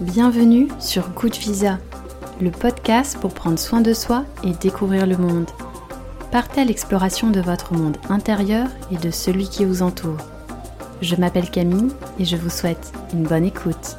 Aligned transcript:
Bienvenue 0.00 0.68
sur 0.78 1.10
Good 1.10 1.34
Visa, 1.34 1.78
le 2.40 2.50
podcast 2.50 3.18
pour 3.20 3.34
prendre 3.34 3.58
soin 3.58 3.82
de 3.82 3.92
soi 3.92 4.24
et 4.42 4.52
découvrir 4.52 5.06
le 5.06 5.18
monde. 5.18 5.50
Partez 6.32 6.62
à 6.62 6.64
l'exploration 6.64 7.28
de 7.28 7.42
votre 7.42 7.74
monde 7.74 7.98
intérieur 8.08 8.68
et 8.90 8.96
de 8.96 9.10
celui 9.10 9.46
qui 9.46 9.66
vous 9.66 9.82
entoure. 9.82 10.16
Je 11.02 11.16
m'appelle 11.16 11.50
Camille 11.50 11.92
et 12.18 12.24
je 12.24 12.36
vous 12.36 12.48
souhaite 12.48 12.94
une 13.12 13.24
bonne 13.24 13.44
écoute. 13.44 13.98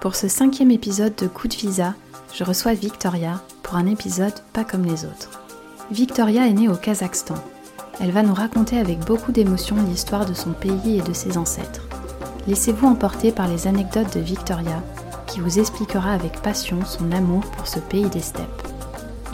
Pour 0.00 0.16
ce 0.16 0.28
cinquième 0.28 0.70
épisode 0.70 1.16
de 1.16 1.26
Coup 1.26 1.48
de 1.48 1.54
Visa, 1.54 1.94
je 2.32 2.44
reçois 2.44 2.72
Victoria 2.72 3.42
pour 3.62 3.74
un 3.74 3.84
épisode 3.84 4.40
pas 4.54 4.64
comme 4.64 4.86
les 4.86 5.04
autres. 5.04 5.42
Victoria 5.90 6.46
est 6.46 6.54
née 6.54 6.70
au 6.70 6.76
Kazakhstan. 6.76 7.34
Elle 8.02 8.12
va 8.12 8.22
nous 8.22 8.32
raconter 8.32 8.78
avec 8.78 9.00
beaucoup 9.00 9.30
d'émotion 9.30 9.76
l'histoire 9.86 10.24
de 10.24 10.32
son 10.32 10.52
pays 10.52 10.98
et 10.98 11.02
de 11.02 11.12
ses 11.12 11.36
ancêtres. 11.36 11.86
Laissez-vous 12.46 12.86
emporter 12.86 13.30
par 13.30 13.46
les 13.46 13.66
anecdotes 13.66 14.16
de 14.16 14.20
Victoria, 14.20 14.82
qui 15.26 15.40
vous 15.40 15.58
expliquera 15.58 16.12
avec 16.12 16.40
passion 16.40 16.78
son 16.86 17.12
amour 17.12 17.42
pour 17.42 17.66
ce 17.66 17.78
pays 17.78 18.08
des 18.08 18.22
steppes. 18.22 18.68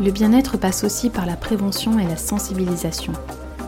Le 0.03 0.11
bien-être 0.11 0.57
passe 0.57 0.83
aussi 0.83 1.11
par 1.11 1.27
la 1.27 1.37
prévention 1.37 2.01
et 2.01 2.07
la 2.07 2.17
sensibilisation. 2.17 3.13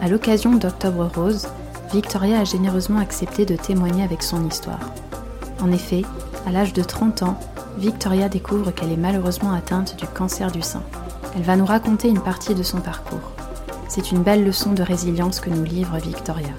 À 0.02 0.08
l'occasion 0.08 0.56
d'Octobre 0.56 1.08
Rose, 1.14 1.46
Victoria 1.92 2.40
a 2.40 2.44
généreusement 2.44 2.98
accepté 2.98 3.46
de 3.46 3.54
témoigner 3.56 4.02
avec 4.02 4.22
son 4.22 4.46
histoire. 4.46 4.92
En 5.62 5.70
effet, 5.70 6.02
à 6.44 6.50
l'âge 6.50 6.72
de 6.72 6.82
30 6.82 7.22
ans, 7.22 7.38
Victoria 7.78 8.28
découvre 8.28 8.72
qu'elle 8.72 8.92
est 8.92 8.96
malheureusement 8.96 9.52
atteinte 9.52 9.96
du 9.96 10.06
cancer 10.06 10.50
du 10.50 10.60
sein. 10.60 10.82
Elle 11.36 11.42
va 11.42 11.56
nous 11.56 11.64
raconter 11.66 12.08
une 12.08 12.20
partie 12.20 12.56
de 12.56 12.64
son 12.64 12.80
parcours. 12.80 13.37
C'est 13.88 14.12
une 14.12 14.22
belle 14.22 14.44
leçon 14.44 14.74
de 14.74 14.82
résilience 14.82 15.40
que 15.40 15.48
nous 15.48 15.64
livre 15.64 15.96
Victoria. 15.96 16.52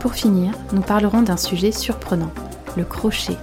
Pour 0.00 0.14
finir, 0.14 0.52
nous 0.72 0.82
parlerons 0.82 1.22
d'un 1.22 1.36
sujet 1.36 1.70
surprenant, 1.70 2.32
le 2.76 2.84
crochet. 2.84 3.36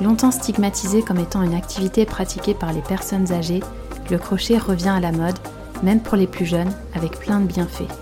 Longtemps 0.00 0.30
stigmatisé 0.30 1.02
comme 1.02 1.18
étant 1.18 1.42
une 1.42 1.54
activité 1.54 2.06
pratiquée 2.06 2.54
par 2.54 2.72
les 2.72 2.82
personnes 2.82 3.32
âgées, 3.32 3.64
le 4.12 4.18
crochet 4.18 4.58
revient 4.58 4.90
à 4.90 5.00
la 5.00 5.10
mode, 5.10 5.38
même 5.82 6.00
pour 6.00 6.16
les 6.16 6.28
plus 6.28 6.46
jeunes, 6.46 6.72
avec 6.94 7.18
plein 7.18 7.40
de 7.40 7.48
bienfaits. 7.48 7.92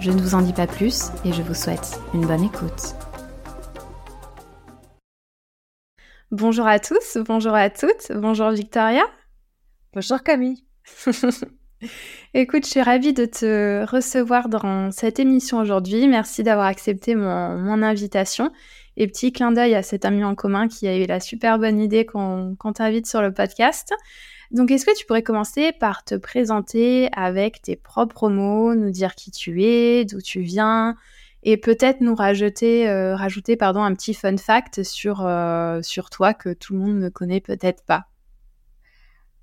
Je 0.00 0.10
ne 0.10 0.20
vous 0.20 0.34
en 0.34 0.42
dis 0.42 0.52
pas 0.52 0.66
plus 0.66 1.06
et 1.24 1.32
je 1.32 1.40
vous 1.40 1.54
souhaite 1.54 1.98
une 2.12 2.26
bonne 2.26 2.44
écoute. 2.44 2.94
Bonjour 6.30 6.66
à 6.66 6.78
tous, 6.78 7.16
bonjour 7.24 7.54
à 7.54 7.70
toutes, 7.70 8.12
bonjour 8.14 8.50
Victoria. 8.50 9.04
Bonjour 9.94 10.22
Camille. 10.22 10.62
Écoute, 12.38 12.66
je 12.66 12.70
suis 12.70 12.82
ravie 12.82 13.14
de 13.14 13.24
te 13.24 13.90
recevoir 13.90 14.50
dans 14.50 14.90
cette 14.90 15.18
émission 15.18 15.56
aujourd'hui. 15.56 16.06
Merci 16.06 16.42
d'avoir 16.42 16.66
accepté 16.66 17.14
mon, 17.14 17.82
invitation. 17.82 18.52
Et 18.98 19.06
petit 19.06 19.32
clin 19.32 19.52
d'œil 19.52 19.74
à 19.74 19.82
cet 19.82 20.04
ami 20.04 20.22
en 20.22 20.34
commun 20.34 20.68
qui 20.68 20.86
a 20.86 20.98
eu 20.98 21.06
la 21.06 21.18
super 21.18 21.58
bonne 21.58 21.80
idée 21.80 22.04
qu'on 22.04 22.54
t'invite 22.74 23.06
sur 23.06 23.22
le 23.22 23.32
podcast. 23.32 23.94
Donc, 24.50 24.70
est-ce 24.70 24.84
que 24.84 24.94
tu 24.94 25.06
pourrais 25.06 25.22
commencer 25.22 25.72
par 25.72 26.04
te 26.04 26.14
présenter 26.14 27.08
avec 27.12 27.62
tes 27.62 27.74
propres 27.74 28.28
mots, 28.28 28.74
nous 28.74 28.90
dire 28.90 29.14
qui 29.14 29.30
tu 29.30 29.64
es, 29.64 30.04
d'où 30.04 30.20
tu 30.20 30.40
viens, 30.40 30.94
et 31.42 31.56
peut-être 31.56 32.02
nous 32.02 32.14
rajouter, 32.14 32.86
euh, 32.86 33.16
rajouter 33.16 33.56
pardon, 33.56 33.82
un 33.82 33.94
petit 33.94 34.12
fun 34.12 34.36
fact 34.36 34.82
sur, 34.82 35.24
euh, 35.24 35.80
sur 35.80 36.10
toi 36.10 36.34
que 36.34 36.52
tout 36.52 36.74
le 36.74 36.80
monde 36.80 36.98
ne 36.98 37.08
connaît 37.08 37.40
peut-être 37.40 37.82
pas? 37.86 38.04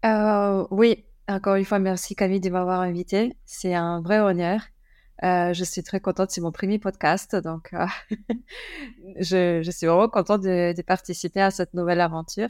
Euh, 0.06 0.68
Oui, 0.70 1.06
encore 1.28 1.56
une 1.56 1.66
fois, 1.66 1.80
merci 1.80 2.16
Camille 2.16 2.40
de 2.40 2.50
m'avoir 2.50 2.82
invité. 2.82 3.36
C'est 3.46 3.74
un 3.74 4.02
vrai 4.02 4.20
honneur. 4.20 4.62
Euh, 5.24 5.54
je 5.54 5.64
suis 5.64 5.84
très 5.84 6.00
contente, 6.00 6.32
c'est 6.32 6.42
mon 6.42 6.52
premier 6.52 6.80
podcast, 6.80 7.36
donc 7.36 7.70
euh, 7.74 7.86
je, 9.20 9.62
je, 9.64 9.72
suis 9.72 9.88
vraiment 9.88 10.10
contente 10.10 10.42
de, 10.42 10.74
de, 10.74 10.82
participer 10.82 11.42
à 11.42 11.52
cette 11.52 11.74
nouvelle 11.74 12.02
aventure. 12.02 12.50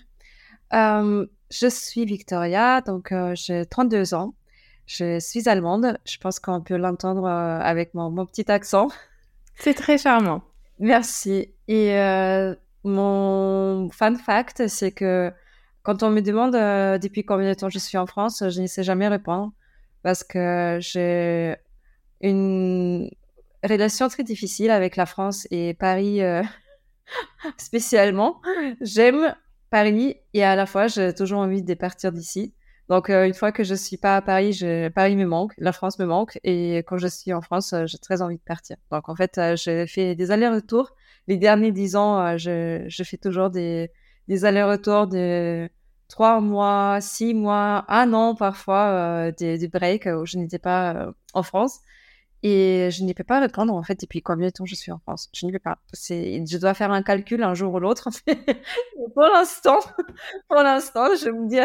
Euh, 0.74 1.26
je 1.52 1.68
suis 1.68 2.06
Victoria, 2.06 2.82
donc 2.82 3.14
j'ai 3.34 3.66
32 3.66 4.16
ans. 4.16 4.34
Je 4.88 5.20
suis 5.20 5.48
allemande. 5.48 6.00
Je 6.06 6.18
pense 6.18 6.40
qu'on 6.40 6.62
peut 6.62 6.78
l'entendre 6.78 7.28
avec 7.28 7.94
mon, 7.94 8.10
mon, 8.10 8.26
petit 8.26 8.52
accent. 8.52 8.88
C'est 9.56 9.76
très 9.76 10.00
charmant. 10.00 10.42
Merci. 10.80 11.54
Et 11.68 11.96
mon 12.84 13.90
fun 13.92 14.16
fact, 14.16 14.68
c'est 14.68 14.92
que 14.92 15.32
quand 15.84 16.02
on 16.02 16.10
me 16.10 16.22
demande 16.22 16.56
euh, 16.56 16.98
depuis 16.98 17.26
combien 17.26 17.50
de 17.50 17.54
temps 17.54 17.70
je 17.70 17.78
suis 17.78 17.98
en 17.98 18.08
France, 18.08 18.44
je 18.50 18.62
ne 18.62 18.68
sais 18.68 18.84
jamais 18.84 19.08
répondre 19.08 19.52
parce 20.02 20.24
que 20.24 20.80
j'ai 20.82 21.56
une 22.22 23.10
relation 23.64 24.08
très 24.08 24.24
difficile 24.24 24.72
avec 24.72 24.96
la 24.96 25.06
France 25.06 25.46
et 25.52 25.74
Paris 25.74 26.22
euh, 26.22 26.42
spécialement. 27.58 28.42
J'aime 28.82 29.36
Paris 29.70 30.16
et 30.34 30.44
à 30.44 30.56
la 30.56 30.66
fois 30.66 30.88
j'ai 30.88 31.14
toujours 31.14 31.40
envie 31.40 31.62
de 31.62 31.74
partir 31.74 32.14
d'ici. 32.14 32.54
Donc 32.88 33.10
euh, 33.10 33.26
une 33.26 33.34
fois 33.34 33.52
que 33.52 33.66
je 33.66 33.76
suis 33.76 33.98
pas 33.98 34.16
à 34.16 34.22
Paris. 34.22 34.62
Paris 34.96 35.18
me 35.18 35.26
manque, 35.26 35.52
la 35.58 35.74
France 35.74 36.00
me 36.00 36.06
manque 36.06 36.40
et 36.46 36.78
quand 36.88 36.98
je 36.98 37.08
suis 37.08 37.34
en 37.34 37.42
France, 37.42 37.76
j'ai 37.86 37.98
très 37.98 38.22
envie 38.22 38.38
de 38.38 38.44
partir. 38.44 38.78
Donc 38.90 39.10
en 39.10 39.16
fait, 39.16 39.40
j'ai 39.56 39.86
fait 39.88 40.16
des 40.16 40.32
allers-retours. 40.32 40.92
Les 41.28 41.38
derniers 41.38 41.74
dix 41.74 41.98
ans, 41.98 42.38
je 42.38 43.04
fais 43.06 43.18
toujours 43.18 43.50
des 43.50 43.90
des 44.28 44.46
allers-retours 44.46 45.08
de 45.08 45.70
trois 46.08 46.42
mois, 46.42 47.00
six 47.02 47.34
mois, 47.34 47.86
un 47.88 48.14
an 48.14 48.36
parfois, 48.36 48.88
euh, 49.30 49.32
des, 49.32 49.68
breaks 49.68 50.06
où 50.06 50.26
je 50.26 50.38
n'étais 50.38 50.60
pas 50.60 50.94
euh, 50.94 51.12
en 51.34 51.44
France. 51.44 51.80
Et 52.44 52.90
je 52.92 53.04
ne 53.04 53.14
peux 53.14 53.24
pas 53.24 53.40
répondre 53.40 53.74
en 53.74 53.84
fait 53.84 54.00
depuis 54.02 54.22
combien 54.22 54.48
de 54.48 54.52
temps 54.52 54.66
je 54.66 54.76
suis 54.76 54.92
en 54.92 55.00
France? 55.00 55.30
Je 55.34 55.46
ne 55.46 55.52
peux 55.52 55.60
pas. 55.60 55.78
Je 55.94 56.58
dois 56.58 56.74
faire 56.74 56.92
un 56.92 57.02
calcul 57.02 57.42
un 57.42 57.54
jour 57.54 57.74
ou 57.74 57.80
l'autre. 57.80 58.10
pour 59.14 59.24
l'instant, 59.34 59.80
pour 60.50 60.62
l'instant, 60.62 61.08
je 61.16 61.30
me 61.30 61.48
dis 61.48 61.60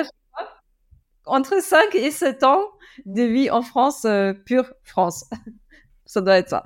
entre 1.26 1.60
5 1.60 1.94
et 1.94 2.10
7 2.10 2.44
ans 2.44 2.64
de 3.06 3.22
vie 3.22 3.50
en 3.50 3.62
France, 3.62 4.04
euh, 4.04 4.32
pure 4.32 4.72
France. 4.84 5.24
ça 6.06 6.20
doit 6.20 6.38
être 6.38 6.48
ça. 6.50 6.64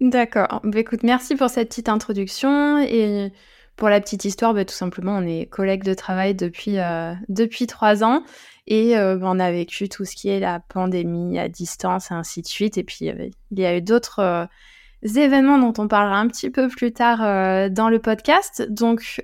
D'accord. 0.00 0.60
Bah, 0.64 0.80
écoute, 0.80 1.02
merci 1.02 1.36
pour 1.36 1.48
cette 1.48 1.68
petite 1.68 1.88
introduction 1.88 2.78
et 2.78 3.32
pour 3.82 3.88
la 3.88 4.00
petite 4.00 4.24
histoire, 4.24 4.54
bah, 4.54 4.64
tout 4.64 4.76
simplement, 4.76 5.16
on 5.16 5.26
est 5.26 5.46
collègues 5.46 5.82
de 5.82 5.92
travail 5.92 6.36
depuis, 6.36 6.78
euh, 6.78 7.14
depuis 7.28 7.66
trois 7.66 8.04
ans 8.04 8.22
et 8.68 8.96
euh, 8.96 9.18
on 9.22 9.40
a 9.40 9.50
vécu 9.50 9.88
tout 9.88 10.04
ce 10.04 10.14
qui 10.14 10.28
est 10.28 10.38
la 10.38 10.60
pandémie 10.60 11.36
à 11.40 11.48
distance 11.48 12.12
et 12.12 12.14
ainsi 12.14 12.42
de 12.42 12.46
suite. 12.46 12.78
Et 12.78 12.84
puis, 12.84 13.10
euh, 13.10 13.28
il 13.50 13.58
y 13.58 13.66
a 13.66 13.76
eu 13.76 13.82
d'autres 13.82 14.46
événements 15.02 15.58
dont 15.58 15.82
on 15.82 15.88
parlera 15.88 16.16
un 16.16 16.28
petit 16.28 16.48
peu 16.48 16.68
plus 16.68 16.92
tard 16.92 17.18
dans 17.72 17.88
le 17.88 17.98
podcast. 17.98 18.64
Donc, 18.70 19.20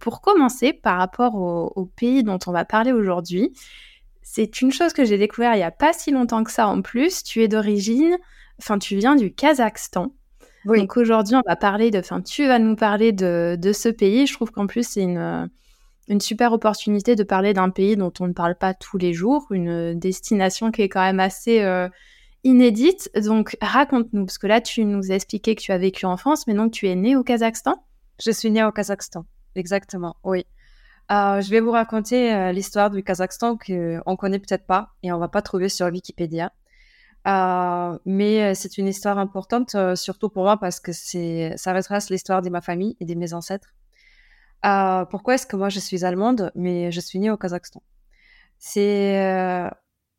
pour 0.00 0.20
commencer, 0.20 0.72
par 0.72 0.98
rapport 0.98 1.36
au, 1.36 1.72
au, 1.76 1.86
pays 1.86 2.24
dont 2.24 2.40
on 2.48 2.50
va 2.50 2.64
parler 2.64 2.90
aujourd'hui, 2.90 3.52
c'est 4.20 4.62
une 4.62 4.72
chose 4.72 4.94
que 4.94 5.04
j'ai 5.04 5.16
découvert 5.16 5.54
il 5.54 5.58
n'y 5.58 5.62
a 5.62 5.70
pas 5.70 5.92
si 5.92 6.10
longtemps 6.10 6.42
que 6.42 6.50
ça 6.50 6.66
en 6.66 6.82
plus. 6.82 7.22
Tu 7.22 7.40
es 7.44 7.46
d'origine, 7.46 8.18
enfin, 8.58 8.80
tu 8.80 8.96
viens 8.96 9.14
du 9.14 9.32
Kazakhstan. 9.32 10.12
Oui. 10.64 10.78
Donc 10.78 10.96
aujourd'hui, 10.96 11.36
on 11.36 11.42
va 11.46 11.56
parler 11.56 11.90
de, 11.90 11.98
enfin, 11.98 12.20
tu 12.20 12.46
vas 12.46 12.58
nous 12.58 12.76
parler 12.76 13.12
de, 13.12 13.56
de 13.58 13.72
ce 13.72 13.88
pays. 13.88 14.26
Je 14.26 14.34
trouve 14.34 14.50
qu'en 14.50 14.66
plus, 14.66 14.86
c'est 14.86 15.02
une, 15.02 15.50
une 16.08 16.20
super 16.20 16.52
opportunité 16.52 17.16
de 17.16 17.22
parler 17.24 17.52
d'un 17.52 17.70
pays 17.70 17.96
dont 17.96 18.12
on 18.20 18.28
ne 18.28 18.32
parle 18.32 18.56
pas 18.56 18.74
tous 18.74 18.98
les 18.98 19.12
jours, 19.12 19.46
une 19.50 19.98
destination 19.98 20.70
qui 20.70 20.82
est 20.82 20.88
quand 20.88 21.02
même 21.02 21.20
assez 21.20 21.62
euh, 21.62 21.88
inédite. 22.44 23.10
Donc 23.24 23.56
raconte-nous, 23.60 24.26
parce 24.26 24.38
que 24.38 24.46
là, 24.46 24.60
tu 24.60 24.84
nous 24.84 25.10
as 25.10 25.14
expliqué 25.14 25.54
que 25.54 25.62
tu 25.62 25.72
as 25.72 25.78
vécu 25.78 26.06
en 26.06 26.16
France, 26.16 26.46
mais 26.46 26.54
donc 26.54 26.72
tu 26.72 26.88
es 26.88 26.94
né 26.94 27.16
au 27.16 27.22
Kazakhstan? 27.22 27.84
Je 28.24 28.30
suis 28.30 28.50
née 28.50 28.62
au 28.62 28.70
Kazakhstan, 28.70 29.24
exactement, 29.56 30.16
oui. 30.22 30.44
Euh, 31.10 31.40
je 31.40 31.50
vais 31.50 31.60
vous 31.60 31.72
raconter 31.72 32.32
euh, 32.32 32.52
l'histoire 32.52 32.88
du 32.88 33.02
Kazakhstan 33.02 33.58
qu'on 33.58 34.16
connaît 34.16 34.38
peut-être 34.38 34.64
pas 34.64 34.90
et 35.02 35.12
on 35.12 35.18
va 35.18 35.28
pas 35.28 35.42
trouver 35.42 35.68
sur 35.68 35.86
Wikipédia. 35.86 36.52
Euh, 37.28 37.98
mais 38.04 38.54
c'est 38.54 38.78
une 38.78 38.88
histoire 38.88 39.18
importante, 39.18 39.74
euh, 39.74 39.94
surtout 39.94 40.28
pour 40.28 40.42
moi, 40.44 40.56
parce 40.58 40.80
que 40.80 40.92
c'est, 40.92 41.52
ça 41.56 41.72
retrace 41.72 42.10
l'histoire 42.10 42.42
de 42.42 42.50
ma 42.50 42.60
famille 42.60 42.96
et 43.00 43.04
de 43.04 43.14
mes 43.14 43.32
ancêtres. 43.32 43.74
Euh, 44.64 45.04
pourquoi 45.06 45.34
est-ce 45.34 45.46
que 45.46 45.56
moi 45.56 45.68
je 45.68 45.80
suis 45.80 46.04
allemande, 46.04 46.52
mais 46.54 46.92
je 46.92 47.00
suis 47.00 47.18
née 47.18 47.30
au 47.30 47.36
Kazakhstan? 47.36 47.82
C'est 48.58 49.20
euh, 49.20 49.68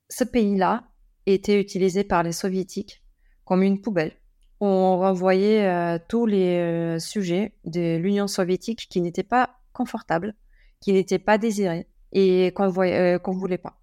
ce 0.09 0.23
pays-là 0.23 0.83
était 1.25 1.59
utilisé 1.59 2.03
par 2.03 2.23
les 2.23 2.33
soviétiques 2.33 3.03
comme 3.45 3.63
une 3.63 3.81
poubelle. 3.81 4.13
On 4.59 4.97
renvoyait 4.97 5.65
euh, 5.67 5.97
tous 6.07 6.25
les 6.25 6.97
sujets 6.99 7.53
de 7.65 7.97
l'Union 7.97 8.27
soviétique 8.27 8.87
qui 8.89 9.01
n'étaient 9.01 9.23
pas 9.23 9.57
confortables, 9.73 10.35
qui 10.81 10.93
n'étaient 10.93 11.19
pas 11.19 11.37
désirés 11.37 11.87
et 12.11 12.53
qu'on 12.53 12.67
ne 12.67 13.39
voulait 13.39 13.57
pas. 13.57 13.77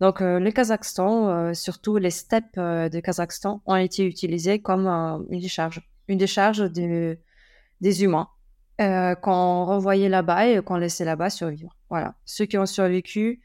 Donc, 0.00 0.20
euh, 0.20 0.38
le 0.38 0.50
Kazakhstan, 0.50 1.28
euh, 1.28 1.54
surtout 1.54 1.96
les 1.96 2.10
steppes 2.10 2.58
euh, 2.58 2.88
de 2.88 3.00
Kazakhstan, 3.00 3.62
ont 3.64 3.76
été 3.76 4.04
utilisées 4.04 4.60
comme 4.60 4.86
une 4.86 5.40
décharge, 5.40 5.80
une 6.08 6.18
décharge 6.18 6.58
de, 6.70 7.18
des 7.80 8.04
humains 8.04 8.28
qu'on 8.78 9.64
renvoyait 9.64 10.10
là-bas 10.10 10.48
et 10.48 10.60
qu'on 10.60 10.76
laissait 10.76 11.06
là-bas 11.06 11.30
survivre. 11.30 11.74
Voilà. 11.88 12.14
Ceux 12.26 12.44
qui 12.44 12.58
ont 12.58 12.66
survécu 12.66 13.40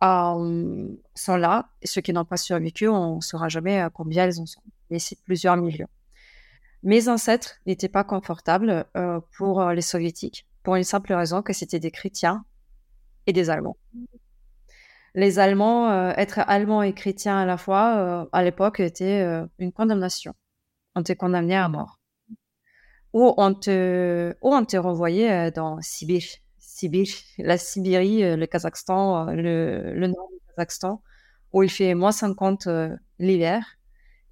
sont 0.00 1.36
là, 1.36 1.68
et 1.82 1.86
ceux 1.86 2.00
qui 2.00 2.14
n'ont 2.14 2.24
pas 2.24 2.38
survécu, 2.38 2.88
on 2.88 3.16
ne 3.16 3.20
saura 3.20 3.50
jamais 3.50 3.86
combien 3.92 4.26
ils 4.26 4.40
en 4.40 4.46
sont. 4.46 4.62
Mais 4.90 4.98
c'est 4.98 5.22
plusieurs 5.24 5.58
millions. 5.58 5.88
mes 6.82 7.08
ancêtres 7.10 7.56
n'étaient 7.66 7.90
pas 7.90 8.02
confortables 8.02 8.86
pour 9.36 9.62
les 9.62 9.82
soviétiques, 9.82 10.46
pour 10.62 10.76
une 10.76 10.84
simple 10.84 11.12
raison 11.12 11.42
que 11.42 11.52
c'était 11.52 11.78
des 11.78 11.90
chrétiens 11.90 12.46
et 13.26 13.34
des 13.34 13.50
Allemands. 13.50 13.76
Les 15.14 15.38
Allemands, 15.38 16.10
être 16.12 16.40
allemand 16.46 16.82
et 16.82 16.94
chrétien 16.94 17.38
à 17.38 17.44
la 17.46 17.58
fois, 17.58 18.28
à 18.32 18.42
l'époque, 18.42 18.80
était 18.80 19.22
une 19.58 19.72
condamnation. 19.72 20.34
On 20.94 21.02
était 21.02 21.16
condamné 21.16 21.54
à 21.54 21.68
mort. 21.68 21.98
Ou 23.12 23.34
on 23.36 23.52
te, 23.52 24.34
ou 24.40 24.54
on 24.54 24.64
te 24.64 24.76
renvoyait 24.78 25.50
dans 25.50 25.78
Sibir, 25.82 26.22
Sibir, 26.58 27.08
la 27.36 27.58
Sibérie, 27.58 28.36
le 28.36 28.46
Kazakhstan, 28.46 29.26
le, 29.26 29.92
le 29.92 30.06
nord 30.06 30.28
du 30.32 30.38
Kazakhstan, 30.48 31.02
où 31.52 31.62
il 31.62 31.70
fait 31.70 31.92
moins 31.94 32.12
50 32.12 32.68
l'hiver 33.18 33.62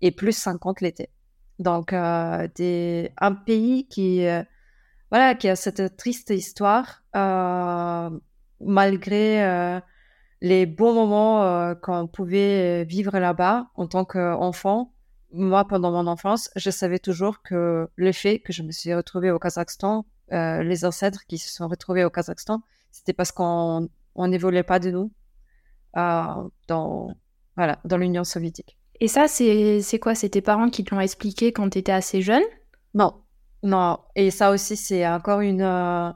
et 0.01 0.11
plus 0.11 0.33
50 0.33 0.81
l'été. 0.81 1.11
Donc, 1.59 1.93
euh, 1.93 2.49
des, 2.55 3.13
un 3.19 3.35
pays 3.35 3.87
qui, 3.87 4.27
euh, 4.27 4.43
voilà, 5.11 5.35
qui 5.35 5.49
a 5.49 5.57
cette 5.57 5.97
triste 5.97 6.31
histoire, 6.31 7.03
euh, 7.15 8.11
malgré 8.61 9.45
euh, 9.45 9.81
les 10.41 10.67
bons 10.67 10.95
moments 10.95 11.75
qu'on 11.83 12.07
pouvait 12.07 12.85
vivre 12.85 13.19
là-bas 13.19 13.69
en 13.75 13.87
tant 13.87 14.05
qu'enfant. 14.05 14.93
Moi, 15.33 15.65
pendant 15.69 15.93
mon 15.93 16.07
enfance, 16.07 16.51
je 16.57 16.71
savais 16.71 16.99
toujours 16.99 17.43
que 17.43 17.89
le 17.95 18.13
fait 18.13 18.41
que 18.41 18.53
je 18.53 18.63
me 18.63 18.73
suis 18.73 18.93
retrouvée 18.95 19.31
au 19.31 19.39
Kazakhstan, 19.39 20.05
les 20.31 20.85
ancêtres 20.85 21.27
qui 21.27 21.39
se 21.39 21.53
sont 21.53 21.69
retrouvés 21.69 22.05
au 22.05 22.11
Kazakhstan, 22.11 22.63
c'était 22.91 23.13
parce 23.13 23.31
qu'on 23.31 23.89
n'évoluait 24.17 24.65
pas 24.65 24.79
de 24.79 24.91
nous 24.91 25.13
dans, 25.95 27.15
voilà, 27.57 27.79
dans 27.85 27.97
l'Union 27.97 28.25
soviétique. 28.25 28.77
Et 28.99 29.09
ça, 29.09 29.29
c'est 29.29 29.99
quoi? 30.01 30.15
C'est 30.15 30.31
tes 30.31 30.43
parents 30.43 30.69
qui 30.69 30.85
te 30.85 30.95
l'ont 30.95 31.01
expliqué 31.01 31.53
quand 31.53 31.71
tu 31.71 31.79
étais 31.79 31.93
assez 31.93 32.23
jeune? 32.23 32.43
Non, 32.95 33.15
non. 33.63 33.99
Et 34.17 34.31
ça 34.31 34.51
aussi, 34.51 34.77
c'est 34.77 35.07
encore 35.07 35.41
une 35.41 36.15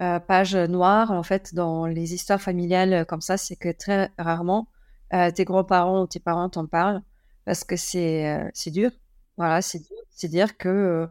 euh, 0.00 0.04
euh, 0.16 0.20
page 0.20 0.54
noire, 0.56 1.10
en 1.10 1.22
fait, 1.22 1.54
dans 1.54 1.86
les 1.86 2.14
histoires 2.14 2.40
familiales 2.40 2.92
euh, 2.92 3.04
comme 3.04 3.20
ça, 3.20 3.36
c'est 3.36 3.56
que 3.56 3.70
très 3.70 4.10
rarement, 4.18 4.68
tes 5.34 5.44
grands-parents 5.44 6.02
ou 6.02 6.06
tes 6.08 6.18
parents 6.18 6.48
t'en 6.48 6.66
parlent 6.66 7.00
parce 7.44 7.62
que 7.62 7.76
c'est 7.76 8.50
c'est 8.54 8.72
dur. 8.72 8.90
Voilà, 9.36 9.62
c'est 9.62 9.78
dur. 9.78 9.96
C'est 10.10 10.28
dire 10.28 10.56
que 10.58 11.08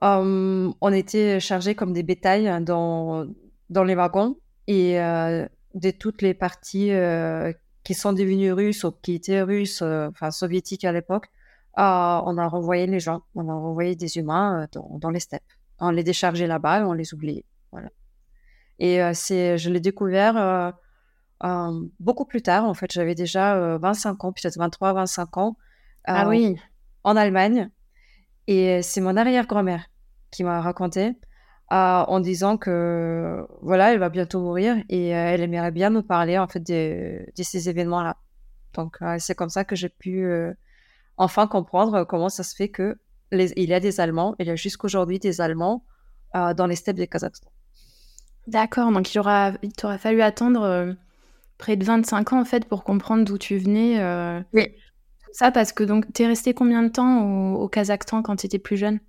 on 0.00 0.92
était 0.92 1.40
chargés 1.40 1.74
comme 1.74 1.92
des 1.92 2.04
bétails 2.04 2.62
dans, 2.64 3.26
dans 3.70 3.84
les 3.84 3.96
wagons 3.96 4.36
et 4.68 4.94
de 4.94 5.90
toutes 5.90 6.22
les 6.22 6.34
parties 6.34 6.92
qui 7.84 7.94
sont 7.94 8.12
devenus 8.12 8.52
russes 8.52 8.82
ou 8.84 8.92
qui 8.92 9.14
étaient 9.14 9.42
russes, 9.42 9.82
euh, 9.82 10.08
enfin 10.08 10.30
soviétiques 10.30 10.84
à 10.84 10.92
l'époque, 10.92 11.26
euh, 11.78 11.82
on 11.82 12.38
a 12.38 12.48
renvoyé 12.48 12.86
les 12.86 12.98
gens, 12.98 13.22
on 13.34 13.48
a 13.48 13.52
renvoyé 13.52 13.94
des 13.94 14.16
humains 14.16 14.62
euh, 14.62 14.66
dans, 14.72 14.98
dans, 14.98 15.10
les 15.10 15.20
steppes. 15.20 15.42
On 15.78 15.90
les 15.90 16.02
déchargeait 16.02 16.46
là-bas 16.46 16.86
on 16.86 16.94
les 16.94 17.12
oubliait. 17.14 17.44
Voilà. 17.74 17.90
Et 18.78 19.00
c'est, 19.14 19.58
je 19.58 19.70
l'ai 19.70 19.80
découvert 19.80 20.72
beaucoup 22.00 22.24
plus 22.24 22.42
tard. 22.42 22.64
En 22.64 22.74
fait, 22.74 22.90
j'avais 22.92 23.14
déjà 23.14 23.78
25 23.78 24.24
ans, 24.24 24.32
peut-être 24.32 24.56
23, 24.56 24.94
25 24.94 25.36
ans. 25.36 25.56
ah 26.04 26.28
oui. 26.28 26.56
En 27.04 27.16
Allemagne. 27.16 27.70
Et 28.46 28.82
c'est 28.82 29.00
mon 29.00 29.16
arrière-grand-mère 29.16 29.86
qui 30.30 30.44
m'a 30.44 30.60
raconté 30.60 31.14
en 31.70 32.20
disant 32.20 32.56
que 32.56 33.46
voilà, 33.62 33.92
elle 33.92 33.98
va 33.98 34.08
bientôt 34.08 34.40
mourir 34.40 34.76
et 34.88 35.14
euh, 35.14 35.26
elle 35.28 35.40
aimerait 35.40 35.70
bien 35.70 35.90
nous 35.90 36.02
parler 36.02 36.38
en 36.38 36.46
fait 36.46 36.60
de, 36.60 37.26
de 37.36 37.42
ces 37.42 37.68
événements-là. 37.68 38.16
Donc 38.74 38.96
euh, 39.02 39.16
c'est 39.18 39.34
comme 39.34 39.48
ça 39.48 39.64
que 39.64 39.76
j'ai 39.76 39.88
pu 39.88 40.24
euh, 40.24 40.52
enfin 41.16 41.46
comprendre 41.46 42.04
comment 42.04 42.28
ça 42.28 42.42
se 42.42 42.54
fait 42.54 42.68
que 42.68 42.98
les, 43.30 43.52
il 43.56 43.68
y 43.68 43.74
a 43.74 43.80
des 43.80 44.00
Allemands, 44.00 44.34
il 44.38 44.46
y 44.46 44.50
a 44.50 44.56
jusqu'aujourd'hui 44.56 45.18
des 45.18 45.40
Allemands 45.40 45.84
dans 46.34 46.66
les 46.66 46.74
steppes 46.74 46.96
du 46.96 47.06
Kazakhstan. 47.06 47.48
D'accord, 48.46 48.92
donc 48.92 49.14
il 49.14 49.18
aura, 49.18 49.52
il 49.62 49.72
t'aura 49.72 49.98
fallu 49.98 50.20
attendre 50.22 50.94
près 51.58 51.76
de 51.76 51.84
25 51.84 52.32
ans 52.32 52.40
en 52.40 52.44
fait 52.44 52.66
pour 52.66 52.84
comprendre 52.84 53.24
d'où 53.24 53.38
tu 53.38 53.56
venais. 53.58 53.98
Oui. 54.52 54.68
Ça 55.32 55.50
parce 55.50 55.72
que 55.72 55.82
donc 55.82 56.12
t'es 56.12 56.26
resté 56.26 56.54
combien 56.54 56.82
de 56.82 56.88
temps 56.88 57.24
au, 57.24 57.62
au 57.62 57.68
Kazakhstan 57.68 58.22
quand 58.22 58.36
tu 58.36 58.46
étais 58.46 58.58
plus 58.58 58.76
jeune? 58.76 59.00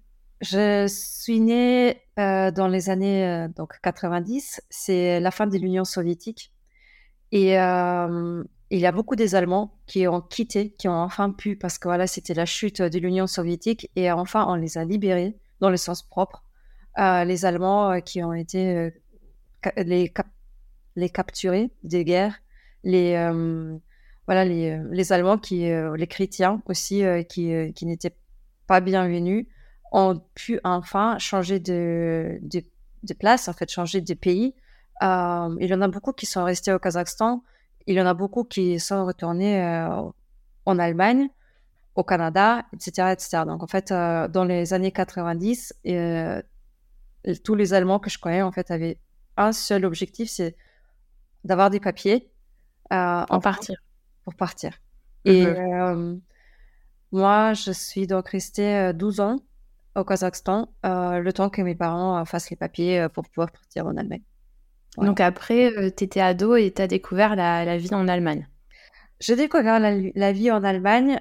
Je 0.42 0.86
suis 0.88 1.40
née 1.40 2.02
euh, 2.20 2.52
dans 2.52 2.68
les 2.68 2.90
années 2.90 3.26
euh, 3.26 3.48
donc 3.48 3.74
90. 3.82 4.62
C'est 4.70 5.20
la 5.20 5.32
fin 5.32 5.48
de 5.48 5.58
l'Union 5.58 5.86
soviétique. 5.86 6.52
Et 7.31 7.60
euh, 7.60 8.44
il 8.70 8.80
y 8.80 8.86
a 8.86 8.92
beaucoup 8.92 9.16
des 9.16 9.36
Allemands 9.36 9.78
qui 9.88 10.08
ont 10.08 10.22
quitté, 10.22 10.72
qui 10.72 10.88
ont 10.88 10.94
enfin 10.94 11.31
pu, 11.31 11.56
parce 11.56 11.78
que 11.78 11.88
voilà, 11.88 12.08
c'était 12.08 12.34
la 12.34 12.46
chute 12.46 12.81
de 12.81 13.00
l'Union 13.00 13.28
soviétique. 13.28 13.90
Et 13.96 14.12
enfin, 14.12 14.46
on 14.48 14.56
les 14.56 14.78
a 14.78 14.86
libérés 14.86 15.38
dans 15.62 15.70
le 15.70 15.78
sens 15.78 16.04
propre. 16.04 16.44
les 16.98 17.46
Allemands 17.46 18.02
qui 18.02 18.24
ont 18.24 18.34
été 18.34 18.94
les, 19.78 20.14
les 20.96 21.10
capturés 21.10 21.72
des 21.84 22.06
guerres. 22.06 22.42
Les, 22.84 23.14
voilà, 24.28 24.46
les, 24.46 24.80
les 24.92 25.14
Allemands, 25.14 25.38
qui, 25.38 25.68
les 25.68 26.08
chrétiens 26.08 26.62
aussi, 26.68 27.04
qui, 27.30 27.74
qui 27.74 27.86
n'étaient 27.86 28.16
pas 28.68 28.80
bienvenus 28.80 29.48
ont 29.92 30.22
pu 30.34 30.60
enfin 30.64 31.18
changer 31.20 31.60
de, 31.60 32.40
de, 32.42 33.14
place, 33.14 33.48
en 33.48 33.54
fait, 33.54 33.72
changer 33.72 34.02
de 34.02 34.14
pays. 34.14 34.54
Euh, 35.04 35.56
il 35.60 35.70
y 35.70 35.74
en 35.74 35.82
a 35.82 35.88
beaucoup 35.88 36.12
qui 36.12 36.26
sont 36.26 36.44
restés 36.44 36.74
au 36.74 36.80
Kazakhstan. 36.80 37.44
Il 37.88 37.96
y 37.96 38.02
en 38.02 38.06
a 38.06 38.14
beaucoup 38.14 38.44
qui 38.44 38.80
sont 38.80 39.06
retournés 39.06 39.64
euh, 39.64 40.02
en 40.66 40.80
Allemagne, 40.80 41.30
au 41.96 42.04
Canada, 42.04 42.66
etc., 42.74 43.10
etc. 43.14 43.44
Donc, 43.46 43.64
en 43.64 43.68
fait, 43.68 43.92
euh, 43.92 44.28
dans 44.28 44.44
les 44.44 44.74
années 44.74 44.92
90, 44.92 45.74
tous 47.44 47.56
les 47.56 47.74
Allemands 47.74 48.00
que 48.00 48.10
je 48.10 48.20
connais, 48.20 48.42
en 48.42 48.52
fait, 48.52 48.72
avaient 48.72 48.98
un 49.38 49.52
seul 49.52 49.86
objectif, 49.86 50.30
c'est 50.30 50.56
d'avoir 51.44 51.70
des 51.70 51.80
papiers. 51.80 52.30
en 52.92 53.40
partir. 53.40 53.78
Pour 54.24 54.36
partir. 54.36 54.80
Et 55.26 55.46
mhm. 55.46 56.22
moi, 57.12 57.54
je 57.54 57.72
suis 57.72 58.08
donc 58.08 58.30
restée 58.30 58.94
12 58.94 59.20
ans 59.20 59.40
au 59.96 60.04
Kazakhstan 60.04 60.70
euh, 60.86 61.20
le 61.20 61.34
temps 61.34 61.50
que 61.50 61.62
mes 61.62 61.76
parents 61.76 62.20
euh, 62.20 62.26
fassent 62.26 62.50
les 62.50 62.58
papiers 62.58 63.00
euh, 63.00 63.10
pour 63.10 63.24
pouvoir 63.24 63.52
partir 63.52 63.88
en 63.88 63.96
Allemagne. 63.98 64.24
Donc 64.98 65.19
après, 65.19 65.74
tu 65.98 66.06
étais 66.06 66.21
ado 66.21 66.56
et 66.56 66.71
tu 66.71 66.81
as 66.81 66.88
découvert 66.88 67.36
la, 67.36 67.78
vie 67.78 67.94
en 67.94 68.07
Allemagne. 68.07 68.48
J'ai 69.19 69.36
découvert 69.36 69.78
la, 69.78 70.31
vie 70.31 70.52
en 70.52 70.64
Allemagne, 70.64 71.19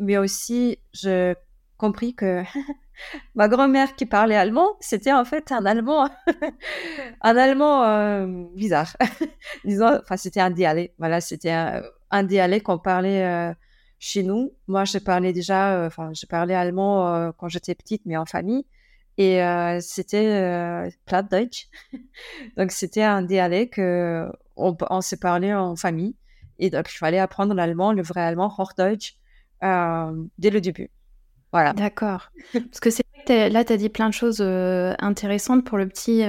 mais 0.00 0.18
aussi 0.18 0.80
j'ai 0.92 1.34
compris 1.76 2.16
que 2.16 2.42
ma 3.34 3.48
grand-mère 3.48 3.94
qui 3.96 4.06
parlait 4.06 4.36
allemand, 4.36 4.76
c'était 4.80 5.12
en 5.12 5.24
fait 5.24 5.52
un 5.52 5.66
allemand, 5.66 6.08
un 7.20 7.36
allemand 7.36 8.26
bizarre. 8.54 8.96
Disons, 9.64 9.98
enfin 10.00 10.16
c'était 10.16 10.40
un 10.40 10.50
dialecte. 10.50 10.94
Voilà, 10.98 11.20
c'était 11.20 11.50
un, 11.50 11.82
un 12.10 12.22
dialecte 12.22 12.66
qu'on 12.66 12.78
parlait 12.78 13.54
chez 14.00 14.22
nous, 14.22 14.52
moi, 14.66 14.84
je 14.84 14.98
parlais 14.98 15.32
déjà, 15.32 15.74
euh, 15.76 15.86
enfin, 15.86 16.12
je 16.14 16.26
parlais 16.26 16.54
allemand 16.54 17.14
euh, 17.14 17.32
quand 17.36 17.48
j'étais 17.48 17.74
petite, 17.74 18.02
mais 18.06 18.16
en 18.16 18.24
famille. 18.24 18.66
Et 19.18 19.42
euh, 19.44 19.78
c'était 19.80 20.90
Plattdeutsch. 21.04 21.68
donc, 22.56 22.72
c'était 22.72 23.02
un 23.02 23.22
dialecte 23.22 23.76
qu'on 23.76 24.76
on 24.88 25.00
s'est 25.02 25.18
parlé 25.18 25.52
en 25.52 25.76
famille. 25.76 26.16
Et 26.58 26.70
donc, 26.70 26.90
il 26.90 26.96
fallait 26.96 27.18
apprendre 27.18 27.54
l'allemand, 27.54 27.92
le 27.92 28.02
vrai 28.02 28.22
allemand, 28.22 28.52
Hochdeutsch, 28.56 29.18
dès 29.62 30.50
le 30.50 30.60
début. 30.62 30.90
Voilà. 31.52 31.72
D'accord. 31.72 32.30
Parce 32.52 32.80
que 32.80 32.90
c'est 32.90 33.04
vrai 33.14 33.48
que 33.48 33.52
là, 33.52 33.64
tu 33.64 33.72
as 33.72 33.76
dit 33.76 33.88
plein 33.88 34.08
de 34.08 34.14
choses 34.14 34.40
intéressantes 34.40 35.64
pour 35.64 35.78
le 35.78 35.88
petit 35.88 36.24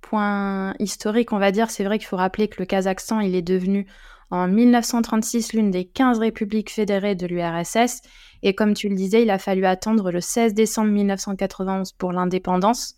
point 0.00 0.74
historique, 0.78 1.32
on 1.32 1.38
va 1.38 1.50
dire. 1.52 1.70
C'est 1.70 1.84
vrai 1.84 1.98
qu'il 1.98 2.06
faut 2.06 2.16
rappeler 2.16 2.48
que 2.48 2.56
le 2.60 2.66
Kazakhstan, 2.66 3.20
il 3.20 3.34
est 3.34 3.42
devenu 3.42 3.86
en 4.32 4.48
1936 4.48 5.52
l'une 5.52 5.70
des 5.70 5.84
15 5.84 6.18
républiques 6.18 6.70
fédérées 6.70 7.14
de 7.14 7.26
l'URSS. 7.26 8.00
Et 8.42 8.54
comme 8.54 8.72
tu 8.72 8.88
le 8.88 8.94
disais, 8.94 9.22
il 9.22 9.30
a 9.30 9.38
fallu 9.38 9.66
attendre 9.66 10.10
le 10.10 10.20
16 10.20 10.54
décembre 10.54 10.90
1991 10.90 11.92
pour 11.92 12.12
l'indépendance. 12.12 12.94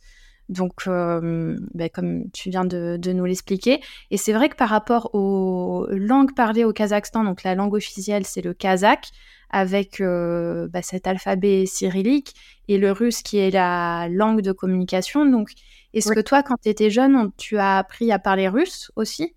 Donc, 0.49 0.73
euh, 0.87 1.57
ben, 1.75 1.89
comme 1.89 2.31
tu 2.31 2.51
viens 2.51 2.65
de, 2.65 3.13
nous 3.13 3.25
l'expliquer. 3.25 3.81
Et 4.13 4.17
c'est 4.17 4.33
vrai 4.33 4.49
que 4.49 4.55
par 4.55 4.69
rapport 4.69 5.15
aux 5.15 5.87
langues 5.91 6.35
parlées 6.35 6.65
au 6.65 6.73
Kazakhstan, 6.73 7.25
donc 7.25 7.43
la 7.43 7.57
langue 7.57 7.75
officielle, 7.75 8.25
c'est 8.27 8.43
le 8.43 8.55
kazakh, 8.55 9.11
avec 9.55 10.01
euh, 10.01 10.67
ben, 10.67 10.83
cet 10.83 11.07
alphabet 11.07 11.65
cyrillique, 11.65 12.35
et 12.67 12.77
le 12.77 12.91
russe 12.91 13.23
qui 13.23 13.39
est 13.39 13.53
la 13.53 14.09
langue 14.11 14.41
de 14.41 14.51
communication. 14.51 15.25
Donc, 15.25 15.53
est-ce 15.93 16.11
que 16.11 16.19
toi, 16.19 16.43
quand 16.43 16.57
tu 16.61 16.69
étais 16.69 16.91
jeune, 16.91 17.31
tu 17.37 17.57
as 17.57 17.79
appris 17.79 18.11
à 18.11 18.19
parler 18.19 18.49
russe 18.49 18.91
aussi? 18.97 19.37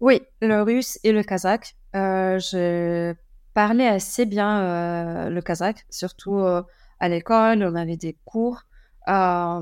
Oui, 0.00 0.20
le 0.42 0.60
russe 0.62 0.98
et 1.04 1.12
le 1.12 1.22
kazakh. 1.22 1.76
Euh, 1.94 2.40
je 2.40 3.14
parlais 3.54 3.86
assez 3.86 4.26
bien 4.26 4.58
euh, 4.58 5.30
le 5.30 5.40
kazakh, 5.40 5.86
surtout 5.88 6.38
à 6.38 7.08
l'école. 7.08 7.62
On 7.62 7.76
avait 7.76 7.96
des 7.96 8.16
cours, 8.24 8.62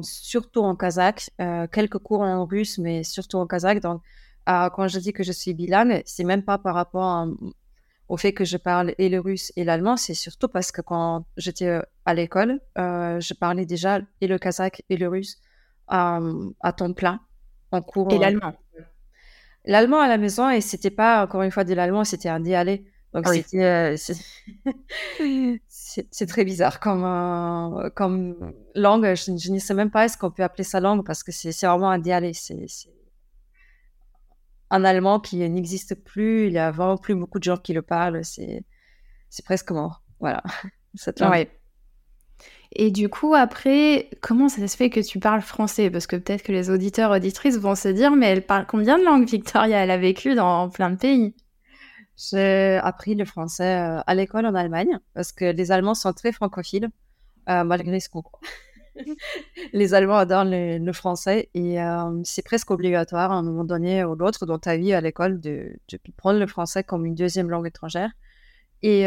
surtout 0.02 0.62
en 0.62 0.75
kazakh, 0.75 1.28
quelques 1.70 1.99
cours 1.99 2.22
en 2.22 2.46
russe, 2.46 2.78
mais 2.78 3.04
surtout 3.04 3.37
en 3.37 3.46
kazakh. 3.46 3.82
Donc, 3.82 4.00
quand 4.46 4.88
je 4.88 4.99
dis 4.99 5.12
que 5.12 5.22
je 5.22 5.32
suis 5.32 5.52
bilingue, 5.52 6.02
c'est 6.06 6.25
même 6.25 6.44
pas 6.44 6.56
par 6.56 6.75
rapport 6.75 7.04
à 7.04 7.26
au 8.09 8.16
fait 8.16 8.32
que 8.32 8.44
je 8.44 8.56
parle 8.56 8.94
et 8.99 9.09
le 9.09 9.21
russe 9.21 9.52
et 9.56 9.64
l'allemand, 9.64 9.97
c'est 9.97 10.14
surtout 10.14 10.49
parce 10.49 10.73
que 10.73 10.82
quand 10.82 11.25
j'étais 11.37 11.80
à 12.04 12.14
l'école, 12.14 12.61
je 12.76 13.35
parlais 13.35 13.66
déjà 13.66 14.00
et 14.21 14.26
le 14.26 14.38
kazakh 14.38 14.82
et 14.90 14.97
le 14.97 15.09
russe 15.09 15.38
à 15.88 16.73
temps 16.76 16.92
plein 16.92 17.21
en 17.71 17.82
cours. 17.82 18.12
Et 18.12 18.18
l'allemand 18.18 18.54
L'allemand 19.64 20.00
à 20.00 20.09
la 20.09 20.18
maison, 20.18 20.50
et 20.50 20.61
c'était 20.61 20.90
pas 20.90 21.23
encore 21.23 21.42
une 21.42 21.52
fois 21.52 21.62
de 21.62 21.73
l'allemand, 21.73 22.04
c'était 22.04 22.28
un 22.28 22.40
dialecte. 22.40 22.85
Donc 23.14 23.28
c'était, 23.28 23.94
c'est 25.68 26.26
très 26.26 26.44
bizarre 26.44 26.80
comme, 26.80 27.90
comme 27.94 28.52
langue. 28.75 29.14
Je, 29.14 29.50
ne 29.50 29.59
sais 29.59 29.75
même 29.75 29.90
pas 29.90 30.06
est-ce 30.06 30.16
qu'on 30.16 30.30
peut 30.30 30.42
appeler 30.42 30.64
ça 30.64 30.80
langue 30.80 31.04
parce 31.04 31.23
que 31.23 31.30
c'est 31.30 31.50
vraiment 31.66 31.90
un 31.90 31.99
dialecte. 31.99 32.40
C'est 32.42 32.56
un 34.73 34.85
allemand 34.85 35.21
qui 35.21 35.37
n'existe 35.49 35.95
plus. 35.95 36.47
Il 36.47 36.52
y 36.52 36.59
a 36.59 36.71
vraiment 36.71 36.97
plus 36.97 37.14
beaucoup 37.14 37.38
de 37.38 37.45
gens 37.45 37.59
qui 37.59 37.75
le 37.75 37.83
parlent. 37.83 38.23
C'est 38.25 38.64
presque 39.45 39.71
mort. 39.71 40.02
Voilà. 40.19 40.43
Cette 40.95 41.21
langue. 41.21 41.49
Et 42.75 42.91
du 42.91 43.11
coup, 43.11 43.35
après, 43.35 44.09
comment 44.23 44.49
ça 44.49 44.67
se 44.67 44.76
fait 44.76 44.88
que 44.88 45.00
tu 45.00 45.19
parles 45.19 45.43
français? 45.43 45.91
Parce 45.91 46.07
que 46.07 46.17
peut-être 46.17 46.43
que 46.43 46.52
les 46.52 46.71
auditeurs, 46.71 47.11
auditrices 47.11 47.59
vont 47.59 47.75
se 47.75 47.88
dire, 47.88 48.12
mais 48.12 48.26
elle 48.29 48.47
parle 48.47 48.67
combien 48.67 48.99
de 48.99 49.05
langues, 49.05 49.29
Victoria? 49.29 49.85
Elle 49.85 49.91
a 49.91 49.99
vécu 49.99 50.35
dans 50.35 50.71
plein 50.71 50.91
de 50.91 50.97
pays. 50.97 51.35
J'ai 52.17 52.81
appris 52.83 53.14
le 53.14 53.26
français 53.26 53.79
euh, 53.79 54.00
à 54.07 54.14
l'école 54.14 54.47
en 54.47 54.55
Allemagne, 54.55 54.99
parce 55.12 55.33
que 55.33 55.45
les 55.45 55.71
Allemands 55.71 55.95
sont 55.95 56.12
très 56.14 56.33
francophiles, 56.33 56.88
euh, 57.50 57.64
malgré 57.64 58.00
ce 58.00 58.09
qu'on 58.09 58.23
croit. 58.23 58.41
les 59.72 59.94
Allemands 59.94 60.18
adorent 60.18 60.44
le, 60.44 60.92
français 60.92 61.49
et 61.54 61.80
euh, 61.80 62.20
c'est 62.25 62.42
presque 62.42 62.70
obligatoire 62.70 63.32
à 63.32 63.37
un 63.37 63.42
moment 63.42 63.64
donné 63.64 64.04
ou 64.04 64.14
l'autre 64.14 64.46
dans 64.46 64.58
ta 64.58 64.76
vie 64.76 64.92
à 64.92 65.00
l'école 65.00 65.40
de, 65.40 65.72
prendre 66.16 66.38
le 66.38 66.46
français 66.46 66.84
comme 66.84 67.06
une 67.06 67.14
deuxième 67.14 67.50
langue 67.50 67.66
étrangère. 67.66 68.11
Et 68.82 69.06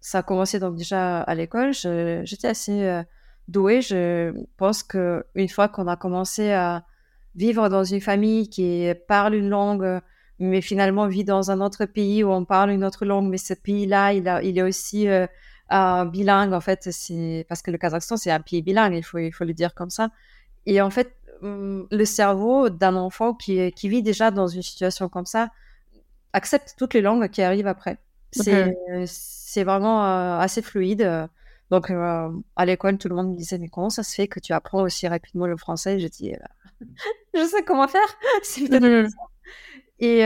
ça 0.00 0.18
a 0.18 0.22
commencé 0.22 0.58
donc 0.58 0.76
déjà 0.76 1.20
à 1.20 1.34
l'école. 1.34 1.72
J'étais 1.72 2.48
assez 2.48 2.82
euh, 2.84 3.02
douée. 3.48 3.82
Je 3.82 4.32
pense 4.56 4.82
que 4.82 5.24
une 5.34 5.48
fois 5.48 5.68
qu'on 5.68 5.86
a 5.86 5.96
commencé 5.96 6.50
à 6.52 6.84
vivre 7.36 7.68
dans 7.68 7.84
une 7.84 8.00
famille 8.00 8.48
qui 8.48 8.88
parle 9.06 9.34
une 9.34 9.50
langue, 9.50 10.00
mais 10.38 10.62
finalement 10.62 11.06
vit 11.06 11.24
dans 11.24 11.50
un 11.50 11.60
autre 11.60 11.84
pays 11.84 12.24
où 12.24 12.30
on 12.30 12.44
parle 12.44 12.70
une 12.70 12.84
autre 12.84 13.04
langue, 13.04 13.28
mais 13.28 13.38
ce 13.38 13.54
pays-là, 13.54 14.14
il, 14.14 14.40
il 14.42 14.58
est 14.58 14.62
aussi 14.62 15.06
euh, 15.72 16.04
bilingue. 16.04 16.52
En 16.52 16.60
fait, 16.60 16.88
c'est 16.90 17.46
parce 17.48 17.62
que 17.62 17.70
le 17.70 17.78
Kazakhstan, 17.78 18.16
c'est 18.16 18.30
un 18.30 18.40
pays 18.40 18.62
bilingue. 18.62 18.94
Il 18.94 19.02
faut, 19.02 19.18
il 19.18 19.32
faut 19.32 19.44
le 19.44 19.54
dire 19.54 19.74
comme 19.74 19.90
ça. 19.90 20.10
Et 20.66 20.80
en 20.80 20.90
fait, 20.90 21.14
hum, 21.42 21.86
le 21.90 22.04
cerveau 22.04 22.68
d'un 22.70 22.96
enfant 22.96 23.34
qui, 23.34 23.72
qui 23.72 23.88
vit 23.88 24.02
déjà 24.02 24.30
dans 24.30 24.48
une 24.48 24.62
situation 24.62 25.08
comme 25.08 25.26
ça 25.26 25.50
accepte 26.32 26.74
toutes 26.78 26.94
les 26.94 27.00
langues 27.00 27.28
qui 27.28 27.42
arrivent 27.42 27.66
après. 27.66 27.98
C'est 28.32 28.72
c'est 29.50 29.64
vraiment 29.64 30.04
euh, 30.04 30.38
assez 30.38 30.62
fluide. 30.62 31.28
Donc, 31.70 31.90
euh, 31.90 32.30
à 32.56 32.64
l'école, 32.64 32.98
tout 32.98 33.08
le 33.08 33.16
monde 33.16 33.32
me 33.32 33.36
disait, 33.36 33.58
mais 33.58 33.68
comment 33.68 33.90
ça 33.90 34.04
se 34.04 34.14
fait 34.14 34.28
que 34.28 34.38
tu 34.38 34.52
apprends 34.52 34.82
aussi 34.82 35.08
rapidement 35.08 35.46
le 35.46 35.56
français? 35.56 35.98
Je 35.98 36.06
dis, 36.06 36.32
euh, 36.32 36.86
je 37.34 37.44
sais 37.44 37.64
comment 37.64 37.88
faire. 37.88 38.00
Et 39.98 40.20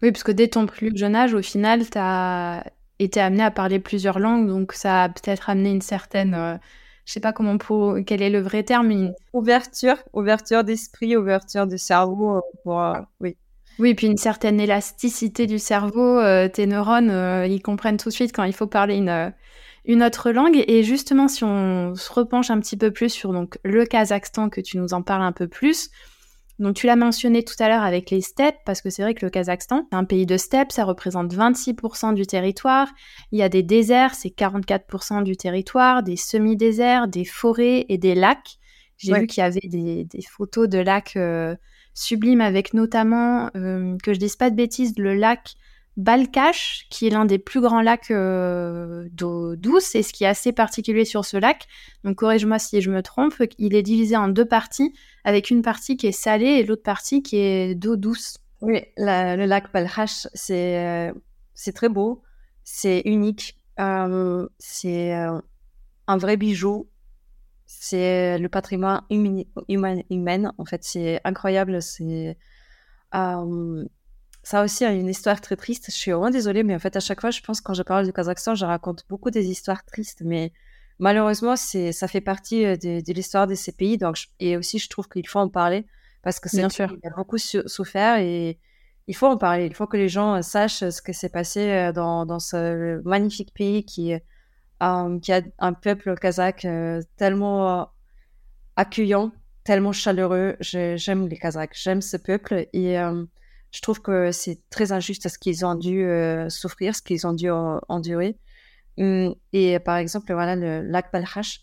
oui, 0.00 0.12
parce 0.12 0.22
que 0.22 0.32
dès 0.32 0.48
ton 0.48 0.66
plus 0.66 0.96
jeune 0.96 1.16
âge, 1.16 1.34
au 1.34 1.42
final, 1.42 1.88
tu 1.88 1.98
as 1.98 2.64
été 2.98 3.20
amené 3.20 3.42
à 3.42 3.50
parler 3.50 3.78
plusieurs 3.78 4.18
langues, 4.18 4.48
donc 4.48 4.72
ça 4.72 5.04
a 5.04 5.08
peut-être 5.08 5.50
amené 5.50 5.70
une 5.70 5.82
certaine, 5.82 6.58
je 7.04 7.12
sais 7.12 7.20
pas 7.20 7.32
comment 7.32 7.58
pour, 7.58 7.96
quel 8.06 8.22
est 8.22 8.30
le 8.30 8.40
vrai 8.40 8.62
terme, 8.62 8.90
une... 8.90 9.14
ouverture, 9.32 9.96
ouverture 10.12 10.64
d'esprit, 10.64 11.16
ouverture 11.16 11.66
de 11.66 11.76
cerveau 11.76 12.42
pour, 12.64 12.82
oui. 13.20 13.36
Oui, 13.78 13.94
puis 13.94 14.08
une 14.08 14.16
certaine 14.16 14.58
élasticité 14.60 15.46
du 15.46 15.58
cerveau. 15.58 16.18
Euh, 16.18 16.48
tes 16.48 16.66
neurones, 16.66 17.10
euh, 17.10 17.46
ils 17.46 17.62
comprennent 17.62 17.96
tout 17.96 18.08
de 18.08 18.14
suite 18.14 18.34
quand 18.34 18.42
il 18.42 18.52
faut 18.52 18.66
parler 18.66 18.96
une, 18.96 19.08
euh, 19.08 19.30
une 19.84 20.02
autre 20.02 20.32
langue. 20.32 20.64
Et 20.66 20.82
justement, 20.82 21.28
si 21.28 21.44
on 21.44 21.94
se 21.94 22.12
repenche 22.12 22.50
un 22.50 22.58
petit 22.58 22.76
peu 22.76 22.90
plus 22.90 23.10
sur 23.10 23.32
donc, 23.32 23.58
le 23.64 23.84
Kazakhstan, 23.84 24.48
que 24.50 24.60
tu 24.60 24.78
nous 24.78 24.94
en 24.94 25.02
parles 25.02 25.22
un 25.22 25.32
peu 25.32 25.46
plus. 25.46 25.90
Donc 26.58 26.74
tu 26.74 26.86
l'as 26.86 26.96
mentionné 26.96 27.44
tout 27.44 27.54
à 27.60 27.68
l'heure 27.68 27.82
avec 27.82 28.10
les 28.10 28.20
steppes, 28.20 28.58
parce 28.64 28.80
que 28.80 28.90
c'est 28.90 29.02
vrai 29.02 29.14
que 29.14 29.24
le 29.24 29.30
Kazakhstan, 29.30 29.86
c'est 29.90 29.96
un 29.96 30.04
pays 30.04 30.26
de 30.26 30.36
steppes, 30.36 30.72
ça 30.72 30.84
représente 30.84 31.32
26% 31.32 32.14
du 32.14 32.26
territoire. 32.26 32.88
Il 33.30 33.38
y 33.38 33.42
a 33.42 33.48
des 33.48 33.62
déserts, 33.62 34.14
c'est 34.14 34.30
44% 34.30 35.22
du 35.22 35.36
territoire, 35.36 36.02
des 36.02 36.16
semi-déserts, 36.16 37.06
des 37.06 37.24
forêts 37.24 37.86
et 37.88 37.98
des 37.98 38.14
lacs. 38.14 38.58
J'ai 38.96 39.14
vu 39.14 39.26
qu'il 39.28 39.42
y 39.42 39.44
avait 39.44 39.60
des, 39.62 40.04
des, 40.04 40.22
photos 40.22 40.68
de 40.68 40.78
lacs 40.78 41.16
sublime 41.98 42.40
avec 42.40 42.74
notamment, 42.74 43.50
euh, 43.56 43.96
que 44.02 44.14
je 44.14 44.18
dise 44.18 44.36
pas 44.36 44.50
de 44.50 44.56
bêtises, 44.56 44.94
le 44.98 45.14
lac 45.14 45.54
Balkash, 45.98 46.86
qui 46.90 47.06
est 47.06 47.10
l'un 47.10 47.24
des 47.26 47.38
plus 47.38 47.60
grands 47.60 47.82
lacs 47.82 48.10
euh, 48.10 49.08
d'eau 49.12 49.56
douce. 49.56 49.94
Et 49.94 50.02
ce 50.02 50.12
qui 50.12 50.24
est 50.24 50.28
assez 50.28 50.52
particulier 50.52 51.04
sur 51.04 51.24
ce 51.24 51.36
lac, 51.36 51.66
donc 52.04 52.16
corrige-moi 52.16 52.58
si 52.58 52.80
je 52.80 52.90
me 52.90 53.02
trompe, 53.02 53.34
il 53.58 53.74
est 53.74 53.82
divisé 53.82 54.16
en 54.16 54.28
deux 54.28 54.46
parties, 54.46 54.94
avec 55.24 55.50
une 55.50 55.62
partie 55.62 55.96
qui 55.96 56.06
est 56.06 56.12
salée 56.12 56.46
et 56.46 56.64
l'autre 56.64 56.82
partie 56.82 57.22
qui 57.22 57.36
est 57.36 57.74
d'eau 57.74 57.96
douce. 57.96 58.38
Oui, 58.60 58.80
le 58.96 59.44
lac 59.44 59.72
Balkash, 59.72 60.26
c'est 60.34 61.10
euh, 61.10 61.12
c'est 61.54 61.72
très 61.72 61.88
beau, 61.88 62.22
c'est 62.64 63.02
unique, 63.04 63.58
c'est 64.58 65.12
un 65.12 66.16
vrai 66.16 66.36
bijou 66.36 66.88
c'est 67.68 68.38
le 68.38 68.48
patrimoine 68.48 69.02
humain, 69.10 70.00
humain, 70.10 70.52
En 70.56 70.64
fait, 70.64 70.82
c'est 70.84 71.20
incroyable. 71.24 71.82
C'est 71.82 72.38
euh, 73.14 73.84
ça 74.48 74.64
aussi 74.64 74.84
a 74.84 74.92
une 74.92 75.08
histoire 75.08 75.40
très 75.40 75.56
triste. 75.56 75.86
Je 75.88 75.96
suis 75.96 76.10
vraiment 76.10 76.30
désolée, 76.30 76.62
mais 76.62 76.74
en 76.74 76.78
fait, 76.78 76.96
à 76.96 77.00
chaque 77.00 77.20
fois, 77.20 77.30
je 77.30 77.40
pense 77.42 77.60
quand 77.60 77.74
je 77.74 77.82
parle 77.82 78.06
du 78.06 78.12
Kazakhstan, 78.12 78.54
je 78.54 78.64
raconte 78.64 79.04
beaucoup 79.08 79.30
des 79.30 79.46
histoires 79.50 79.84
tristes, 79.84 80.22
mais 80.24 80.52
malheureusement, 80.98 81.54
c'est 81.56 81.92
ça 81.92 82.08
fait 82.08 82.22
partie 82.22 82.64
euh, 82.64 82.76
de, 82.76 83.12
l'histoire 83.12 83.46
de 83.46 83.54
ces 83.54 83.72
pays. 83.72 83.98
Donc, 83.98 84.16
et 84.40 84.56
aussi, 84.56 84.78
je 84.78 84.88
trouve 84.88 85.06
qu'il 85.08 85.28
faut 85.28 85.38
en 85.38 85.50
parler 85.50 85.86
parce 86.22 86.40
que 86.40 86.48
c'est 86.48 86.58
bien 86.58 86.70
sûr, 86.70 86.96
il 87.02 87.06
a 87.06 87.14
beaucoup 87.14 87.38
souffert 87.38 88.16
et 88.18 88.58
il 89.06 89.14
faut 89.14 89.26
en 89.26 89.36
parler. 89.36 89.66
Il 89.66 89.74
faut 89.74 89.86
que 89.86 89.98
les 89.98 90.08
gens 90.08 90.40
sachent 90.40 90.88
ce 90.88 91.02
qui 91.02 91.12
s'est 91.12 91.28
passé 91.28 91.60
euh, 91.70 91.92
dans, 91.92 92.24
dans 92.24 92.38
ce 92.38 93.02
magnifique 93.04 93.52
pays 93.52 93.84
qui 93.84 94.14
euh, 94.14 94.18
a 94.80 95.40
un 95.58 95.72
peuple 95.72 96.14
kazakh 96.14 96.64
euh, 96.64 97.02
tellement 97.16 97.80
euh, 97.80 97.84
accueillant, 98.76 99.32
tellement 99.64 99.92
chaleureux. 99.92 100.56
J'aime 100.60 101.28
les 101.28 101.36
Kazakhs, 101.36 101.74
j'aime 101.74 102.00
ce 102.00 102.16
peuple 102.16 102.66
et 102.72 102.96
je 103.70 103.80
trouve 103.80 104.00
que 104.00 104.32
c'est 104.32 104.60
très 104.70 104.92
injuste 104.92 105.28
ce 105.28 105.38
qu'ils 105.38 105.64
ont 105.64 105.74
dû 105.74 106.06
souffrir, 106.48 106.94
ce 106.94 107.02
qu'ils 107.02 107.26
ont 107.26 107.32
dû 107.32 107.50
endurer. 107.50 108.38
Hum, 108.98 109.34
et 109.52 109.78
par 109.78 109.96
exemple, 109.96 110.32
voilà, 110.32 110.56
le 110.56 110.82
lac 110.82 111.12
Balkhash, 111.12 111.60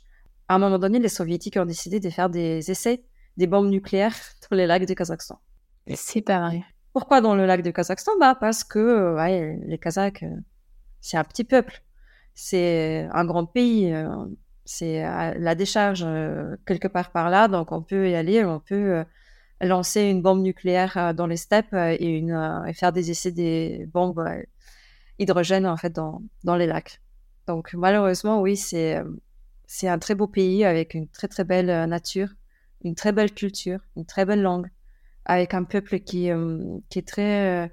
à 0.48 0.56
un 0.56 0.60
moment 0.60 0.80
donné, 0.80 1.00
les 1.00 1.10
soviétiques 1.10 1.58
ont 1.58 1.66
décidé 1.66 2.00
de 2.00 2.10
faire 2.10 2.30
des 2.30 2.72
essais 2.72 3.04
des 3.38 3.48
bombes 3.48 3.70
nucléaires 3.70 4.16
dans 4.50 4.56
les 4.56 4.68
lacs 4.68 4.86
du 4.86 4.96
Kazakhstan. 4.96 5.40
C'est 5.94 6.22
pareil. 6.22 6.64
Pourquoi 6.94 7.20
dans 7.22 7.36
le 7.36 7.46
lac 7.46 7.62
du 7.62 7.74
Kazakhstan? 7.74 8.14
Bah 8.20 8.36
Parce 8.40 8.64
que 8.64 9.16
ouais, 9.16 9.60
les 9.66 9.78
Kazakhs, 9.78 10.24
c'est 11.02 11.18
un 11.18 11.24
petit 11.24 11.44
peuple 11.44 11.84
c'est 12.36 13.08
un 13.12 13.26
grand 13.26 13.46
pays. 13.46 13.92
Euh, 13.94 14.26
c'est 14.66 15.02
la 15.04 15.56
décharge 15.56 16.04
euh, 16.06 16.56
quelque 16.66 16.88
part 16.88 17.12
par 17.12 17.30
là, 17.30 17.48
donc 17.48 17.72
on 17.72 17.82
peut 17.82 18.10
y 18.10 18.16
aller, 18.16 18.44
on 18.44 18.60
peut 18.60 18.76
euh, 18.76 19.04
lancer 19.62 20.02
une 20.02 20.22
bombe 20.22 20.42
nucléaire 20.42 21.14
dans 21.14 21.28
les 21.28 21.38
steppes 21.38 21.74
et, 21.74 22.18
une, 22.18 22.64
et 22.68 22.74
faire 22.74 22.92
des 22.92 23.12
essais 23.12 23.32
des 23.32 23.88
bombes 23.94 24.28
hydrogène 25.20 25.66
en 25.66 25.78
fait 25.78 25.92
dans, 25.92 26.22
dans 26.44 26.56
les 26.56 26.68
lacs. 26.68 27.02
Donc 27.48 27.74
malheureusement, 27.74 28.42
oui, 28.42 28.58
c'est 28.58 28.98
un 29.84 30.00
très 30.00 30.16
beau 30.16 30.28
pays 30.28 30.66
avec 30.66 30.94
une 30.94 31.08
très 31.08 31.28
très 31.28 31.44
belle 31.44 31.88
nature, 31.90 32.30
une 32.84 32.96
très 32.96 33.12
belle 33.12 33.34
culture, 33.34 33.80
une 33.96 34.06
très 34.06 34.26
belle 34.26 34.42
langue, 34.42 34.70
avec 35.26 35.54
un 35.54 35.64
peuple 35.64 36.00
qui, 36.00 36.30
qui 36.90 37.00
est 37.00 37.08
très 37.08 37.72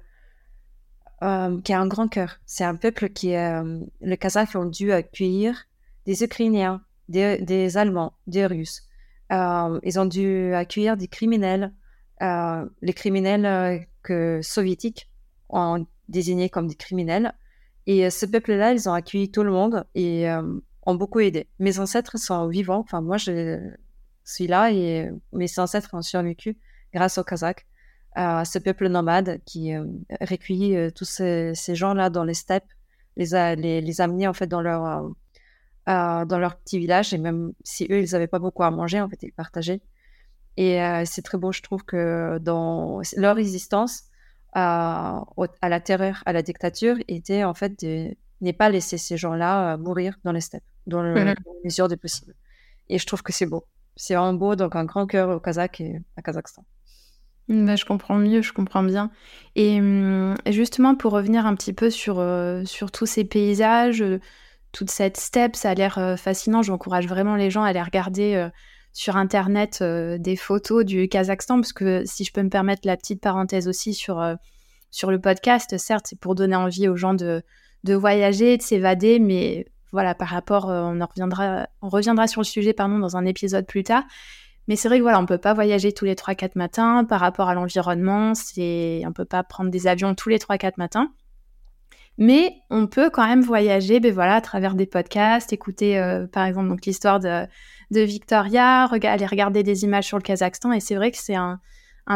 euh, 1.23 1.61
qui 1.61 1.71
a 1.71 1.79
un 1.79 1.87
grand 1.87 2.09
cœur. 2.09 2.39
C'est 2.45 2.65
un 2.65 2.75
peuple 2.75 3.09
qui, 3.09 3.33
euh, 3.33 3.79
le 4.01 4.15
Kazakh 4.17 4.55
ont 4.55 4.65
dû 4.65 4.91
accueillir 4.91 5.67
des 6.05 6.21
Ukrainiens, 6.21 6.81
des, 7.07 7.77
Allemands, 7.77 8.11
des 8.27 8.45
Russes. 8.45 8.89
Euh, 9.31 9.79
ils 9.83 9.99
ont 9.99 10.05
dû 10.05 10.53
accueillir 10.53 10.97
des 10.97 11.07
criminels, 11.07 11.73
les 12.21 12.93
criminels 12.93 13.87
que 14.01 14.39
soviétiques 14.41 15.09
ont 15.49 15.85
désignés 16.07 16.49
comme 16.49 16.67
des 16.67 16.75
criminels. 16.75 17.33
Et 17.85 18.09
ce 18.09 18.25
peuple-là, 18.25 18.73
ils 18.73 18.87
ont 18.87 18.93
accueilli 18.93 19.29
tout 19.29 19.43
le 19.43 19.51
monde 19.51 19.85
et 19.93 20.27
ont 20.85 20.95
beaucoup 20.95 21.19
aidé. 21.19 21.47
Mes 21.59 21.79
ancêtres 21.79 22.17
sont 22.17 22.47
vivants. 22.47 22.79
Enfin, 22.79 23.01
moi, 23.01 23.17
je 23.17 23.59
suis 24.23 24.47
là 24.47 24.71
et 24.71 25.09
mes 25.33 25.59
ancêtres 25.59 25.89
ont 25.93 26.01
survécu 26.01 26.57
grâce 26.93 27.17
aux 27.17 27.23
Kazakhs 27.23 27.65
ce 28.15 28.59
peuple 28.59 28.87
nomade 28.89 29.41
qui 29.45 29.73
euh, 29.73 29.85
recueillit 30.21 30.75
euh, 30.75 30.91
tous 30.91 31.05
ces, 31.05 31.53
gens-là 31.67 32.09
dans 32.09 32.23
les 32.23 32.33
steppes, 32.33 32.71
les, 33.17 33.35
a, 33.35 33.55
les, 33.55 33.81
les 33.81 34.01
amener 34.01 34.27
en 34.27 34.33
fait 34.33 34.47
dans 34.47 34.61
leur, 34.61 35.09
euh, 35.89 36.25
dans 36.25 36.39
leur 36.39 36.55
petit 36.57 36.79
village 36.79 37.13
et 37.13 37.17
même 37.17 37.53
si 37.63 37.85
eux 37.91 38.01
ils 38.01 38.11
n'avaient 38.11 38.27
pas 38.27 38.39
beaucoup 38.39 38.63
à 38.63 38.71
manger, 38.71 39.01
en 39.01 39.09
fait 39.09 39.21
ils 39.23 39.33
partageaient. 39.33 39.81
Et 40.55 40.77
c'est 41.05 41.23
très 41.23 41.39
beau, 41.39 41.51
je 41.51 41.63
trouve 41.63 41.83
que 41.83 42.37
dans 42.37 43.01
leur 43.17 43.39
existence, 43.39 44.03
à, 44.53 45.23
la 45.63 45.79
terreur, 45.79 46.21
à 46.27 46.31
la 46.33 46.43
dictature, 46.43 46.95
était 47.07 47.43
en 47.43 47.55
fait 47.55 47.83
de 47.83 48.15
ne 48.41 48.51
pas 48.51 48.69
laisser 48.69 48.99
ces 48.99 49.17
gens-là 49.17 49.77
mourir 49.77 50.15
dans 50.23 50.31
les 50.31 50.41
steppes, 50.41 50.63
dans, 50.85 51.01
le, 51.01 51.13
mmh 51.13 51.35
dans 51.43 51.53
les 51.53 51.65
mesures 51.65 51.87
de 51.87 51.95
possible. 51.95 52.35
Et 52.87 52.99
je 52.99 53.05
trouve 53.07 53.23
que 53.23 53.33
c'est 53.33 53.47
beau. 53.47 53.65
C'est 53.95 54.13
vraiment 54.13 54.33
beau, 54.33 54.55
donc 54.55 54.75
un 54.75 54.85
grand 54.85 55.07
cœur 55.07 55.29
au 55.29 55.39
Kazakh 55.39 55.81
et 55.81 56.01
à 56.17 56.21
Kazakhstan. 56.21 56.63
Mmh, 57.47 57.65
bah, 57.65 57.75
je 57.75 57.85
comprends 57.85 58.15
mieux, 58.15 58.41
je 58.41 58.53
comprends 58.53 58.83
bien. 58.83 59.11
Et 59.55 59.79
mmh, 59.79 60.35
justement, 60.47 60.95
pour 60.95 61.11
revenir 61.13 61.45
un 61.45 61.55
petit 61.55 61.73
peu 61.73 61.89
sur, 61.89 62.19
euh, 62.19 62.63
sur 62.65 62.91
tous 62.91 63.05
ces 63.05 63.25
paysages, 63.25 64.01
euh, 64.01 64.19
toute 64.73 64.91
cette 64.91 65.17
steppe, 65.17 65.55
ça 65.55 65.69
a 65.69 65.73
l'air 65.73 65.97
euh, 65.97 66.17
fascinant. 66.17 66.61
J'encourage 66.61 67.07
vraiment 67.07 67.37
les 67.37 67.49
gens 67.49 67.63
à 67.63 67.69
aller 67.69 67.81
regarder 67.81 68.49
sur 68.91 69.15
Internet 69.15 69.81
des 69.81 70.35
photos 70.35 70.83
du 70.85 71.07
Kazakhstan, 71.07 71.55
parce 71.55 71.73
que 71.73 72.03
si 72.05 72.25
je 72.25 72.33
peux 72.33 72.43
me 72.43 72.49
permettre 72.49 72.81
la 72.85 72.97
petite 72.97 73.21
parenthèse 73.21 73.67
aussi 73.67 73.93
sur, 73.93 74.19
le 74.19 75.19
podcast, 75.19 75.77
certes, 75.77 76.05
c'est 76.09 76.19
pour 76.19 76.35
donner 76.35 76.55
envie 76.55 76.87
aux 76.87 76.95
gens 76.95 77.15
de, 77.15 77.41
de 77.85 77.93
voyager, 77.95 78.57
de 78.57 78.61
s'évader, 78.61 79.17
mais 79.17 79.65
voilà, 79.91 80.13
par 80.13 80.27
rapport, 80.27 80.65
on 80.65 81.01
en 81.01 81.05
reviendra, 81.07 81.67
on 81.81 81.89
reviendra 81.89 82.27
sur 82.27 82.41
le 82.41 82.45
sujet 82.45 82.73
pardon, 82.73 82.99
dans 82.99 83.17
un 83.17 83.25
épisode 83.25 83.65
plus 83.65 83.83
tard. 83.83 84.03
Mais 84.67 84.75
c'est 84.75 84.87
vrai 84.87 84.97
que 84.97 85.03
voilà, 85.03 85.19
on 85.19 85.25
peut 85.25 85.37
pas 85.37 85.53
voyager 85.53 85.91
tous 85.91 86.05
les 86.05 86.15
3-4 86.15 86.51
matins 86.55 87.03
par 87.03 87.19
rapport 87.19 87.49
à 87.49 87.53
l'environnement. 87.53 88.33
C'est, 88.33 89.01
on 89.05 89.11
peut 89.11 89.25
pas 89.25 89.43
prendre 89.43 89.69
des 89.69 89.87
avions 89.87 90.15
tous 90.15 90.29
les 90.29 90.37
3-4 90.37 90.73
matins. 90.77 91.11
Mais 92.17 92.57
on 92.69 92.87
peut 92.87 93.09
quand 93.09 93.25
même 93.25 93.41
voyager, 93.41 93.99
ben 93.99 94.13
voilà, 94.13 94.35
à 94.35 94.41
travers 94.41 94.75
des 94.75 94.85
podcasts, 94.85 95.51
écouter 95.51 95.97
euh, 95.97 96.27
par 96.27 96.45
exemple 96.45 96.75
l'histoire 96.85 97.19
de, 97.19 97.47
Victoria, 97.91 98.85
aller 98.85 99.25
regarder 99.25 99.63
des 99.63 99.83
images 99.83 100.05
sur 100.07 100.17
le 100.17 100.23
Kazakhstan. 100.23 100.71
Et 100.71 100.79
c'est 100.79 100.95
vrai 100.95 101.11
que 101.11 101.17
c'est 101.17 101.35
un, 101.35 101.59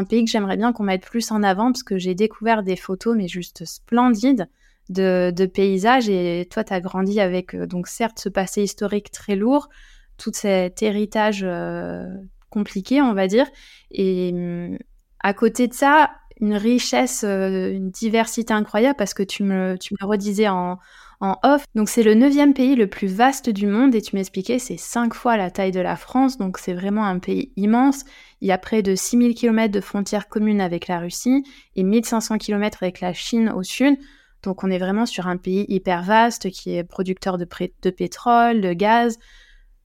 pays 0.10 0.26
que 0.26 0.32
j'aimerais 0.32 0.58
bien 0.58 0.74
qu'on 0.74 0.84
mette 0.84 1.06
plus 1.06 1.32
en 1.32 1.44
avant 1.44 1.72
parce 1.72 1.84
que 1.84 1.98
j'ai 1.98 2.16
découvert 2.16 2.64
des 2.64 2.76
photos, 2.76 3.16
mais 3.16 3.28
juste 3.28 3.66
splendides 3.66 4.48
de, 4.90 5.32
de 5.36 5.46
paysages. 5.46 6.10
Et 6.10 6.48
toi, 6.50 6.64
tu 6.64 6.74
as 6.74 6.82
grandi 6.82 7.20
avec, 7.20 7.56
euh, 7.56 7.66
donc 7.66 7.88
certes, 7.88 8.20
ce 8.20 8.30
passé 8.30 8.64
historique 8.64 9.12
très 9.12 9.36
lourd, 9.36 9.70
tout 10.18 10.32
cet 10.34 10.82
héritage 10.84 11.42
euh, 11.44 12.06
compliqué, 12.50 13.02
on 13.02 13.14
va 13.14 13.28
dire. 13.28 13.48
Et 13.92 14.32
hum, 14.34 14.78
à 15.22 15.34
côté 15.34 15.68
de 15.68 15.74
ça, 15.74 16.12
une 16.40 16.56
richesse, 16.56 17.24
euh, 17.24 17.72
une 17.72 17.90
diversité 17.90 18.54
incroyable 18.54 18.96
parce 18.98 19.14
que 19.14 19.24
tu 19.24 19.44
me, 19.44 19.78
tu 19.78 19.96
redisais 20.02 20.48
en, 20.48 20.80
en 21.20 21.38
off. 21.44 21.66
Donc 21.76 21.90
c'est 21.90 22.04
le 22.04 22.14
neuvième 22.14 22.54
pays 22.54 22.76
le 22.76 22.88
plus 22.88 23.08
vaste 23.08 23.50
du 23.50 23.68
monde 23.68 23.96
et 23.96 24.02
tu 24.02 24.16
m'expliquais 24.16 24.60
c'est 24.60 24.78
cinq 24.78 25.14
fois 25.14 25.38
la 25.38 25.52
taille 25.52 25.72
de 25.72 25.80
la 25.80 25.96
France, 25.96 26.38
donc 26.38 26.58
c'est 26.58 26.74
vraiment 26.74 27.06
un 27.06 27.20
pays 27.20 27.52
immense. 27.56 28.04
Il 28.42 28.48
y 28.48 28.52
a 28.52 28.58
près 28.58 28.82
de 28.82 28.96
6000 28.96 29.34
km 29.36 29.72
de 29.72 29.82
frontières 29.82 30.30
communes 30.30 30.62
avec 30.62 30.88
la 30.88 31.00
Russie 31.00 31.44
et 31.76 31.84
1500 31.84 32.38
km 32.38 32.80
avec 32.82 33.02
la 33.02 33.14
Chine 33.14 33.50
au 33.50 33.64
sud. 33.64 33.98
Donc 34.44 34.64
on 34.64 34.70
est 34.70 34.78
vraiment 34.78 35.06
sur 35.06 35.28
un 35.28 35.38
pays 35.38 35.66
hyper 35.68 36.04
vaste 36.04 36.52
qui 36.52 36.76
est 36.76 36.84
producteur 36.84 37.38
de 37.38 37.90
pétrole, 37.90 38.62
de 38.62 38.74
gaz, 38.74 39.18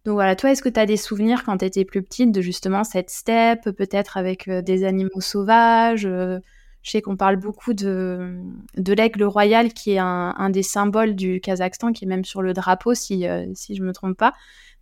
donc 0.04 0.14
voilà, 0.14 0.34
toi, 0.34 0.50
est-ce 0.50 0.62
que 0.62 0.68
tu 0.68 0.80
as 0.80 0.86
des 0.86 0.96
souvenirs 0.96 1.44
quand 1.44 1.58
tu 1.58 1.64
étais 1.64 1.84
plus 1.84 2.02
petite 2.02 2.32
de 2.32 2.40
justement 2.40 2.82
cette 2.82 3.10
steppe, 3.10 3.70
peut-être 3.70 4.16
avec 4.16 4.48
euh, 4.48 4.60
des 4.60 4.82
animaux 4.84 5.20
sauvages 5.20 6.06
euh, 6.06 6.40
Je 6.82 6.90
sais 6.90 7.02
qu'on 7.02 7.16
parle 7.16 7.36
beaucoup 7.36 7.72
de, 7.72 8.36
de 8.76 8.92
l'aigle 8.92 9.22
royal, 9.22 9.72
qui 9.72 9.92
est 9.92 9.98
un, 9.98 10.50
des 10.50 10.64
symboles 10.64 11.14
du 11.14 11.40
Kazakhstan, 11.40 11.92
qui 11.92 12.04
est 12.04 12.08
même 12.08 12.24
sur 12.24 12.42
le 12.42 12.52
drapeau, 12.52 12.94
si, 12.94 13.28
euh, 13.28 13.46
si 13.54 13.76
je 13.76 13.82
ne 13.82 13.86
me 13.86 13.92
trompe 13.92 14.16
pas. 14.16 14.32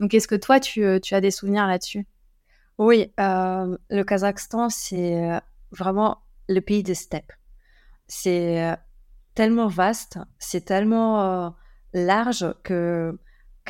Donc 0.00 0.14
est-ce 0.14 0.26
que 0.26 0.36
toi, 0.36 0.58
tu, 0.58 0.84
as 0.84 1.20
des 1.20 1.30
souvenirs 1.30 1.66
là-dessus? 1.66 2.06
Oui, 2.78 3.12
le 3.18 4.02
Kazakhstan, 4.02 4.70
c'est 4.70 5.38
vraiment 5.70 6.22
le 6.48 6.62
pays 6.62 6.82
des 6.82 6.94
steppes. 6.94 7.34
C'est 8.06 8.74
tellement 9.34 9.68
vaste, 9.68 10.18
c'est 10.38 10.64
tellement 10.64 11.54
large 11.92 12.54
que 12.62 13.18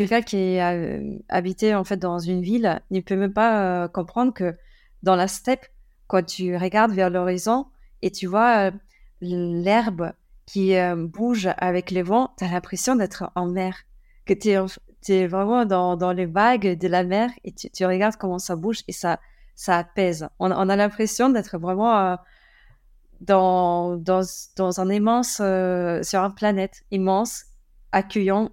quelqu'un 0.01 0.23
qui 0.23 0.59
a 0.59 0.73
euh, 0.73 1.19
habité 1.29 1.75
en 1.75 1.85
fait 1.85 1.99
dans 1.99 2.19
une 2.19 2.41
ville 2.41 2.81
ne 2.91 3.01
peut 3.01 3.17
même 3.17 3.35
pas 3.35 3.85
euh, 3.85 3.89
comprendre 3.89 4.33
que 4.33 4.57
dans 5.03 5.15
la 5.15 5.29
steppe, 5.29 5.67
quand 6.07 6.25
tu 6.25 6.57
regardes 6.57 6.93
vers 6.93 7.11
l'horizon 7.11 7.67
et 8.01 8.11
tu 8.11 8.27
vois 8.27 8.71
euh, 8.71 8.71
l'herbe 9.21 10.13
qui 10.47 10.75
bouge 10.97 11.49
avec 11.59 11.93
les 11.93 12.03
vents, 12.03 12.33
tu 12.37 12.45
as 12.45 12.51
l'impression 12.51 12.97
d'être 12.97 13.31
en 13.37 13.47
mer, 13.47 13.85
que 14.25 14.35
tu 14.35 14.49
es, 15.13 15.27
vraiment 15.29 15.65
dans, 15.65 15.97
dans, 15.97 16.13
les 16.13 16.27
vagues 16.27 16.77
de 16.77 16.89
la 16.89 17.05
mer 17.05 17.31
et 17.45 17.53
tu, 17.53 17.87
regardes 17.87 18.17
comment 18.17 18.41
ça 18.41 18.57
bouge 18.57 18.79
et 18.89 18.93
ça, 18.93 19.21
ça 19.55 19.77
apaise. 19.77 20.29
On, 20.41 20.51
a 20.51 20.77
l'impression 20.77 21.29
d'être 21.29 21.57
vraiment 21.57 22.19
dans, 23.21 23.97
dans, 23.97 24.23
dans, 24.57 24.81
un 24.81 24.91
immense, 24.91 25.37
sur 25.37 26.21
une 26.21 26.35
planète 26.35 26.83
immense, 26.91 27.45
accueillant 27.93 28.51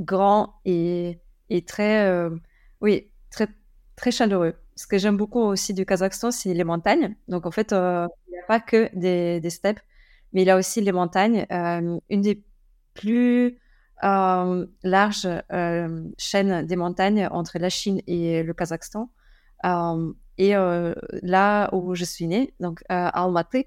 grand 0.00 0.54
et, 0.64 1.20
très, 1.66 2.06
euh, 2.06 2.30
oui, 2.80 3.10
très, 3.30 3.48
très 3.96 4.10
chaleureux. 4.10 4.54
Ce 4.76 4.86
que 4.86 4.98
j'aime 4.98 5.16
beaucoup 5.16 5.40
aussi 5.40 5.74
du 5.74 5.84
Kazakhstan, 5.84 6.30
c'est 6.30 6.54
les 6.54 6.64
montagnes. 6.64 7.14
Donc, 7.28 7.46
en 7.46 7.50
fait, 7.50 7.72
euh, 7.72 8.06
il 8.28 8.32
n'y 8.32 8.38
a 8.38 8.46
pas 8.46 8.60
que 8.60 8.90
des, 8.96 9.40
des, 9.40 9.50
steppes, 9.50 9.80
mais 10.32 10.42
il 10.42 10.46
y 10.46 10.50
a 10.50 10.56
aussi 10.56 10.80
les 10.80 10.92
montagnes. 10.92 11.46
Euh, 11.52 11.98
une 12.08 12.22
des 12.22 12.42
plus 12.94 13.58
larges 14.02 15.28
chaînes 16.16 16.66
des 16.66 16.76
montagnes 16.76 17.28
entre 17.30 17.58
la 17.58 17.68
Chine 17.68 18.00
et 18.06 18.42
le 18.42 18.54
Kazakhstan. 18.54 19.10
et 20.38 20.52
là 21.22 21.68
où 21.74 21.94
je 21.94 22.04
suis 22.04 22.26
née, 22.26 22.54
donc 22.60 22.82
à 22.88 23.08
Almaty, 23.22 23.66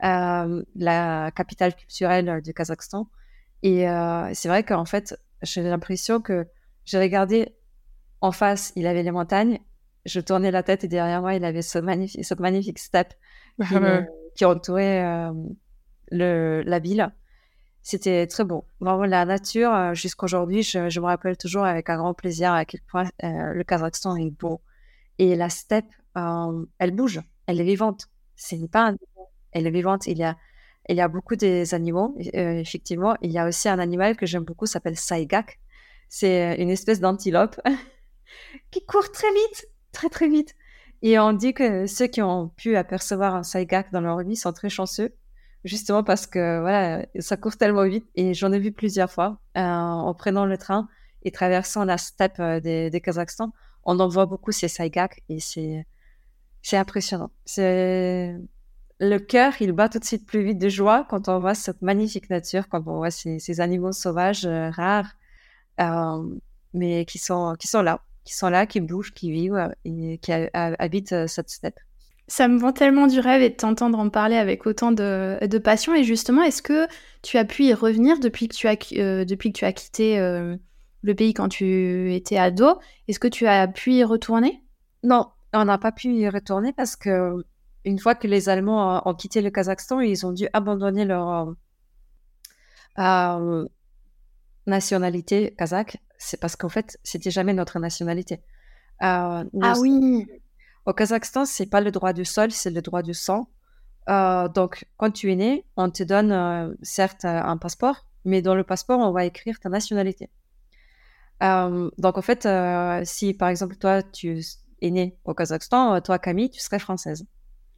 la 0.00 1.30
capitale 1.34 1.74
culturelle 1.74 2.42
du 2.42 2.52
Kazakhstan. 2.52 3.08
Et 3.62 3.86
c'est 4.34 4.48
vrai 4.48 4.64
qu'en 4.64 4.84
fait, 4.84 5.18
j'ai 5.42 5.62
l'impression 5.62 6.20
que 6.20 6.46
j'ai 6.84 6.98
regardé 6.98 7.54
en 8.20 8.32
face, 8.32 8.72
il 8.76 8.86
avait 8.86 9.02
les 9.02 9.10
montagnes. 9.10 9.60
Je 10.06 10.20
tournais 10.20 10.50
la 10.50 10.62
tête 10.62 10.84
et 10.84 10.88
derrière 10.88 11.20
moi, 11.20 11.34
il 11.34 11.44
avait 11.44 11.62
ce 11.62 11.78
magnifique, 11.78 12.24
cette 12.24 12.40
magnifique 12.40 12.78
steppe 12.78 13.14
qui, 13.66 13.74
qui 14.34 14.44
entourait 14.44 15.04
euh, 15.04 15.32
le, 16.10 16.62
la 16.64 16.78
ville. 16.78 17.12
C'était 17.82 18.26
très 18.26 18.44
beau. 18.44 18.66
Vraiment, 18.80 19.04
la 19.04 19.24
nature, 19.24 19.72
euh, 19.72 19.94
jusqu'aujourd'hui, 19.94 20.62
je, 20.62 20.90
je, 20.90 21.00
me 21.00 21.06
rappelle 21.06 21.36
toujours 21.36 21.64
avec 21.64 21.88
un 21.88 21.96
grand 21.96 22.14
plaisir 22.14 22.52
à 22.52 22.64
quel 22.64 22.80
point 22.82 23.04
euh, 23.24 23.52
le 23.54 23.64
Kazakhstan 23.64 24.16
est 24.16 24.30
beau. 24.30 24.60
Et 25.18 25.36
la 25.36 25.48
steppe, 25.48 25.90
elle 26.14 26.90
bouge, 26.92 27.20
elle 27.46 27.60
est 27.60 27.64
vivante. 27.64 28.08
Ce 28.36 28.54
n'est 28.54 28.68
pas 28.68 28.90
un... 28.90 28.96
Elle 29.52 29.66
est 29.66 29.70
vivante. 29.70 30.06
Il 30.06 30.18
y 30.18 30.24
a 30.24 30.36
il 30.90 30.96
y 30.96 31.00
a 31.00 31.08
beaucoup 31.08 31.36
des 31.36 31.72
animaux, 31.74 32.16
euh, 32.34 32.58
effectivement. 32.58 33.16
Il 33.22 33.30
y 33.30 33.38
a 33.38 33.46
aussi 33.46 33.68
un 33.68 33.78
animal 33.78 34.16
que 34.16 34.26
j'aime 34.26 34.44
beaucoup, 34.44 34.66
s'appelle 34.66 34.96
saigak. 34.96 35.60
C'est 36.08 36.52
euh, 36.52 36.62
une 36.62 36.70
espèce 36.70 37.00
d'antilope 37.00 37.60
qui 38.70 38.84
court 38.84 39.10
très 39.12 39.32
vite, 39.32 39.68
très 39.92 40.08
très 40.08 40.28
vite. 40.28 40.56
Et 41.02 41.18
on 41.18 41.32
dit 41.32 41.54
que 41.54 41.86
ceux 41.86 42.08
qui 42.08 42.22
ont 42.22 42.48
pu 42.48 42.76
apercevoir 42.76 43.34
un 43.34 43.42
saigak 43.44 43.92
dans 43.92 44.00
leur 44.00 44.18
vie 44.18 44.36
sont 44.36 44.52
très 44.52 44.68
chanceux, 44.68 45.14
justement 45.64 46.02
parce 46.02 46.26
que 46.26 46.60
voilà, 46.60 47.06
ça 47.20 47.36
court 47.36 47.56
tellement 47.56 47.86
vite. 47.86 48.06
Et 48.16 48.34
j'en 48.34 48.52
ai 48.52 48.58
vu 48.58 48.72
plusieurs 48.72 49.10
fois 49.10 49.40
euh, 49.56 49.60
en 49.60 50.12
prenant 50.14 50.44
le 50.44 50.58
train 50.58 50.88
et 51.22 51.30
traversant 51.30 51.84
la 51.84 51.98
steppe 51.98 52.42
des, 52.62 53.00
Kazakhstan. 53.02 53.52
On 53.84 53.98
en 54.00 54.08
voit 54.08 54.26
beaucoup 54.26 54.52
ces 54.52 54.68
saigak 54.68 55.22
et 55.28 55.38
c'est 55.40 55.86
impressionnant. 56.76 57.30
C'est 57.44 58.36
le 59.00 59.18
cœur, 59.18 59.54
il 59.60 59.72
bat 59.72 59.88
tout 59.88 59.98
de 59.98 60.04
suite 60.04 60.26
plus 60.26 60.42
vite 60.44 60.58
de 60.58 60.68
joie 60.68 61.06
quand 61.08 61.28
on 61.28 61.38
voit 61.38 61.54
cette 61.54 61.80
magnifique 61.80 62.28
nature, 62.28 62.68
quand 62.68 62.86
on 62.86 62.98
voit 62.98 63.10
ces, 63.10 63.60
animaux 63.60 63.92
sauvages 63.92 64.44
euh, 64.44 64.70
rares, 64.70 65.16
euh, 65.80 66.22
mais 66.74 67.06
qui 67.06 67.18
sont, 67.18 67.56
qui 67.58 67.66
sont 67.66 67.80
là, 67.80 68.02
qui 68.24 68.34
sont 68.34 68.50
là, 68.50 68.66
qui 68.66 68.80
bougent, 68.80 69.14
qui 69.14 69.32
vivent 69.32 69.54
euh, 69.54 69.68
et 69.86 70.18
qui 70.18 70.32
habitent 70.32 71.26
cette 71.26 71.48
steppe. 71.48 71.80
Ça 72.28 72.46
me 72.46 72.58
vend 72.58 72.72
tellement 72.72 73.06
du 73.06 73.18
rêve 73.18 73.42
et 73.42 73.48
de 73.48 73.56
t'entendre 73.56 73.98
en 73.98 74.10
parler 74.10 74.36
avec 74.36 74.66
autant 74.66 74.92
de, 74.92 75.58
passion. 75.64 75.94
Et 75.94 76.04
justement, 76.04 76.42
est-ce 76.42 76.62
que 76.62 76.86
tu 77.22 77.38
as 77.38 77.44
pu 77.44 77.64
y 77.64 77.74
revenir 77.74 78.20
depuis 78.20 78.48
que 78.48 78.54
tu 78.54 78.68
as, 78.68 78.76
depuis 79.24 79.52
que 79.52 79.58
tu 79.58 79.64
as 79.64 79.72
quitté 79.72 80.16
le 81.02 81.14
pays 81.16 81.34
quand 81.34 81.48
tu 81.48 82.14
étais 82.14 82.36
ado? 82.36 82.78
Est-ce 83.08 83.18
que 83.18 83.26
tu 83.26 83.48
as 83.48 83.66
pu 83.66 83.94
y 83.94 84.04
retourner? 84.04 84.62
Non, 85.02 85.26
on 85.52 85.64
n'a 85.64 85.78
pas 85.78 85.90
pu 85.90 86.14
y 86.14 86.28
retourner 86.28 86.72
parce 86.72 86.94
que 86.94 87.42
une 87.84 87.98
fois 87.98 88.14
que 88.14 88.26
les 88.26 88.48
Allemands 88.48 89.06
ont 89.08 89.14
quitté 89.14 89.40
le 89.40 89.50
Kazakhstan, 89.50 90.00
ils 90.00 90.26
ont 90.26 90.32
dû 90.32 90.48
abandonner 90.52 91.04
leur 91.04 91.28
euh, 91.28 91.52
euh, 92.98 93.68
nationalité 94.66 95.54
kazakh. 95.56 95.96
C'est 96.18 96.38
parce 96.38 96.56
qu'en 96.56 96.68
fait, 96.68 96.98
c'était 97.02 97.30
jamais 97.30 97.54
notre 97.54 97.78
nationalité. 97.78 98.42
Euh, 99.02 99.44
ah 99.62 99.74
oui. 99.78 100.26
Au 100.86 100.92
Kazakhstan, 100.92 101.46
c'est 101.46 101.66
pas 101.66 101.80
le 101.80 101.90
droit 101.90 102.12
du 102.12 102.24
sol, 102.24 102.50
c'est 102.50 102.70
le 102.70 102.82
droit 102.82 103.02
du 103.02 103.14
sang. 103.14 103.48
donc, 104.06 104.86
quand 104.96 105.10
tu 105.10 105.32
es 105.32 105.36
né, 105.36 105.64
on 105.76 105.90
te 105.90 106.02
donne 106.02 106.76
certes 106.82 107.24
un 107.24 107.56
passeport, 107.56 108.06
mais 108.24 108.42
dans 108.42 108.54
le 108.54 108.64
passeport, 108.64 108.98
on 108.98 109.12
va 109.12 109.24
écrire 109.24 109.58
ta 109.60 109.68
nationalité. 109.68 110.30
donc, 111.40 112.18
en 112.18 112.22
fait, 112.22 112.46
si 113.06 113.34
par 113.34 113.48
exemple 113.48 113.76
toi, 113.76 114.02
tu 114.02 114.40
es 114.82 114.90
né 114.90 115.18
au 115.24 115.34
Kazakhstan, 115.34 116.00
toi, 116.00 116.18
Camille, 116.18 116.50
tu 116.50 116.60
serais 116.60 116.78
française 116.78 117.24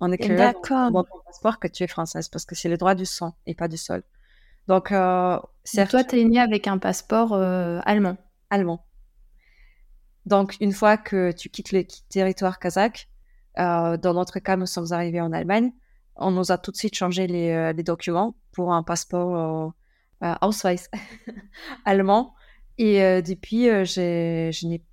en 0.02 0.10
écrivant 0.10 0.52
dans 0.90 1.04
ton 1.04 1.20
passeport 1.24 1.60
que 1.60 1.68
tu 1.68 1.84
es 1.84 1.86
française 1.86 2.28
parce 2.28 2.44
que 2.44 2.56
c'est 2.56 2.68
le 2.68 2.76
droit 2.76 2.96
du 2.96 3.06
sang 3.06 3.36
et 3.46 3.54
pas 3.54 3.68
du 3.68 3.76
sol. 3.76 4.02
Donc, 4.66 4.90
euh, 4.90 5.38
toi, 5.90 6.04
tu 6.04 6.20
es 6.20 6.24
née 6.24 6.40
avec 6.40 6.66
un 6.66 6.78
passeport 6.78 7.32
euh, 7.34 7.78
allemand. 7.84 8.16
Allemand. 8.50 8.84
Donc, 10.26 10.56
une 10.60 10.72
fois 10.72 10.96
que 10.96 11.30
tu 11.30 11.50
quittes 11.50 11.70
le 11.70 11.84
territoire 12.08 12.58
kazakh, 12.58 13.08
euh, 13.58 13.96
dans 13.96 14.14
notre 14.14 14.40
cas, 14.40 14.56
nous 14.56 14.66
sommes 14.66 14.92
arrivés 14.92 15.20
en 15.20 15.32
Allemagne, 15.32 15.72
on 16.16 16.32
nous 16.32 16.50
a 16.50 16.58
tout 16.58 16.72
de 16.72 16.76
suite 16.76 16.96
changé 16.96 17.28
les, 17.28 17.72
les 17.72 17.82
documents 17.84 18.34
pour 18.50 18.72
un 18.72 18.82
passeport 18.82 19.72
Ausweis 20.40 20.88
allemand. 21.84 22.34
Et 22.76 23.22
depuis, 23.22 23.66
je 23.66 24.66
n'ai 24.66 24.84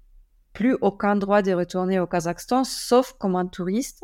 plus 0.54 0.78
aucun 0.82 1.16
droit 1.16 1.42
de 1.42 1.52
retourner 1.54 2.00
au 2.00 2.06
Kazakhstan, 2.06 2.64
sauf 2.64 3.14
comme 3.14 3.36
un 3.36 3.48
touriste 3.48 4.04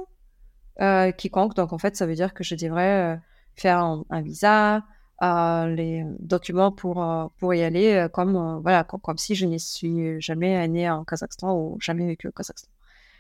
euh, 0.82 1.12
quiconque. 1.12 1.56
Donc, 1.56 1.72
en 1.72 1.78
fait, 1.78 1.96
ça 1.96 2.06
veut 2.06 2.16
dire 2.16 2.34
que 2.34 2.44
je 2.44 2.56
devrais 2.56 3.14
euh, 3.14 3.18
faire 3.56 3.80
un, 3.80 4.22
visa, 4.22 4.84
euh, 5.24 5.68
les 5.68 6.04
documents 6.20 6.72
pour, 6.72 7.32
pour 7.38 7.54
y 7.54 7.64
aller, 7.64 8.08
comme, 8.14 8.60
voilà, 8.62 8.84
comme, 8.84 9.18
si 9.18 9.36
je 9.36 9.46
n'y 9.46 9.60
suis 9.60 10.20
jamais 10.20 10.68
née 10.68 10.90
en 10.90 11.06
Kazakhstan 11.06 11.56
ou 11.56 11.78
jamais 11.80 12.06
vécu 12.06 12.28
au 12.28 12.32
Kazakhstan. 12.32 12.70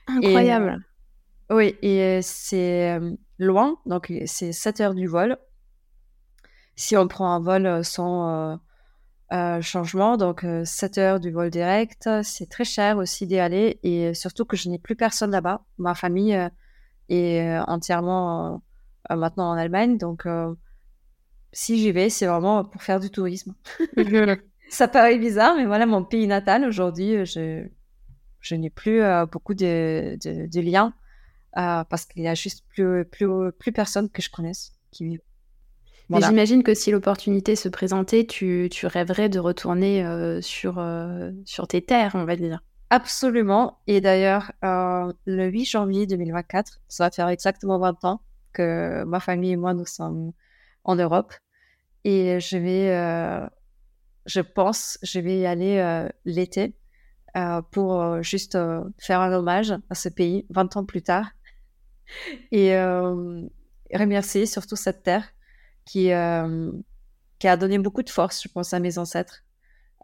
Incroyable. 0.07 0.83
oui, 1.49 1.75
et 1.81 2.19
c'est 2.21 2.99
loin, 3.39 3.77
donc 3.85 4.11
c'est 4.25 4.51
7 4.51 4.81
heures 4.81 4.93
du 4.93 5.07
vol. 5.07 5.37
Si 6.75 6.97
on 6.97 7.07
prend 7.07 7.31
un 7.31 7.39
vol 7.39 7.85
sans 7.85 8.59
changement, 9.61 10.17
donc 10.17 10.45
7 10.65 10.97
heures 10.97 11.19
du 11.21 11.31
vol 11.31 11.49
direct, 11.49 12.09
c'est 12.21 12.49
très 12.49 12.65
cher 12.65 12.97
aussi 12.97 13.25
d'y 13.25 13.39
aller 13.39 13.79
et 13.83 14.13
surtout 14.13 14.43
que 14.43 14.57
je 14.57 14.67
n'ai 14.69 14.77
plus 14.77 14.97
personne 14.97 15.31
là-bas. 15.31 15.63
Ma 15.77 15.95
famille 15.95 16.37
et 17.09 17.41
euh, 17.41 17.63
entièrement 17.67 18.53
euh, 18.53 18.57
euh, 19.11 19.15
maintenant 19.15 19.49
en 19.51 19.57
Allemagne. 19.57 19.97
Donc, 19.97 20.27
si 21.51 21.77
j'y 21.77 21.91
vais, 21.91 22.09
c'est 22.09 22.25
vraiment 22.25 22.65
pour 22.65 22.81
faire 22.83 22.99
du 22.99 23.09
tourisme. 23.09 23.55
ça 24.69 24.87
paraît 24.87 25.17
bizarre, 25.17 25.55
mais 25.55 25.65
voilà, 25.65 25.85
mon 25.85 26.03
pays 26.03 26.27
natal, 26.27 26.65
aujourd'hui, 26.65 27.25
je, 27.25 27.65
je 28.39 28.55
n'ai 28.55 28.69
plus 28.69 29.01
beaucoup 29.31 29.53
de, 29.53 30.17
de, 30.21 30.61
liens 30.61 30.93
parce 31.53 32.05
qu'il 32.05 32.23
y 32.23 32.27
a 32.27 32.35
juste 32.35 32.65
plus, 32.67 33.05
plus, 33.05 33.51
plus 33.53 33.71
personne 33.71 34.09
que 34.09 34.21
je 34.21 34.29
connaisse 34.29 34.73
qui 34.91 35.05
vit. 35.05 35.19
Mais 36.09 36.21
j'imagine 36.21 36.61
que 36.61 36.75
si 36.75 36.91
l'opportunité 36.91 37.55
se 37.55 37.67
présentait, 37.67 38.27
tu, 38.27 38.67
tu 38.71 38.85
rêverais 38.85 39.29
de 39.29 39.39
retourner 39.39 40.05
sur, 40.41 40.85
sur 41.45 41.67
tes 41.67 41.81
terres, 41.81 42.11
on 42.15 42.25
va 42.25 42.35
dire. 42.35 42.59
Absolument. 42.89 43.79
Et 43.87 43.99
d'ailleurs, 43.99 44.51
euh, 44.63 45.11
le 45.25 45.47
8 45.47 45.65
janvier 45.65 46.05
2024, 46.05 46.81
ça 46.87 47.05
va 47.05 47.11
faire 47.11 47.27
exactement 47.29 47.79
20 47.79 48.05
ans 48.05 48.21
que 48.53 49.03
ma 49.05 49.19
famille 49.19 49.51
et 49.51 49.55
moi, 49.57 49.73
nous 49.73 49.85
sommes 49.85 50.31
en 50.83 50.95
Europe. 50.95 51.33
Et 52.03 52.39
je 52.39 52.57
vais, 52.57 52.95
euh, 52.95 53.45
je 54.27 54.41
pense, 54.41 54.99
je 55.01 55.19
vais 55.19 55.39
y 55.39 55.45
aller 55.45 55.77
euh, 55.77 56.07
l'été 56.25 56.75
pour 57.71 58.23
juste 58.23 58.57
faire 58.97 59.19
un 59.19 59.33
hommage 59.33 59.73
à 59.89 59.95
ce 59.95 60.07
pays 60.07 60.45
20 60.51 60.77
ans 60.77 60.85
plus 60.85 61.01
tard. 61.01 61.31
Et 62.53 62.77
remercier 63.93 64.45
surtout 64.45 64.77
cette 64.77 65.03
terre 65.03 65.33
qui, 65.83 66.11
qui 67.39 67.47
a 67.47 67.57
donné 67.57 67.77
beaucoup 67.77 68.03
de 68.03 68.09
force, 68.09 68.41
je 68.41 68.47
pense, 68.47 68.73
à 68.73 68.79
mes 68.79 68.97
ancêtres 68.97 69.43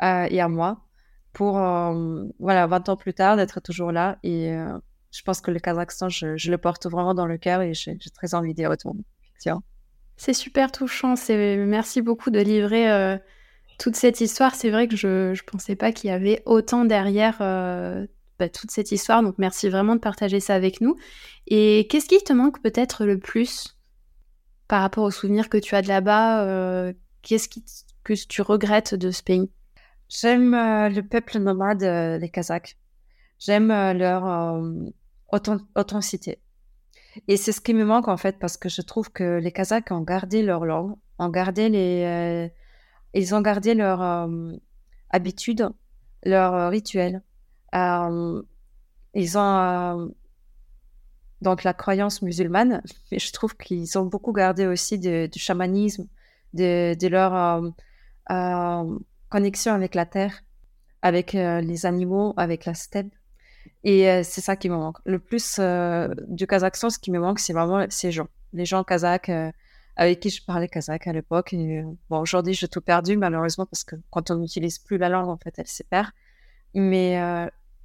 et 0.02 0.42
à 0.42 0.50
moi 0.50 0.84
pour, 1.34 1.60
euh, 1.60 2.26
voilà, 2.40 2.68
20 2.68 2.90
ans 2.90 2.98
plus 2.98 3.14
tard, 3.14 3.38
d'être 3.38 3.60
toujours 3.62 3.92
là. 3.92 4.18
Et 4.24 4.52
euh, 4.52 4.78
je 5.12 5.22
pense 5.24 5.42
que 5.42 5.52
le 5.52 5.60
Kazakhstan, 5.60 6.10
je, 6.10 6.50
le 6.50 6.58
porte 6.58 6.88
vraiment 6.88 7.14
dans 7.14 7.26
le 7.26 7.38
cœur 7.38 7.62
et 7.62 7.74
j'ai 7.74 7.98
très 8.14 8.34
envie 8.34 8.54
d'y 8.54 8.66
retourner. 8.66 9.04
C'est 10.18 10.34
super 10.34 10.72
touchant. 10.72 11.16
Merci 11.30 12.02
beaucoup 12.02 12.30
de 12.30 12.40
livrer 12.40 12.92
euh, 12.92 13.18
toute 13.80 13.96
cette 13.96 14.22
histoire. 14.22 14.54
C'est 14.54 14.70
vrai 14.70 14.88
que 14.88 14.96
je 14.96 15.32
ne 15.32 15.52
pensais 15.52 15.76
pas 15.76 15.92
qu'il 15.92 16.10
y 16.10 16.14
avait 16.14 16.44
autant 16.46 16.86
derrière 16.86 17.40
bah, 17.40 18.50
toute 18.50 18.70
cette 18.70 18.92
histoire. 18.92 19.24
Donc 19.24 19.36
merci 19.40 19.68
vraiment 19.70 19.96
de 19.96 20.00
partager 20.00 20.40
ça 20.40 20.54
avec 20.54 20.80
nous. 20.80 20.96
Et 21.48 21.88
qu'est-ce 21.90 22.08
qui 22.08 22.24
te 22.24 22.34
manque 22.34 22.62
peut-être 22.62 23.06
le 23.06 23.18
plus 23.18 23.78
par 24.68 24.82
rapport 24.82 25.04
aux 25.04 25.12
souvenirs 25.12 25.50
que 25.50 25.58
tu 25.58 25.74
as 25.76 25.82
de 25.82 25.88
là-bas 25.88 26.94
Qu'est-ce 27.24 27.50
que 28.04 28.14
tu 28.14 28.42
regrettes 28.44 28.94
de 28.94 29.10
ce 29.10 29.24
pays? 29.24 29.50
J'aime 30.12 30.54
euh, 30.54 30.90
le 30.90 31.04
peuple 31.04 31.40
nomade, 31.40 31.84
euh, 31.84 32.18
les 32.18 32.28
Kazakhs. 32.28 32.78
J'aime 33.40 33.72
euh, 33.72 33.94
leur 33.94 34.62
authenticité. 35.32 36.42
Et 37.30 37.38
c'est 37.38 37.54
ce 37.54 37.62
qui 37.62 37.74
me 37.74 37.86
manque 37.86 38.10
en 38.10 38.18
fait 38.18 38.38
parce 38.38 38.58
que 38.58 38.68
je 38.68 38.82
trouve 38.82 39.10
que 39.10 39.40
les 39.40 39.54
Kazakhs 39.54 39.90
ont 39.92 40.02
gardé 40.02 40.44
leur 40.44 40.66
langue, 40.66 40.96
ont 41.18 41.30
gardé 41.30 41.70
les, 41.70 42.52
ils 43.14 43.36
ont 43.36 43.42
gardé 43.42 43.74
leur 43.74 44.30
habitude, 45.10 45.70
leur 46.24 46.70
rituel. 46.70 47.22
ils 47.74 49.38
ont 49.38 50.14
donc 51.42 51.64
la 51.64 51.74
croyance 51.74 52.22
musulmane, 52.22 52.82
mais 53.12 53.20
je 53.20 53.32
trouve 53.32 53.56
qu'ils 53.56 53.98
ont 53.98 54.06
beaucoup 54.06 54.34
gardé 54.34 54.68
aussi 54.68 55.00
du 55.00 55.30
chamanisme, 55.40 56.08
de 56.54 57.08
leur 57.08 57.74
connexion 59.32 59.74
avec 59.74 59.96
la 59.96 60.06
terre, 60.06 60.44
avec 61.02 61.34
euh, 61.34 61.62
les 61.62 61.88
animaux, 61.88 62.34
avec 62.38 62.66
la 62.66 62.76
steppe. 62.76 63.14
Et 63.84 64.10
euh, 64.10 64.22
c'est 64.24 64.42
ça 64.42 64.56
qui 64.56 64.70
me 64.70 64.76
manque. 64.76 64.98
Le 65.06 65.18
plus 65.18 65.58
euh, 65.58 66.14
du 66.28 66.46
Kazakhstan, 66.46 66.92
ce 66.92 67.00
qui 67.00 67.10
me 67.10 67.20
manque, 67.20 67.40
c'est 67.40 67.54
vraiment 67.54 67.86
ces 67.90 68.12
gens. 68.12 68.28
Les 68.54 68.66
gens 68.66 68.84
kazakhs 68.84 69.32
avec 69.96 70.20
qui 70.20 70.30
je 70.30 70.44
parlais 70.44 70.68
kazakh 70.68 71.08
à 71.08 71.14
l'époque. 71.14 71.56
bon, 72.10 72.20
aujourd'hui, 72.20 72.54
j'ai 72.54 72.68
tout 72.68 72.82
perdu, 72.82 73.16
malheureusement, 73.18 73.66
parce 73.66 73.86
que 73.86 73.96
quand 74.10 74.30
on 74.30 74.36
n'utilise 74.36 74.78
plus 74.78 74.98
la 74.98 75.08
langue, 75.08 75.30
en 75.30 75.38
fait, 75.38 75.54
elle 75.58 75.68
se 75.68 75.84
perd. 75.84 76.08
Mais 76.74 77.18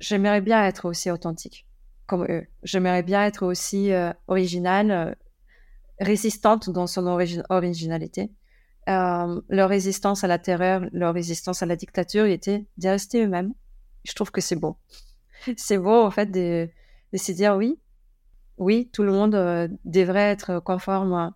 j'aimerais 0.01 0.41
bien 0.41 0.65
être 0.65 0.87
aussi 0.87 1.09
authentique, 1.11 1.67
comme 2.07 2.25
eux. 2.29 2.47
J'aimerais 2.65 3.05
bien 3.05 3.25
être 3.25 3.45
aussi 3.47 3.93
originale, 4.27 5.17
résistante 6.01 6.69
dans 6.71 6.89
son 6.89 7.07
originalité. 7.49 8.33
Euh, 8.89 9.41
leur 9.49 9.69
résistance 9.69 10.23
à 10.23 10.29
la 10.29 10.39
terreur, 10.39 10.83
leur 10.93 11.13
résistance 11.13 11.61
à 11.61 11.67
la 11.67 11.75
dictature 11.75 12.25
était 12.27 12.67
de 12.79 12.89
rester 12.89 13.25
eux-mêmes. 13.25 13.53
Je 14.05 14.13
trouve 14.15 14.31
que 14.31 14.41
c'est 14.41 14.57
beau. 14.57 14.77
C'est 15.57 15.79
beau, 15.79 16.03
en 16.03 16.11
fait, 16.11 16.27
de, 16.27 16.69
de, 17.13 17.19
se 17.19 17.33
dire 17.33 17.57
oui, 17.57 17.79
oui, 18.59 18.89
tout 18.93 19.03
le 19.03 19.13
monde 19.13 19.35
euh, 19.35 19.69
devrait 19.85 20.31
être 20.31 20.61
conforme 20.61 21.35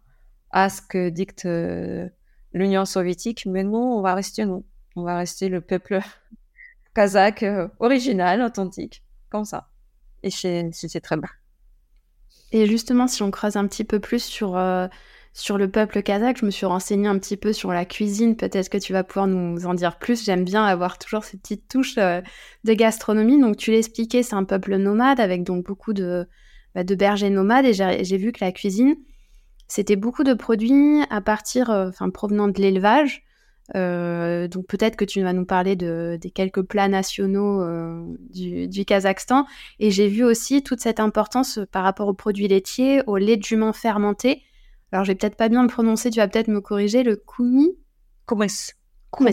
à, 0.50 0.68
ce 0.70 0.80
que 0.80 1.10
dicte 1.10 1.44
euh, 1.44 2.08
l'Union 2.52 2.84
soviétique, 2.84 3.46
mais 3.46 3.64
nous, 3.64 3.76
on 3.76 4.00
va 4.00 4.14
rester 4.14 4.46
nous. 4.46 4.64
On 4.96 5.02
va 5.02 5.18
rester 5.18 5.48
le 5.48 5.60
peuple 5.60 6.00
kazakh 6.94 7.44
original, 7.78 8.42
authentique, 8.42 9.04
comme 9.28 9.44
ça. 9.44 9.68
Et 10.22 10.30
c'est 10.30 11.00
très 11.02 11.16
bien. 11.16 11.28
Et 12.52 12.66
justement, 12.66 13.06
si 13.06 13.22
on 13.22 13.30
creuse 13.30 13.56
un 13.56 13.66
petit 13.66 13.84
peu 13.84 14.00
plus 14.00 14.22
sur 14.22 14.56
sur 15.32 15.58
le 15.58 15.70
peuple 15.70 16.02
kazakh, 16.02 16.38
je 16.38 16.44
me 16.44 16.50
suis 16.50 16.66
renseignée 16.66 17.06
un 17.06 17.18
petit 17.18 17.36
peu 17.36 17.52
sur 17.52 17.70
la 17.70 17.84
cuisine. 17.84 18.36
Peut-être 18.36 18.68
que 18.68 18.78
tu 18.78 18.92
vas 18.92 19.04
pouvoir 19.04 19.28
nous 19.28 19.64
en 19.64 19.74
dire 19.74 19.96
plus. 19.98 20.24
J'aime 20.24 20.44
bien 20.44 20.64
avoir 20.64 20.98
toujours 20.98 21.24
ces 21.24 21.36
petites 21.36 21.68
touches 21.68 21.98
euh, 21.98 22.20
de 22.64 22.72
gastronomie. 22.74 23.40
Donc, 23.40 23.56
tu 23.56 23.70
l'expliquais, 23.70 24.24
c'est 24.24 24.34
un 24.34 24.44
peuple 24.44 24.76
nomade 24.76 25.20
avec 25.20 25.44
donc 25.44 25.64
beaucoup 25.64 25.92
de, 25.92 26.26
bah, 26.74 26.82
de 26.82 26.94
bergers 26.96 27.30
nomades. 27.30 27.64
Et 27.64 27.72
j'ai 27.72 28.16
vu 28.16 28.32
que 28.32 28.44
la 28.44 28.50
cuisine, 28.50 28.96
c'était 29.68 29.96
beaucoup 29.96 30.24
de 30.24 30.34
produits 30.34 31.02
à 31.10 31.20
partir, 31.20 31.70
euh, 31.70 31.88
enfin, 31.88 32.10
provenant 32.10 32.48
de 32.48 32.60
l'élevage. 32.60 33.22
Euh, 33.76 34.48
donc 34.48 34.66
peut-être 34.66 34.96
que 34.96 35.04
tu 35.04 35.22
vas 35.22 35.32
nous 35.32 35.44
parler 35.44 35.76
de, 35.76 36.18
des 36.20 36.32
quelques 36.32 36.62
plats 36.62 36.88
nationaux 36.88 37.64
du, 38.30 38.66
du, 38.66 38.84
Kazakhstan. 38.84 39.46
Et 39.78 39.92
j'ai 39.92 40.08
vu 40.08 40.24
aussi 40.24 40.64
toute 40.64 40.80
cette 40.80 40.98
importance 40.98 41.60
par 41.70 41.84
rapport 41.84 42.08
aux 42.08 42.14
produits 42.14 42.48
laitiers, 42.48 43.02
au 43.06 43.16
lait 43.16 43.38
jument 43.40 43.72
fermenté 43.72 44.42
alors 44.92 45.04
je 45.04 45.12
vais 45.12 45.16
peut-être 45.16 45.36
pas 45.36 45.48
bien 45.48 45.62
le 45.62 45.68
prononcer, 45.68 46.10
tu 46.10 46.18
vas 46.18 46.28
peut-être 46.28 46.48
me 46.48 46.60
corriger, 46.60 47.02
le 47.02 47.16
koumi 47.16 47.76
Koumes. 48.26 48.46
Koumes. 49.10 49.30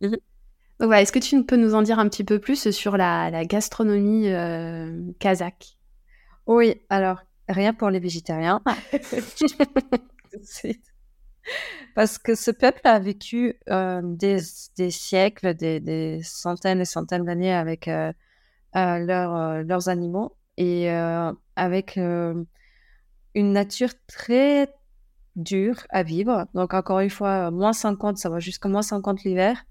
Mhm. 0.00 0.10
Donc 0.10 0.88
voilà, 0.88 1.02
est-ce 1.02 1.12
que 1.12 1.20
tu 1.20 1.44
peux 1.44 1.56
nous 1.56 1.74
en 1.74 1.82
dire 1.82 1.98
un 1.98 2.08
petit 2.08 2.24
peu 2.24 2.38
plus 2.38 2.70
sur 2.70 2.96
la, 2.96 3.44
gastronomie 3.44 4.28
euh, 4.28 5.00
kazakh? 5.18 5.78
Oui, 6.46 6.82
alors 6.90 7.20
rien 7.48 7.72
pour 7.72 7.90
les 7.90 8.00
végétariens. 8.00 8.62
Parce 11.94 12.18
que 12.18 12.34
ce 12.34 12.50
peuple 12.50 12.80
a 12.84 12.98
vécu 12.98 13.54
euh, 13.70 14.02
des, 14.02 14.40
siècles, 14.90 15.54
des, 15.54 16.20
centaines 16.22 16.80
et 16.80 16.84
centaines 16.84 17.24
d'années 17.24 17.54
avec 17.54 17.86
euh, 17.88 18.12
leurs 18.74 19.88
animaux 19.88 20.36
et 20.58 20.90
avec 20.90 21.98
une 23.36 23.52
nature 23.52 23.90
très 24.08 24.68
dure 25.36 25.86
à 25.90 26.02
vivre. 26.02 26.46
Donc, 26.54 26.72
encore 26.72 27.00
une 27.00 27.10
fois, 27.10 27.50
moins 27.50 27.74
50, 27.74 28.16
ça 28.16 28.30
va 28.30 28.40
jusqu'à 28.40 28.68
moins 28.68 28.80
50 28.82 29.24
l'hiver. 29.24 29.62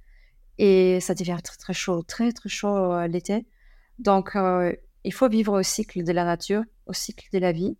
Et 0.59 0.99
ça 1.01 1.15
devient 1.15 1.39
très, 1.43 1.57
très 1.57 1.73
chaud, 1.73 2.03
très, 2.03 2.31
très 2.31 2.47
chaud 2.47 2.93
euh, 2.93 3.07
l'été. 3.07 3.45
Donc, 3.97 4.35
euh, 4.35 4.71
il 5.03 5.11
faut 5.13 5.27
vivre 5.27 5.59
au 5.59 5.63
cycle 5.63 6.03
de 6.03 6.11
la 6.11 6.25
nature, 6.25 6.61
au 6.85 6.93
cycle 6.93 7.27
de 7.33 7.39
la 7.39 7.51
vie. 7.51 7.75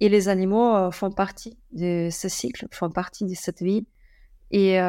Et 0.00 0.08
les 0.08 0.28
animaux 0.28 0.90
font 0.90 1.12
partie 1.12 1.58
de 1.72 2.08
ce 2.10 2.28
cycle, 2.28 2.66
font 2.72 2.90
partie 2.90 3.24
de 3.26 3.34
cette 3.34 3.62
vie. 3.62 3.86
Et 4.50 4.80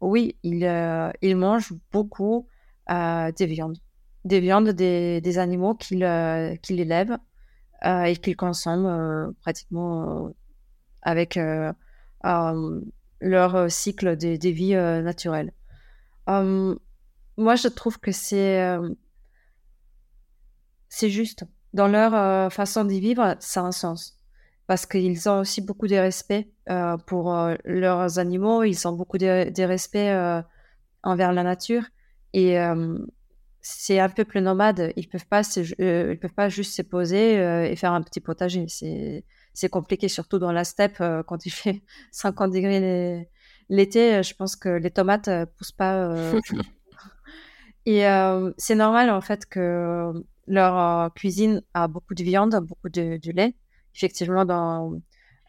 oui, 0.00 0.36
ils, 0.44 1.12
ils 1.20 1.36
mangent 1.36 1.74
beaucoup 1.90 2.46
des 2.88 3.46
viandes. 3.46 3.78
Des 4.24 4.38
viandes 4.38 4.68
des, 4.68 5.20
des 5.20 5.38
animaux 5.38 5.74
qu'ils 5.74 6.06
qu'il 6.62 6.78
élèvent 6.78 7.18
et 7.84 8.16
qu'ils 8.16 8.36
consomment 8.36 9.34
pratiquement 9.40 10.30
avec 11.02 11.38
leur 13.20 13.70
cycle 13.70 14.16
des, 14.16 14.52
vies 14.52 14.74
naturelles. 14.74 15.52
moi, 16.26 17.56
je 17.56 17.68
trouve 17.68 17.98
que 17.98 18.12
c'est 18.12 18.78
c'est 20.92 21.08
juste. 21.08 21.44
Dans 21.72 21.88
leur 21.88 22.14
euh, 22.14 22.50
façon 22.50 22.84
d'y 22.84 23.00
vivre, 23.00 23.34
ça 23.40 23.62
a 23.62 23.64
un 23.64 23.72
sens. 23.72 24.18
Parce 24.66 24.84
qu'ils 24.84 25.26
ont 25.26 25.40
aussi 25.40 25.62
beaucoup 25.62 25.86
de 25.86 25.96
respect 25.96 26.52
euh, 26.68 26.98
pour 26.98 27.34
euh, 27.34 27.54
leurs 27.64 28.18
animaux, 28.18 28.62
ils 28.62 28.86
ont 28.86 28.92
beaucoup 28.92 29.16
de, 29.16 29.62
respect 29.64 30.14
envers 31.02 31.32
la 31.32 31.44
nature. 31.44 31.84
Et 32.34 32.56
c'est 33.62 33.98
un 33.98 34.08
peuple 34.08 34.40
nomade, 34.40 34.92
ils 34.96 35.08
peuvent 35.08 35.26
pas, 35.26 35.42
ils 35.56 36.18
peuvent 36.20 36.34
pas 36.34 36.48
juste 36.48 36.74
se 36.74 36.82
poser 36.82 37.36
et 37.70 37.76
faire 37.76 37.92
un 37.92 38.02
petit 38.02 38.20
potager. 38.20 38.66
C'est, 38.68 39.24
c'est 39.54 39.68
compliqué, 39.68 40.08
surtout 40.08 40.38
dans 40.38 40.52
la 40.52 40.64
steppe, 40.64 41.02
quand 41.26 41.46
il 41.46 41.50
fait 41.50 41.82
50 42.12 42.52
degrés 42.52 43.28
l'été. 43.68 44.22
Je 44.22 44.34
pense 44.34 44.56
que 44.56 44.68
les 44.68 44.90
tomates 44.90 45.30
poussent 45.56 45.72
pas. 45.72 46.12
et 47.86 48.04
c'est 48.58 48.74
normal 48.74 49.10
en 49.10 49.20
fait 49.20 49.46
que 49.46 50.12
leur 50.46 50.78
euh, 50.78 51.08
cuisine 51.10 51.62
a 51.74 51.88
beaucoup 51.88 52.14
de 52.14 52.22
viande, 52.22 52.54
beaucoup 52.66 52.88
de, 52.88 53.18
lait, 53.32 53.54
effectivement, 53.94 54.44
dans, 54.44 54.94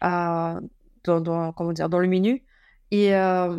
euh, 0.04 0.62
dans, 1.04 1.52
comment 1.54 1.74
dire, 1.74 1.90
dans 1.90 2.00
le 2.00 2.08
menu. 2.08 2.44
Et 2.92 3.16
euh, 3.16 3.58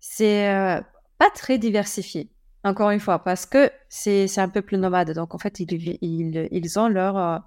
c'est 0.00 0.82
pas 1.18 1.30
très 1.30 1.58
diversifié, 1.58 2.30
encore 2.64 2.90
une 2.90 3.00
fois, 3.00 3.22
parce 3.24 3.46
que 3.46 3.70
c'est 3.88 4.38
un 4.38 4.48
peuple 4.48 4.76
nomade. 4.76 5.12
Donc, 5.12 5.34
en 5.34 5.38
fait, 5.38 5.60
ils, 5.60 5.98
ils, 6.00 6.48
ils 6.50 6.78
ont 6.78 6.88
leurs 6.88 7.42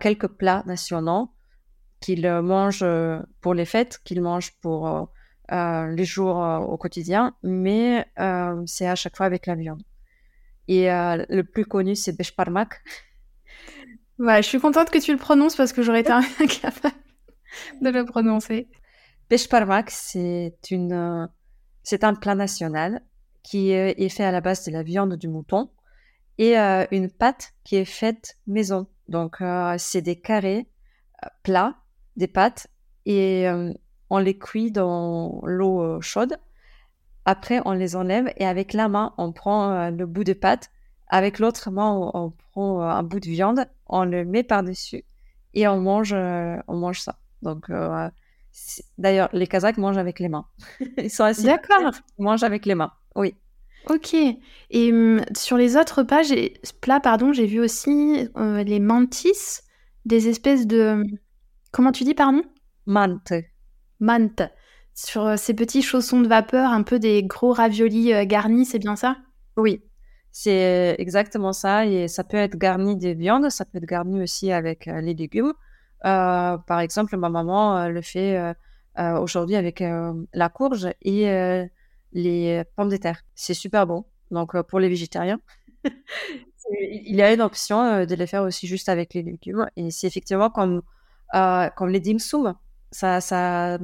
quelques 0.00 0.28
plats 0.28 0.62
nationaux 0.66 1.30
qu'ils 2.00 2.30
mangent 2.30 2.84
pour 3.40 3.54
les 3.54 3.64
fêtes, 3.64 4.00
qu'ils 4.04 4.22
mangent 4.22 4.52
pour 4.60 5.10
les 5.50 6.04
jours 6.04 6.36
au 6.68 6.76
quotidien, 6.76 7.34
mais 7.42 8.06
c'est 8.66 8.86
à 8.86 8.94
chaque 8.94 9.16
fois 9.16 9.26
avec 9.26 9.46
la 9.46 9.56
viande. 9.56 9.82
Et 10.68 10.90
euh, 10.90 11.24
le 11.28 11.42
plus 11.42 11.64
connu, 11.64 11.94
c'est 11.94 12.16
Beshparmak. 12.16 12.82
Ouais, 14.18 14.42
je 14.42 14.48
suis 14.48 14.60
contente 14.60 14.90
que 14.90 14.98
tu 14.98 15.12
le 15.12 15.18
prononces 15.18 15.56
parce 15.56 15.72
que 15.72 15.82
j'aurais 15.82 16.00
été 16.00 16.12
incapable 16.40 16.94
de 17.80 17.90
le 17.90 18.04
prononcer. 18.04 18.68
Beshparmak, 19.30 19.90
c'est 19.90 20.56
une, 20.70 20.92
euh, 20.92 21.26
c'est 21.82 22.04
un 22.04 22.14
plat 22.14 22.34
national 22.34 23.02
qui 23.46 23.70
est 23.70 24.08
fait 24.08 24.24
à 24.24 24.32
la 24.32 24.40
base 24.40 24.64
de 24.64 24.72
la 24.72 24.82
viande 24.82 25.14
du 25.14 25.28
mouton 25.28 25.70
et 26.38 26.58
euh, 26.58 26.84
une 26.90 27.08
pâte 27.10 27.54
qui 27.64 27.76
est 27.76 27.84
faite 27.84 28.38
maison. 28.46 28.88
Donc, 29.08 29.36
c'est 29.78 30.02
des 30.02 30.16
carrés 30.16 30.66
plats, 31.44 31.76
des 32.16 32.26
pâtes 32.26 32.66
et 33.06 33.46
on 34.10 34.18
les 34.18 34.36
cuit 34.36 34.72
dans 34.72 35.40
l'eau 35.44 36.00
chaude 36.00 36.38
après, 37.26 37.60
on 37.64 37.72
les 37.72 37.96
enlève 37.96 38.32
et 38.36 38.46
avec 38.46 38.72
la 38.72 38.88
main, 38.88 39.12
on 39.18 39.32
prend 39.32 39.72
euh, 39.72 39.90
le 39.90 40.06
bout 40.06 40.22
de 40.22 40.32
pâte. 40.32 40.70
Avec 41.08 41.40
l'autre 41.40 41.70
main, 41.70 42.10
on, 42.14 42.32
prend 42.52 42.80
euh, 42.80 42.84
un 42.84 43.02
bout 43.02 43.20
de 43.20 43.26
viande, 43.26 43.66
on 43.88 44.04
le 44.04 44.24
met 44.24 44.44
par-dessus 44.44 45.04
et 45.52 45.68
on 45.68 45.80
mange, 45.80 46.12
euh, 46.12 46.56
on 46.68 46.76
mange 46.76 47.00
ça. 47.00 47.18
Donc, 47.42 47.70
d'ailleurs, 48.98 49.28
les 49.32 49.46
Kazakhs 49.46 49.76
mangent 49.76 49.98
avec 49.98 50.20
les 50.20 50.28
mains. 50.28 50.46
ils 50.98 51.10
sont 51.10 51.24
assis. 51.24 51.44
D'accord. 51.44 51.92
Ils 52.18 52.24
mangent 52.24 52.44
avec 52.44 52.64
les 52.64 52.74
mains. 52.74 52.92
Oui. 53.16 53.34
Ok. 53.90 54.14
Et 54.14 54.92
hum, 54.92 55.20
sur 55.36 55.56
les 55.56 55.76
autres 55.76 56.02
plats, 56.02 56.22
plats 56.80 57.00
pardon, 57.00 57.32
j'ai 57.32 57.46
vu 57.46 57.60
aussi 57.60 58.28
les 58.36 58.80
mantis, 58.80 59.60
des 60.04 60.28
espèces 60.28 60.66
de. 60.66 61.02
Comment 61.72 61.92
tu 61.92 62.04
dis, 62.04 62.14
pardon? 62.14 62.42
Mante. 62.86 63.32
Mante 64.00 64.42
sur 64.96 65.26
euh, 65.26 65.36
ces 65.36 65.54
petits 65.54 65.82
chaussons 65.82 66.20
de 66.20 66.26
vapeur, 66.26 66.72
un 66.72 66.82
peu 66.82 66.98
des 66.98 67.22
gros 67.22 67.52
raviolis 67.52 68.12
euh, 68.12 68.24
garnis, 68.24 68.64
c'est 68.64 68.78
bien 68.78 68.96
ça? 68.96 69.18
Oui, 69.56 69.84
c'est 70.32 70.92
euh, 70.92 70.94
exactement 70.98 71.52
ça. 71.52 71.86
Et 71.86 72.08
ça 72.08 72.24
peut 72.24 72.38
être 72.38 72.56
garni 72.56 72.96
des 72.96 73.14
viandes, 73.14 73.50
ça 73.50 73.64
peut 73.64 73.78
être 73.78 73.84
garni 73.84 74.22
aussi 74.22 74.50
avec 74.50 74.86
les 74.86 75.14
légumes. 75.14 75.52
par 76.02 76.80
exemple, 76.80 77.16
ma 77.16 77.28
maman 77.28 77.88
le 77.88 78.02
fait 78.02 78.54
aujourd'hui 79.20 79.56
avec 79.56 79.82
la 80.32 80.48
courge 80.48 80.88
et 81.02 81.26
les 82.16 82.64
pommes 82.74 82.88
de 82.88 82.96
terre. 82.96 83.22
C'est 83.34 83.54
super 83.54 83.86
bon. 83.86 84.04
Donc 84.30 84.60
pour 84.62 84.80
les 84.80 84.88
végétariens, 84.88 85.40
il 85.84 87.14
y 87.14 87.22
a 87.22 87.32
une 87.32 87.42
option 87.42 88.04
de 88.04 88.14
les 88.14 88.26
faire 88.26 88.42
aussi 88.42 88.66
juste 88.66 88.88
avec 88.88 89.14
les 89.14 89.22
légumes. 89.22 89.66
Et 89.76 89.90
c'est 89.90 90.06
effectivement 90.06 90.50
comme, 90.50 90.82
comme 91.32 91.90
les 91.90 92.00
dim 92.00 92.18
sum. 92.18 92.54
Ça, 92.90 93.20
ça, 93.20 93.78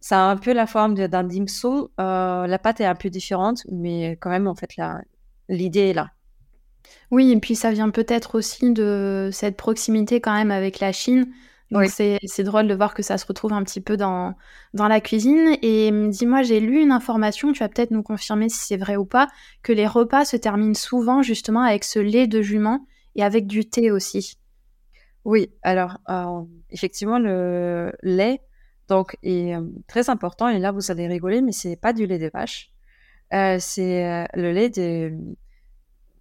ça 0.00 0.28
a 0.28 0.30
un 0.30 0.36
peu 0.36 0.52
la 0.52 0.66
forme 0.66 0.94
d'un 0.94 1.24
dim 1.24 1.46
sum. 1.46 1.88
Euh, 2.00 2.46
la 2.46 2.58
pâte 2.58 2.80
est 2.80 2.86
un 2.86 2.94
peu 2.94 3.10
différente, 3.10 3.62
mais 3.70 4.12
quand 4.20 4.30
même, 4.30 4.46
en 4.46 4.54
fait, 4.54 4.70
l'idée 5.48 5.90
est 5.90 5.92
là. 5.92 6.10
Oui, 7.10 7.30
et 7.32 7.38
puis 7.38 7.54
ça 7.54 7.70
vient 7.70 7.90
peut-être 7.90 8.36
aussi 8.36 8.72
de 8.72 9.28
cette 9.32 9.56
proximité 9.56 10.20
quand 10.20 10.32
même 10.32 10.50
avec 10.50 10.80
la 10.80 10.92
Chine. 10.92 11.26
Donc 11.70 11.86
c'est 11.88 12.42
drôle 12.42 12.66
de 12.66 12.74
voir 12.74 12.94
que 12.94 13.02
ça 13.02 13.16
se 13.16 13.24
retrouve 13.26 13.52
un 13.52 13.62
petit 13.62 13.80
peu 13.80 13.96
dans, 13.96 14.34
dans 14.74 14.88
la 14.88 15.00
cuisine. 15.00 15.56
Et 15.62 15.92
dis-moi, 16.08 16.42
j'ai 16.42 16.58
lu 16.58 16.80
une 16.80 16.90
information, 16.90 17.52
tu 17.52 17.60
vas 17.60 17.68
peut-être 17.68 17.92
nous 17.92 18.02
confirmer 18.02 18.48
si 18.48 18.58
c'est 18.58 18.76
vrai 18.76 18.96
ou 18.96 19.04
pas, 19.04 19.28
que 19.62 19.72
les 19.72 19.86
repas 19.86 20.24
se 20.24 20.36
terminent 20.36 20.74
souvent 20.74 21.22
justement 21.22 21.62
avec 21.62 21.84
ce 21.84 22.00
lait 22.00 22.26
de 22.26 22.42
jument 22.42 22.86
et 23.14 23.22
avec 23.22 23.46
du 23.46 23.68
thé 23.68 23.92
aussi. 23.92 24.36
Oui, 25.24 25.52
alors 25.62 25.98
euh, 26.08 26.42
effectivement, 26.70 27.18
le 27.18 27.92
lait, 28.02 28.40
donc, 28.90 29.16
est 29.22 29.54
euh, 29.54 29.62
très 29.86 30.10
important. 30.10 30.48
Et 30.48 30.58
là, 30.58 30.72
vous 30.72 30.90
allez 30.90 31.06
rigoler, 31.06 31.42
mais 31.42 31.52
c'est 31.52 31.76
pas 31.76 31.92
du 31.92 32.06
lait 32.06 32.18
de 32.18 32.28
vache. 32.28 32.72
Euh, 33.32 33.56
c'est 33.60 34.04
euh, 34.04 34.24
le 34.34 34.50
lait 34.50 34.68
de 34.68 35.12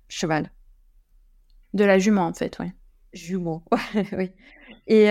cheval. 0.08 0.52
De 1.74 1.84
la 1.84 1.98
jument, 1.98 2.28
en 2.28 2.34
fait, 2.34 2.58
oui. 2.60 2.68
Jument, 3.12 3.64
oui. 4.14 4.32
Et 4.88 5.10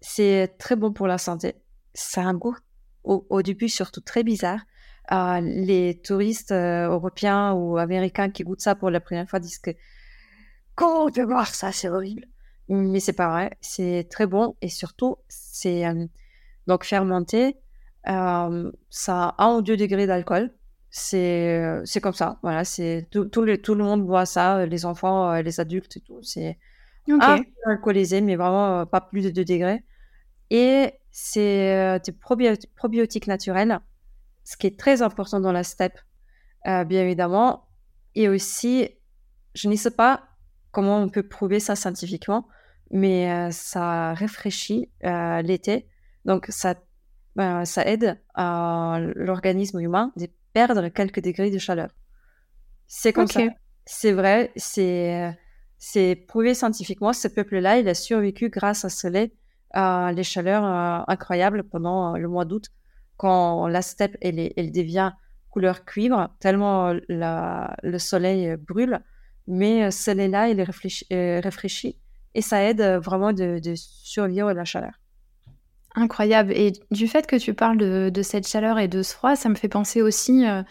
c'est 0.00 0.56
très 0.58 0.76
bon 0.76 0.92
pour 0.92 1.06
la 1.06 1.18
santé. 1.18 1.54
Ça 1.94 2.22
a 2.22 2.24
un 2.24 2.34
goût, 2.34 2.56
au, 3.04 3.42
début, 3.42 3.68
surtout 3.68 4.00
très 4.00 4.22
bizarre. 4.22 4.60
les 5.42 6.00
touristes 6.04 6.52
européens 6.52 7.52
ou 7.52 7.76
américains 7.78 8.30
qui 8.30 8.44
goûtent 8.44 8.60
ça 8.60 8.74
pour 8.74 8.90
la 8.90 9.00
première 9.00 9.28
fois 9.28 9.40
disent 9.40 9.58
que 9.58 9.70
comment 10.74 11.04
on 11.06 11.10
peut 11.10 11.24
voir 11.24 11.54
ça, 11.54 11.72
c'est 11.72 11.88
horrible 11.88 12.26
mais 12.70 13.00
c'est 13.00 13.12
pas 13.12 13.28
vrai. 13.28 13.56
C'est 13.60 14.06
très 14.10 14.26
bon 14.26 14.56
et 14.62 14.68
surtout, 14.68 15.16
c'est 15.28 15.86
euh, 15.86 16.06
donc 16.66 16.84
fermenté. 16.84 17.56
Euh, 18.08 18.70
ça 18.90 19.34
a 19.38 19.44
1 19.44 19.56
ou 19.56 19.62
2 19.62 19.76
degrés 19.76 20.06
d'alcool. 20.06 20.54
C'est 20.90 21.58
euh, 21.58 21.82
c'est 21.84 22.00
comme 22.00 22.14
ça. 22.14 22.38
Voilà, 22.42 22.64
c'est 22.64 23.08
tout, 23.10 23.26
tout, 23.26 23.42
le, 23.42 23.60
tout 23.60 23.74
le 23.74 23.84
monde 23.84 24.06
boit 24.06 24.26
ça, 24.26 24.66
les 24.66 24.86
enfants, 24.86 25.34
les 25.42 25.60
adultes 25.60 25.96
et 25.96 26.00
tout. 26.00 26.22
C'est 26.22 26.58
peu 27.18 27.44
alcoolisé, 27.66 28.20
mais 28.20 28.36
vraiment 28.36 28.86
pas 28.86 29.00
plus 29.00 29.24
de 29.24 29.30
2 29.30 29.44
degrés. 29.44 29.84
Et 30.50 30.92
c'est 31.10 32.00
des 32.04 32.12
probiotiques 32.76 33.26
naturels, 33.26 33.80
ce 34.44 34.56
qui 34.56 34.66
est 34.66 34.78
très 34.78 35.02
important 35.02 35.40
dans 35.40 35.52
la 35.52 35.64
steppe, 35.64 35.98
bien 36.64 37.02
évidemment. 37.02 37.68
Et 38.14 38.28
aussi, 38.28 38.88
je 39.54 39.68
ne 39.68 39.76
sais 39.76 39.90
pas 39.90 40.24
comment 40.70 40.98
on 40.98 41.08
peut 41.08 41.22
prouver 41.22 41.60
ça 41.60 41.76
scientifiquement, 41.76 42.46
mais 42.90 43.30
euh, 43.30 43.50
ça 43.50 44.14
rafraîchit 44.14 44.90
euh, 45.04 45.42
l'été. 45.42 45.86
Donc, 46.24 46.46
ça, 46.48 46.74
ben, 47.36 47.64
ça 47.64 47.84
aide 47.86 48.20
l'organisme 48.36 49.80
humain 49.80 50.12
de 50.16 50.28
perdre 50.52 50.88
quelques 50.88 51.20
degrés 51.20 51.50
de 51.50 51.58
chaleur. 51.58 51.90
C'est 52.86 53.12
comme 53.12 53.26
ça. 53.26 53.42
C'est 53.86 54.12
vrai, 54.12 54.52
c'est 54.56 55.36
c'est 55.80 56.14
prouvé 56.14 56.54
scientifiquement. 56.54 57.12
Ce 57.12 57.26
peuple-là, 57.26 57.78
il 57.78 57.88
a 57.88 57.94
survécu 57.94 58.48
grâce 58.50 58.84
à 58.84 58.88
ce 58.88 59.08
lait, 59.08 59.32
à 59.72 60.12
les 60.14 60.22
chaleurs 60.22 60.64
euh, 60.64 61.02
incroyables 61.08 61.64
pendant 61.64 62.16
le 62.16 62.28
mois 62.28 62.44
d'août, 62.44 62.66
quand 63.16 63.66
la 63.66 63.82
steppe 63.82 64.16
elle, 64.20 64.70
devient 64.70 65.10
couleur 65.50 65.84
cuivre, 65.84 66.30
tellement 66.38 66.94
la, 67.08 67.76
le 67.82 67.98
soleil 67.98 68.56
brûle. 68.56 69.00
Mais 69.48 69.90
ce 69.90 70.12
lait-là, 70.12 70.48
il 70.48 70.60
est 70.60 71.40
rafraîchi 71.40 71.96
et 72.34 72.42
ça 72.42 72.62
aide 72.62 72.80
euh, 72.80 73.00
vraiment 73.00 73.32
de, 73.32 73.60
survivre 73.74 74.48
à 74.48 74.54
la 74.54 74.64
chaleur. 74.64 74.92
Incroyable. 75.94 76.52
Et 76.52 76.72
du 76.90 77.08
fait 77.08 77.26
que 77.26 77.36
tu 77.36 77.54
parles 77.54 77.78
de, 77.78 78.22
cette 78.22 78.46
chaleur 78.46 78.78
et 78.78 78.88
de 78.88 79.02
ce 79.02 79.14
froid, 79.14 79.34
ça 79.34 79.48
me 79.48 79.56
fait 79.56 79.68
penser 79.68 80.02
aussi, 80.02 80.46
euh, 80.46 80.62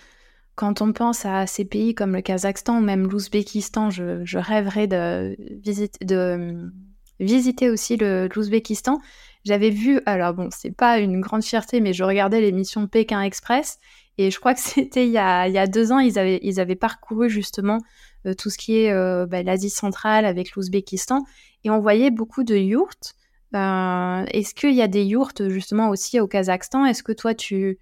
quand 0.59 0.81
on 0.81 0.91
pense 0.91 1.25
à 1.25 1.47
ces 1.47 1.63
pays 1.63 1.95
comme 1.95 2.13
le 2.13 2.21
Kazakhstan 2.21 2.79
ou 2.79 2.81
même 2.81 3.07
l'Ouzbékistan, 3.07 3.91
je, 3.91 4.37
rêverais 4.37 4.87
de, 4.87 5.37
visiter, 5.63 6.03
de, 6.03 6.69
visité 7.21 7.69
aussi 7.69 7.95
l'Ouzbékistan. 7.95 8.99
J'avais 9.45 9.69
vu, 9.69 10.01
alors 10.05 10.33
bon, 10.33 10.49
c'est 10.51 10.75
pas 10.75 10.99
une 10.99 11.21
grande 11.21 11.45
fierté, 11.45 11.79
mais 11.79 11.93
je 11.93 12.03
regardais 12.03 12.41
l'émission 12.41 12.87
Pékin 12.87 13.21
Express 13.21 13.79
et 14.17 14.31
je 14.31 14.37
crois 14.37 14.53
que 14.53 14.59
c'était 14.59 15.07
il, 15.07 15.13
y 15.13 15.17
a 15.17 15.67
deux 15.67 15.93
ans, 15.93 15.99
ils 15.99 16.19
avaient, 16.19 16.75
parcouru 16.75 17.29
justement 17.29 17.77
euh, 18.25 18.33
tout 18.33 18.49
ce 18.49 18.57
qui 18.57 18.79
est 18.79 18.91
euh, 18.91 19.25
bah, 19.25 19.43
l'Asie 19.43 19.69
centrale 19.69 20.25
avec 20.25 20.57
l'Ouzbékistan 20.57 21.23
et 21.63 21.69
on 21.69 21.79
voyait 21.79 22.11
beaucoup 22.11 22.43
de 22.43 22.57
yourtes. 22.57 23.15
Euh, 23.55 24.25
est-ce 24.33 24.53
qu'il 24.53 24.75
y 24.75 24.81
a 24.81 24.89
des 24.89 25.05
yourtes 25.05 25.47
justement 25.47 25.87
aussi 25.87 26.19
au 26.19 26.27
Kazakhstan? 26.27 26.83
Est-ce 26.83 27.01
que 27.01 27.13
toi 27.13 27.33
tu, 27.33 27.79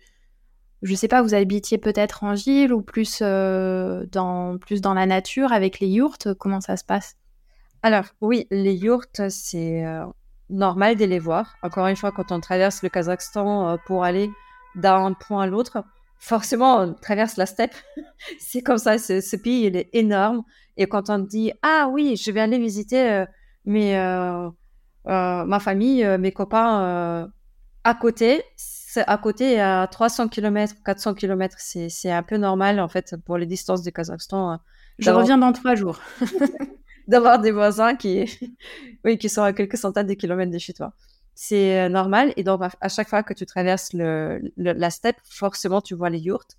je 0.81 0.95
sais 0.95 1.07
pas, 1.07 1.21
vous 1.21 1.33
habitiez 1.33 1.77
peut-être 1.77 2.23
en 2.23 2.33
ville 2.33 2.73
ou 2.73 2.81
plus 2.81 3.21
dans 3.21 4.57
plus 4.59 4.81
dans 4.81 4.93
la 4.93 5.05
nature 5.05 5.51
avec 5.51 5.79
les 5.79 5.87
yourtes 5.87 6.33
Comment 6.35 6.61
ça 6.61 6.77
se 6.77 6.83
passe? 6.83 7.15
Alors 7.81 8.05
oui, 8.21 8.47
les 8.51 8.75
yourtes 8.75 9.29
c'est 9.29 9.83
normal 10.49 10.95
de 10.95 11.05
les 11.05 11.19
voir. 11.19 11.55
Encore 11.63 11.87
une 11.87 11.95
fois, 11.95 12.11
quand 12.11 12.31
on 12.31 12.39
traverse 12.39 12.83
le 12.83 12.89
Kazakhstan 12.89 13.77
pour 13.85 14.03
aller 14.03 14.29
d'un 14.75 15.13
point 15.13 15.43
à 15.43 15.47
l'autre, 15.47 15.83
forcément, 16.19 16.77
on 16.77 16.93
traverse 16.93 17.37
la 17.37 17.45
steppe. 17.45 17.75
c'est 18.39 18.61
comme 18.61 18.77
ça, 18.77 18.97
ce, 18.97 19.35
pays, 19.35 19.65
il 19.65 19.75
est 19.75 19.89
énorme. 19.93 20.43
Et 20.77 20.87
quand 20.87 21.09
on 21.09 21.19
dit, 21.19 21.51
ah 21.61 21.87
oui, 21.91 22.15
je 22.15 22.31
vais 22.31 22.39
aller 22.39 22.59
visiter 22.59 23.09
euh, 23.09 23.25
mes, 23.65 23.97
euh, 23.97 24.49
euh, 25.07 25.45
ma 25.45 25.59
famille, 25.59 26.05
mes 26.17 26.31
copains 26.31 27.29
à 27.83 27.93
côté, 27.93 28.43
à 29.05 29.17
côté, 29.17 29.59
à 29.59 29.87
300 29.87 30.29
km, 30.29 30.75
400 30.83 31.13
km, 31.13 31.55
c'est 31.59 32.11
un 32.11 32.23
peu 32.23 32.37
normal, 32.37 32.79
en 32.79 32.87
fait, 32.87 33.15
pour 33.25 33.37
les 33.37 33.45
distances 33.45 33.81
du 33.83 33.91
Kazakhstan. 33.91 34.59
je 34.99 35.09
reviens 35.11 35.37
dans 35.37 35.53
trois 35.53 35.75
jours. 35.75 35.99
d'avoir 37.07 37.39
des 37.39 37.51
voisins 37.51 37.95
qui, 37.95 38.25
oui, 39.05 39.17
qui 39.17 39.29
sont 39.29 39.41
à 39.41 39.53
quelques 39.53 39.77
centaines 39.77 40.07
de 40.07 40.13
kilomètres 40.13 40.51
de 40.51 40.57
chez 40.57 40.73
toi 40.73 40.93
c'est 41.37 41.79
euh, 41.79 41.87
normal. 41.87 42.33
Et 42.35 42.43
donc, 42.43 42.61
à 42.81 42.89
chaque 42.89 43.07
fois 43.07 43.21
que 43.21 43.33
tu 43.33 43.45
traverses 43.45 43.93
le, 43.93 44.41
la 44.57 44.89
steppe, 44.89 45.17
forcément, 45.23 45.81
tu 45.81 45.93
vois 45.93 46.09
les 46.09 46.17
yourtes. 46.17 46.57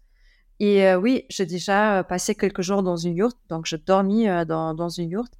Et 0.61 0.87
euh, 0.87 0.97
oui, 0.97 1.25
j'ai 1.31 1.47
déjà 1.47 1.99
euh, 1.99 2.03
passé 2.05 2.37
quelques 2.37 2.63
jours 2.63 2.85
dans 2.85 2.97
une 2.97 3.17
yourte. 3.17 3.37
Donc, 3.49 3.67
je 3.67 3.75
dormis 3.75 4.27
dans, 4.47 4.75
dans, 4.75 4.89
une 4.89 5.11
yourte, 5.11 5.35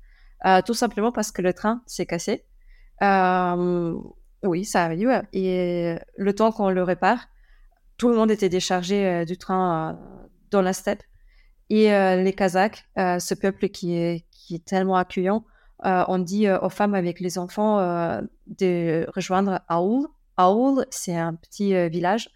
tout 0.67 0.75
simplement 0.75 1.13
parce 1.13 1.31
que 1.31 1.41
le 1.41 1.53
train 1.55 1.83
s'est 1.87 2.07
cassé. 2.07 2.45
Oui, 4.43 4.65
ça 4.65 4.85
arrive. 4.85 5.23
Et 5.33 5.97
le 6.17 6.35
temps 6.35 6.53
qu'on 6.53 6.71
le 6.71 6.83
répare, 6.83 7.29
tout 7.97 8.09
le 8.09 8.17
monde 8.17 8.31
était 8.31 8.49
déchargé 8.49 9.25
du 9.25 9.37
train 9.37 9.99
dans 10.51 10.63
la 10.63 10.73
steppe. 10.73 11.03
Et 11.71 11.89
les 11.89 12.33
Kazakhs, 12.33 12.85
ce 12.97 13.35
peuple 13.35 13.69
qui 13.69 13.97
est, 13.97 14.25
qui 14.31 14.55
est 14.55 14.65
tellement 14.65 14.97
accueillant, 14.97 15.45
euh, 15.85 16.05
on 16.09 16.19
dit 16.19 16.47
euh, 16.49 16.59
aux 16.61 16.71
femmes 16.71 16.95
avec 16.95 17.21
les 17.21 17.39
enfants 17.39 17.79
euh, 17.79 18.21
de 18.47 19.07
rejoindre 19.15 19.61
Aoul. 19.69 20.09
Aoul, 20.37 20.85
c'est 20.91 21.17
un 21.17 21.35
petit 21.35 21.89
village. 21.89 22.31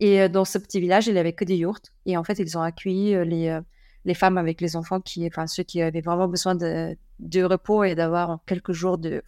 Et 0.00 0.28
dans 0.28 0.44
ce 0.44 0.58
petit 0.58 0.80
village, 0.80 1.08
il 1.08 1.14
n'y 1.14 1.18
avait 1.18 1.32
que 1.32 1.44
des 1.44 1.56
yourtes. 1.56 1.92
Et 2.06 2.16
en 2.16 2.24
fait, 2.24 2.38
ils 2.38 2.56
ont 2.56 2.62
accueilli 2.62 3.16
les, 3.24 3.58
les 4.04 4.14
femmes 4.14 4.38
avec 4.38 4.60
les 4.60 4.76
enfants, 4.76 5.00
qui, 5.00 5.26
enfin, 5.26 5.46
ceux 5.46 5.64
qui 5.64 5.82
avaient 5.82 6.02
vraiment 6.02 6.28
besoin 6.28 6.54
de, 6.54 6.96
de 7.18 7.42
repos 7.42 7.82
et 7.84 7.94
d'avoir 7.94 8.38
quelques 8.46 8.72
jours 8.72 8.98
de. 8.98 9.22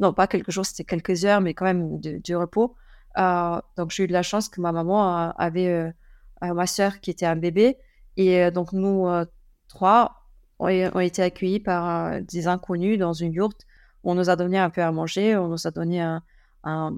Non, 0.00 0.12
pas 0.12 0.26
quelques 0.26 0.50
jours, 0.50 0.66
c'était 0.66 0.84
quelques 0.84 1.24
heures, 1.24 1.40
mais 1.40 1.54
quand 1.54 1.66
même 1.66 2.00
de, 2.00 2.34
repos. 2.34 2.74
donc, 3.16 3.90
j'ai 3.90 4.04
eu 4.04 4.06
de 4.06 4.12
la 4.12 4.22
chance 4.22 4.48
que 4.48 4.60
ma 4.60 4.72
maman 4.72 5.30
avait 5.32 5.92
ma 6.42 6.66
soeur 6.66 7.00
qui 7.00 7.10
était 7.10 7.26
un 7.26 7.36
bébé. 7.36 7.78
Et 8.16 8.50
donc, 8.50 8.72
nous 8.72 9.06
trois, 9.68 10.20
ont, 10.60 11.00
été 11.00 11.22
accueillis 11.22 11.60
par 11.60 11.88
euh, 11.88 12.20
des 12.20 12.46
inconnus 12.46 12.98
dans 12.98 13.12
une 13.12 13.32
yourte. 13.32 13.66
On 14.04 14.14
nous 14.14 14.30
a 14.30 14.36
donné 14.36 14.58
un 14.58 14.70
peu 14.70 14.82
à 14.82 14.92
manger, 14.92 15.36
on 15.36 15.48
nous 15.48 15.66
a 15.66 15.70
donné 15.70 16.00
un, 16.00 16.22
un 16.64 16.94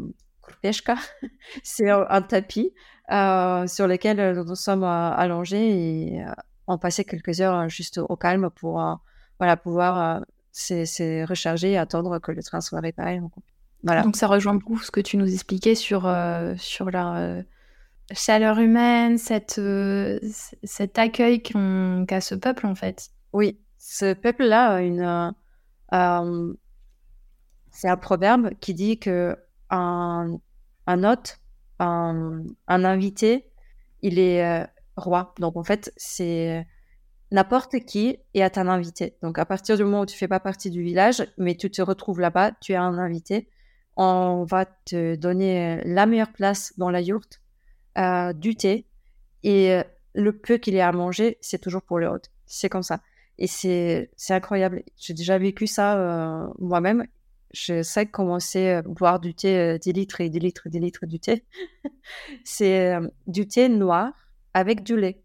c'est 1.62 1.90
un, 1.90 2.22
tapis 2.22 2.72
euh, 3.10 3.66
sur 3.66 3.86
lequel 3.86 4.34
nous 4.34 4.54
sommes 4.54 4.82
euh, 4.84 5.10
allongés 5.12 6.16
et 6.16 6.24
on 6.66 6.78
passait 6.78 7.04
quelques 7.04 7.40
heures 7.40 7.68
juste 7.68 7.98
au 7.98 8.16
calme 8.16 8.50
pour 8.50 8.82
voilà, 9.38 9.56
pouvoir 9.56 10.24
se, 10.52 11.26
recharger 11.26 11.72
et 11.72 11.78
attendre 11.78 12.18
que 12.18 12.32
le 12.32 12.42
train 12.42 12.60
soit 12.60 12.80
réparé. 12.80 13.20
Voilà. 13.82 14.02
Donc 14.02 14.16
ça 14.16 14.28
rejoint 14.28 14.54
beaucoup 14.54 14.78
ce 14.78 14.90
que 14.90 15.00
tu 15.00 15.16
nous 15.16 15.32
expliquais 15.32 15.74
sur, 15.74 16.02
sur 16.56 16.90
la 16.90 17.42
chaleur 18.12 18.58
humaine, 18.58 19.18
cette, 19.18 19.60
cet 20.62 20.98
accueil 20.98 21.42
qu'a 21.42 22.20
ce 22.20 22.34
peuple 22.34 22.66
en 22.66 22.74
fait. 22.74 23.10
Oui, 23.32 23.58
ce 23.82 24.14
peuple-là 24.14 24.80
une. 24.80 25.00
Euh, 25.00 25.30
euh, 25.92 26.54
c'est 27.70 27.88
un 27.88 27.96
proverbe 27.96 28.50
qui 28.60 28.74
dit 28.74 28.98
que 28.98 29.36
un, 29.70 30.38
un 30.86 31.04
hôte, 31.04 31.40
un, 31.78 32.44
invité, 32.68 33.50
il 34.02 34.18
est 34.18 34.44
euh, 34.44 34.66
roi. 34.96 35.34
Donc 35.40 35.56
en 35.56 35.64
fait, 35.64 35.92
c'est 35.96 36.66
n'importe 37.32 37.80
qui 37.80 38.18
est 38.34 38.58
un 38.58 38.68
invité. 38.68 39.16
Donc 39.22 39.38
à 39.38 39.44
partir 39.44 39.76
du 39.76 39.82
moment 39.82 40.02
où 40.02 40.06
tu 40.06 40.16
fais 40.16 40.28
pas 40.28 40.38
partie 40.38 40.70
du 40.70 40.82
village, 40.82 41.26
mais 41.38 41.56
tu 41.56 41.70
te 41.70 41.82
retrouves 41.82 42.20
là-bas, 42.20 42.52
tu 42.60 42.72
es 42.72 42.76
un 42.76 42.98
invité, 42.98 43.48
on 43.96 44.44
va 44.44 44.66
te 44.66 45.16
donner 45.16 45.82
la 45.84 46.06
meilleure 46.06 46.32
place 46.32 46.72
dans 46.78 46.90
la 46.90 47.00
yourte, 47.00 47.40
du 48.34 48.54
thé, 48.54 48.86
et 49.42 49.82
le 50.14 50.32
peu 50.32 50.58
qu'il 50.58 50.74
y 50.74 50.80
a 50.80 50.88
à 50.88 50.92
manger, 50.92 51.38
c'est 51.40 51.58
toujours 51.58 51.82
pour 51.82 51.98
le 51.98 52.06
hôte. 52.06 52.30
C'est 52.46 52.68
comme 52.68 52.82
ça. 52.82 53.00
Et 53.38 53.46
c'est 53.46 54.10
incroyable. 54.30 54.82
J'ai 54.96 55.14
déjà 55.14 55.38
vécu 55.38 55.66
ça 55.66 55.98
euh, 55.98 56.46
moi-même. 56.58 57.06
Je 57.52 57.82
sais 57.82 58.06
comment 58.06 58.40
c'est 58.40 58.76
euh, 58.76 58.82
boire 58.82 59.20
du 59.20 59.34
thé 59.34 59.78
10 59.78 59.90
euh, 59.90 59.92
litres 59.92 60.20
et 60.20 60.30
10 60.30 60.38
litres, 60.38 60.68
10 60.68 60.80
litres 60.80 61.06
du 61.06 61.18
thé. 61.18 61.44
c'est 62.44 62.94
du 63.26 63.48
thé 63.48 63.68
noir 63.68 64.12
avec 64.54 64.82
du 64.82 64.96
lait. 64.98 65.22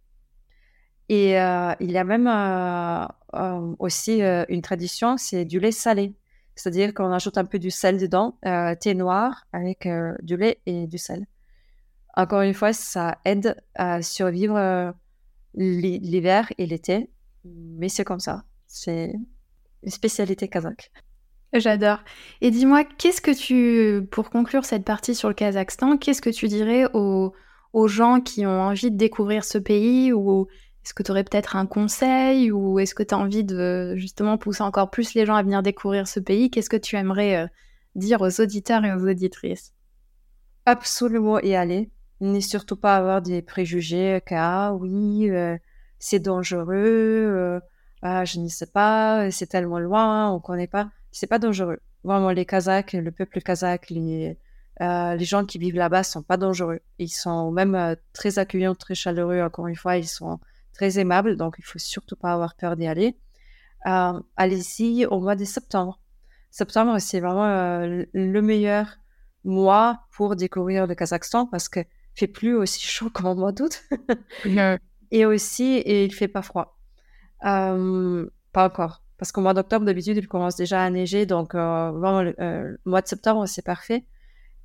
Et 1.09 1.31
il 1.31 1.91
y 1.91 1.97
a 1.97 2.03
même 2.03 3.07
aussi 3.79 4.21
une 4.21 4.61
tradition, 4.61 5.17
c'est 5.17 5.45
du 5.45 5.59
lait 5.59 5.71
salé. 5.71 6.13
C'est-à-dire 6.55 6.93
qu'on 6.93 7.11
ajoute 7.11 7.37
un 7.37 7.45
peu 7.45 7.59
du 7.59 7.71
sel 7.71 7.97
dedans, 7.97 8.37
thé 8.79 8.93
noir 8.95 9.45
avec 9.53 9.87
du 10.21 10.37
lait 10.37 10.59
et 10.65 10.87
du 10.87 10.97
sel. 10.97 11.25
Encore 12.15 12.41
une 12.41 12.53
fois, 12.53 12.73
ça 12.73 13.19
aide 13.25 13.55
à 13.75 14.01
survivre 14.01 14.93
l'hiver 15.53 16.51
et 16.57 16.65
l'été 16.65 17.09
mais 17.47 17.89
c'est 17.89 18.03
comme 18.03 18.19
ça. 18.19 18.43
C'est 18.67 19.13
une 19.83 19.91
spécialité 19.91 20.47
kazakh. 20.47 20.91
J'adore. 21.53 21.99
Et 22.41 22.51
dis-moi, 22.51 22.83
qu'est-ce 22.83 23.21
que 23.21 23.31
tu, 23.31 24.05
pour 24.07 24.29
conclure 24.29 24.65
cette 24.65 24.83
partie 24.83 25.15
sur 25.15 25.29
le 25.29 25.33
Kazakhstan, 25.33 25.97
qu'est-ce 25.97 26.21
que 26.21 26.29
tu 26.29 26.47
dirais 26.47 26.85
aux, 26.93 27.33
aux, 27.71 27.87
gens 27.87 28.19
qui 28.19 28.45
ont 28.45 28.61
envie 28.61 28.91
de 28.91 28.97
découvrir 28.97 29.45
ce 29.45 29.57
pays 29.57 30.11
ou 30.11 30.47
est-ce 30.87 30.93
que 30.93 31.03
tu 31.03 31.11
aurais 31.11 31.25
peut-être 31.25 31.57
un 31.57 31.65
conseil 31.65 32.49
ou 32.49 32.79
est-ce 32.79 32.95
que 32.95 33.03
tu 33.03 33.13
as 33.13 33.17
envie 33.17 33.43
de 33.43 33.97
justement 33.97 34.37
pousser 34.37 34.63
encore 34.63 34.89
plus 34.89 35.15
les 35.15 35.25
gens 35.25 35.35
à 35.35 35.43
venir 35.43 35.61
découvrir 35.61 36.07
ce 36.07 36.21
pays? 36.21 36.49
Qu'est-ce 36.49 36.69
que 36.69 36.77
tu 36.77 36.95
aimerais 36.95 37.35
euh, 37.35 37.47
dire 37.95 38.21
aux 38.21 38.39
auditeurs 38.39 38.85
et 38.85 38.93
aux 38.93 39.05
auditrices? 39.05 39.73
Absolument 40.65 41.41
y 41.41 41.55
aller. 41.55 41.91
N'est 42.21 42.39
surtout 42.39 42.77
pas 42.77 42.95
avoir 42.95 43.21
des 43.21 43.41
préjugés 43.41 44.21
que, 44.25 44.33
ah 44.37 44.73
oui, 44.75 45.29
euh, 45.29 45.57
c'est 45.99 46.19
dangereux, 46.19 46.77
euh, 46.77 47.59
ah, 48.01 48.23
je 48.23 48.39
ne 48.39 48.47
sais 48.47 48.67
pas, 48.67 49.29
c'est 49.29 49.47
tellement 49.47 49.79
loin, 49.79 50.31
on 50.31 50.39
connaît 50.39 50.67
pas. 50.67 50.89
C'est 51.11 51.27
pas 51.27 51.37
dangereux. 51.37 51.79
Vraiment, 52.05 52.31
les 52.31 52.45
Kazakhs, 52.45 52.93
le 52.93 53.11
peuple 53.11 53.41
kazakh, 53.41 53.89
les, 53.89 54.37
euh, 54.81 55.15
les 55.15 55.25
gens 55.25 55.43
qui 55.43 55.57
vivent 55.57 55.75
là-bas 55.75 56.03
sont 56.03 56.23
pas 56.23 56.37
dangereux. 56.37 56.79
Ils 56.97 57.09
sont 57.09 57.51
même 57.51 57.75
euh, 57.75 57.95
très 58.13 58.39
accueillants, 58.39 58.75
très 58.75 58.95
chaleureux. 58.95 59.41
Encore 59.41 59.67
une 59.67 59.75
fois, 59.75 59.97
ils 59.97 60.07
sont 60.07 60.39
très 60.77 60.99
aimables, 60.99 61.35
donc 61.37 61.55
il 61.57 61.65
faut 61.65 61.79
surtout 61.79 62.15
pas 62.15 62.33
avoir 62.33 62.55
peur 62.55 62.75
d'y 62.75 62.87
aller. 62.87 63.17
Allez-y 64.35 65.05
au 65.05 65.19
mois 65.19 65.35
de 65.35 65.45
septembre. 65.45 65.99
Septembre, 66.51 66.99
c'est 66.99 67.19
vraiment 67.19 67.85
le 68.13 68.41
meilleur 68.41 68.97
mois 69.43 70.01
pour 70.11 70.35
découvrir 70.35 70.87
le 70.87 70.93
Kazakhstan 70.95 71.47
parce 71.47 71.69
que 71.69 71.79
fait 72.13 72.27
plus 72.27 72.55
aussi 72.55 72.81
chaud 72.85 73.09
qu'en 73.13 73.35
mois 73.35 73.51
d'août. 73.51 73.83
Et 75.09 75.25
aussi, 75.25 75.77
et 75.77 76.03
il 76.03 76.13
fait 76.13 76.27
pas 76.27 76.41
froid. 76.41 76.77
Euh, 77.45 78.29
pas 78.51 78.65
encore. 78.67 79.03
Parce 79.17 79.31
qu'au 79.31 79.41
mois 79.41 79.53
d'octobre, 79.53 79.85
d'habitude, 79.85 80.17
il 80.17 80.27
commence 80.27 80.57
déjà 80.57 80.83
à 80.83 80.89
neiger. 80.89 81.25
Donc, 81.25 81.55
euh, 81.55 81.91
vraiment, 81.91 82.21
le, 82.23 82.35
euh, 82.39 82.75
mois 82.85 83.01
de 83.01 83.07
septembre, 83.07 83.47
c'est 83.47 83.65
parfait. 83.65 84.05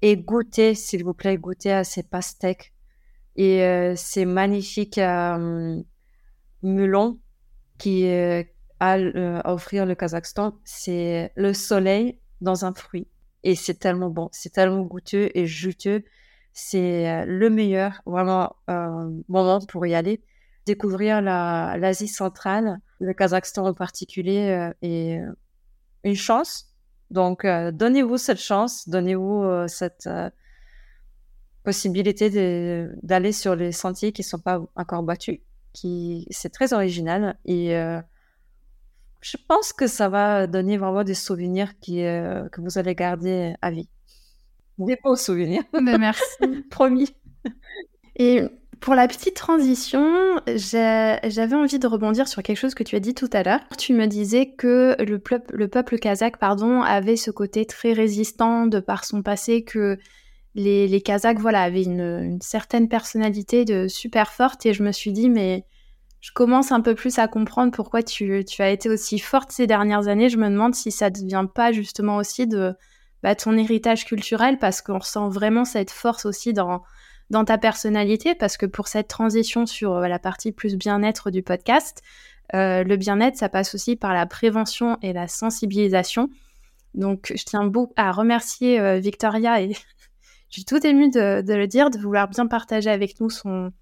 Et 0.02 0.16
goûtez, 0.16 0.74
s'il 0.74 1.04
vous 1.04 1.14
plaît, 1.14 1.38
goûtez 1.38 1.72
à 1.72 1.84
ces 1.84 2.02
pastèques 2.02 2.72
et 3.36 3.62
euh, 3.62 3.94
ces 3.96 4.24
magnifiques 4.24 4.98
melons 6.62 7.18
qui 7.78 8.08
a 8.08 8.44
à 8.80 9.52
offrir 9.52 9.86
le 9.86 9.94
Kazakhstan. 9.94 10.54
C'est 10.64 11.32
le 11.36 11.54
soleil 11.54 12.18
dans 12.40 12.64
un 12.64 12.74
fruit. 12.74 13.06
Et 13.44 13.54
c'est 13.54 13.74
tellement 13.74 14.10
bon. 14.10 14.28
C'est 14.32 14.52
tellement 14.52 14.82
goûteux 14.82 15.30
et 15.34 15.46
juteux. 15.46 16.04
C'est 16.52 17.24
le 17.26 17.48
meilleur, 17.48 18.02
vraiment, 18.06 18.56
moment 19.28 19.60
pour 19.60 19.86
y 19.86 19.94
aller 19.94 20.22
découvrir 20.66 21.20
l'Asie 21.20 22.08
centrale, 22.08 22.78
le 23.00 23.12
Kazakhstan 23.14 23.66
en 23.66 23.74
particulier, 23.74 24.50
euh, 24.50 24.72
est 24.82 25.18
euh, 25.18 25.32
une 26.04 26.14
chance, 26.14 26.68
Donc, 27.10 27.46
donnez-vous 27.46 28.16
cette 28.16 28.40
chance, 28.40 28.88
donnez-vous 28.88 29.68
cette 29.68 30.08
possibilité 31.62 32.88
d'aller 33.02 33.32
sur 33.32 33.54
les 33.54 33.70
sentiers 33.70 34.12
qui 34.12 34.22
ne 34.22 34.26
sont 34.26 34.38
pas 34.38 34.60
encore 34.74 35.02
battus. 35.02 35.40
Qui, 35.72 36.26
c'est 36.30 36.50
très 36.50 36.72
original 36.74 37.38
et 37.46 37.74
je 39.22 39.36
pense 39.48 39.72
que 39.72 39.86
ça 39.86 40.08
va 40.08 40.46
donner 40.46 40.76
vraiment 40.76 41.04
des 41.04 41.14
souvenirs 41.14 41.78
qui, 41.80 41.98
que 42.02 42.60
vous 42.60 42.78
allez 42.78 42.94
garder 42.94 43.54
à 43.62 43.70
vie. 43.70 43.88
Des 44.78 44.98
beaux 45.02 45.16
souvenirs. 45.16 45.62
Ben, 45.72 45.98
merci. 45.98 46.24
Promis. 46.70 47.14
Et 48.16 48.42
pour 48.80 48.94
la 48.94 49.06
petite 49.06 49.34
transition, 49.34 50.40
j'avais 50.56 51.54
envie 51.54 51.78
de 51.78 51.86
rebondir 51.86 52.26
sur 52.26 52.42
quelque 52.42 52.56
chose 52.56 52.74
que 52.74 52.82
tu 52.82 52.96
as 52.96 53.00
dit 53.00 53.14
tout 53.14 53.30
à 53.32 53.42
l'heure. 53.42 53.60
Tu 53.78 53.94
me 53.94 54.06
disais 54.06 54.54
que 54.54 54.96
le, 55.02 55.18
peuple, 55.18 55.54
le 55.54 55.68
peuple 55.68 55.98
kazakh 55.98 56.36
pardon, 56.36 56.82
avait 56.82 57.16
ce 57.16 57.30
côté 57.30 57.64
très 57.64 57.92
résistant 57.92 58.66
de 58.66 58.80
par 58.80 59.04
son 59.04 59.22
passé, 59.22 59.62
que 59.62 59.98
les, 60.54 61.00
Kazakhs 61.00 61.38
voilà, 61.38 61.62
avaient 61.62 61.84
une, 61.84 62.38
certaine 62.40 62.88
personnalité 62.88 63.64
de 63.64 63.88
super 63.88 64.32
forte. 64.32 64.66
Et 64.66 64.74
je 64.74 64.82
me 64.82 64.92
suis 64.92 65.12
dit, 65.12 65.28
mais 65.28 65.64
je 66.20 66.30
commence 66.32 66.72
un 66.72 66.80
peu 66.80 66.94
plus 66.94 67.18
à 67.18 67.28
comprendre 67.28 67.72
pourquoi 67.72 68.02
tu, 68.02 68.44
as 68.58 68.70
été 68.70 68.88
aussi 68.88 69.18
forte 69.18 69.52
ces 69.52 69.66
dernières 69.66 70.08
années. 70.08 70.28
Je 70.28 70.38
me 70.38 70.48
demande 70.48 70.74
si 70.74 70.90
ça 70.90 71.10
ne 71.10 71.26
vient 71.26 71.46
pas 71.46 71.72
justement 71.72 72.16
aussi 72.16 72.46
de 72.46 72.74
bah, 73.22 73.34
ton 73.34 73.56
héritage 73.56 74.04
culturel, 74.04 74.58
parce 74.58 74.82
qu'on 74.82 74.98
ressent 74.98 75.28
vraiment 75.28 75.64
cette 75.64 75.90
force 75.90 76.26
aussi 76.26 76.52
dans 76.52 76.82
dans 77.32 77.44
ta 77.46 77.58
personnalité 77.58 78.34
parce 78.34 78.58
que 78.58 78.66
pour 78.66 78.86
cette 78.86 79.08
transition 79.08 79.64
sur 79.66 79.94
euh, 79.94 80.06
la 80.06 80.18
partie 80.18 80.52
plus 80.52 80.76
bien-être 80.76 81.30
du 81.30 81.42
podcast, 81.42 82.02
euh, 82.54 82.84
le 82.84 82.96
bien-être, 82.96 83.36
ça 83.36 83.48
passe 83.48 83.74
aussi 83.74 83.96
par 83.96 84.12
la 84.12 84.26
prévention 84.26 84.98
et 85.00 85.14
la 85.14 85.26
sensibilisation. 85.26 86.28
Donc, 86.94 87.32
je 87.34 87.42
tiens 87.42 87.64
beaucoup 87.64 87.94
à 87.96 88.12
remercier 88.12 88.78
euh, 88.78 88.98
Victoria 88.98 89.62
et 89.62 89.72
je 90.52 90.58
suis 90.60 90.64
tout 90.64 90.86
émue 90.86 91.10
de, 91.10 91.42
le 91.52 91.66
dire, 91.66 91.90
de 91.90 91.98
vouloir 91.98 92.28
bien 92.28 92.46
partager 92.46 92.90
avec 92.90 93.20
nous 93.20 93.30
son, 93.30 93.72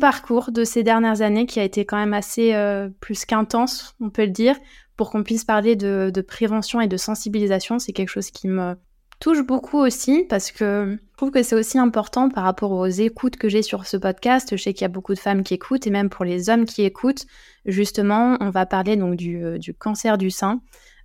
parcours 0.00 0.52
de 0.52 0.64
ces 0.64 0.82
dernières 0.82 1.20
années 1.20 1.44
qui 1.44 1.60
a 1.60 1.64
été 1.64 1.84
quand 1.84 1.98
même 1.98 2.14
assez 2.14 2.54
plus 3.00 3.26
qu'intense, 3.26 3.94
on 4.00 4.08
peut 4.08 4.24
le 4.24 4.30
dire, 4.30 4.56
pour 4.96 5.10
qu'on 5.10 5.22
puisse 5.22 5.44
parler 5.44 5.76
de, 5.76 6.10
de, 6.14 6.20
prévention 6.22 6.80
et 6.80 6.86
de 6.86 6.96
sensibilisation. 6.96 7.78
C'est 7.78 7.92
quelque 7.92 8.08
chose 8.08 8.30
qui 8.30 8.46
me, 8.46 8.76
touche 9.20 9.42
beaucoup 9.42 9.78
aussi 9.78 10.26
parce 10.28 10.50
que 10.50 10.98
je 11.00 11.16
trouve 11.16 11.30
que 11.30 11.42
c'est 11.42 11.54
aussi 11.54 11.78
important 11.78 12.28
par 12.28 12.44
rapport 12.44 12.72
aux 12.72 12.86
écoutes 12.86 13.36
que 13.36 13.48
j'ai 13.48 13.62
sur 13.62 13.86
ce 13.86 13.96
podcast. 13.96 14.56
Je 14.56 14.62
sais 14.62 14.74
qu'il 14.74 14.82
y 14.82 14.84
a 14.84 14.88
beaucoup 14.88 15.14
de 15.14 15.18
femmes 15.18 15.42
qui 15.42 15.54
écoutent 15.54 15.86
et 15.86 15.90
même 15.90 16.10
pour 16.10 16.24
les 16.24 16.50
hommes 16.50 16.64
qui 16.64 16.82
écoutent, 16.82 17.26
justement, 17.64 18.36
on 18.40 18.50
va 18.50 18.66
parler 18.66 18.96
donc 18.96 19.16
du, 19.16 19.42
euh, 19.42 19.58
cancer 19.78 20.18
du 20.18 20.30
sein. 20.30 20.60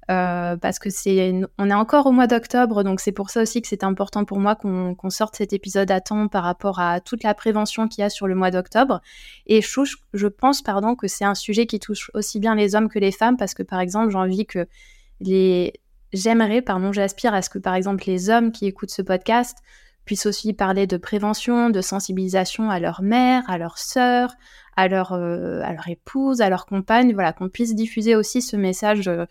Euh, 0.09 0.57
parce 0.57 0.79
que 0.79 0.89
c'est, 0.89 1.39
on 1.59 1.69
est 1.69 1.73
encore 1.73 2.07
au 2.07 2.11
mois 2.11 2.25
d'octobre, 2.25 2.83
donc 2.83 2.99
c'est 2.99 3.11
pour 3.11 3.29
ça 3.29 3.43
aussi 3.43 3.61
que 3.61 3.67
c'est 3.67 3.83
important 3.83 4.25
pour 4.25 4.39
moi 4.39 4.55
qu'on, 4.55 4.95
sorte 5.09 5.35
cet 5.35 5.53
épisode 5.53 5.91
à 5.91 6.01
temps 6.01 6.27
par 6.27 6.43
rapport 6.43 6.79
à 6.79 6.99
toute 6.99 7.23
la 7.23 7.35
prévention 7.35 7.87
qu'il 7.87 8.01
y 8.01 8.05
a 8.05 8.09
sur 8.09 8.25
le 8.25 8.33
mois 8.33 8.49
d'octobre. 8.49 9.01
Et 9.45 9.61
je, 9.61 9.81
je 10.13 10.27
pense, 10.27 10.63
pardon, 10.63 10.95
que 10.95 11.07
c'est 11.07 11.25
un 11.25 11.35
sujet 11.35 11.67
qui 11.67 11.79
touche 11.79 12.09
aussi 12.15 12.39
bien 12.39 12.55
les 12.55 12.73
hommes 12.73 12.89
que 12.89 12.97
les 12.97 13.11
femmes, 13.11 13.37
parce 13.37 13.53
que 13.53 13.61
par 13.61 13.79
exemple, 13.79 14.11
j'ai 14.11 14.17
envie 14.17 14.45
que 14.47 14.67
les 15.19 15.73
j'aimerais, 16.11 16.63
pardon, 16.63 16.91
j'aspire 16.91 17.35
à 17.35 17.43
ce 17.43 17.49
que 17.51 17.59
par 17.59 17.75
exemple 17.75 18.03
les 18.07 18.31
hommes 18.31 18.51
qui 18.51 18.65
écoutent 18.65 18.89
ce 18.89 19.03
podcast 19.03 19.59
puissent 20.05 20.25
aussi 20.25 20.53
parler 20.53 20.87
de 20.87 20.97
prévention, 20.97 21.69
de 21.69 21.81
sensibilisation 21.81 22.71
à 22.71 22.79
leur 22.79 23.03
mère, 23.03 23.43
à 23.47 23.59
leur 23.59 23.77
sœur, 23.77 24.33
à 24.75 24.87
leur, 24.87 25.13
euh, 25.13 25.61
à 25.63 25.73
leur 25.73 25.87
épouse, 25.87 26.41
à 26.41 26.49
leur 26.49 26.65
compagne, 26.65 27.13
voilà, 27.13 27.31
qu'on 27.31 27.49
puisse 27.49 27.75
diffuser 27.75 28.15
aussi 28.15 28.41
ce 28.41 28.55
message 28.55 29.07
euh, 29.07 29.25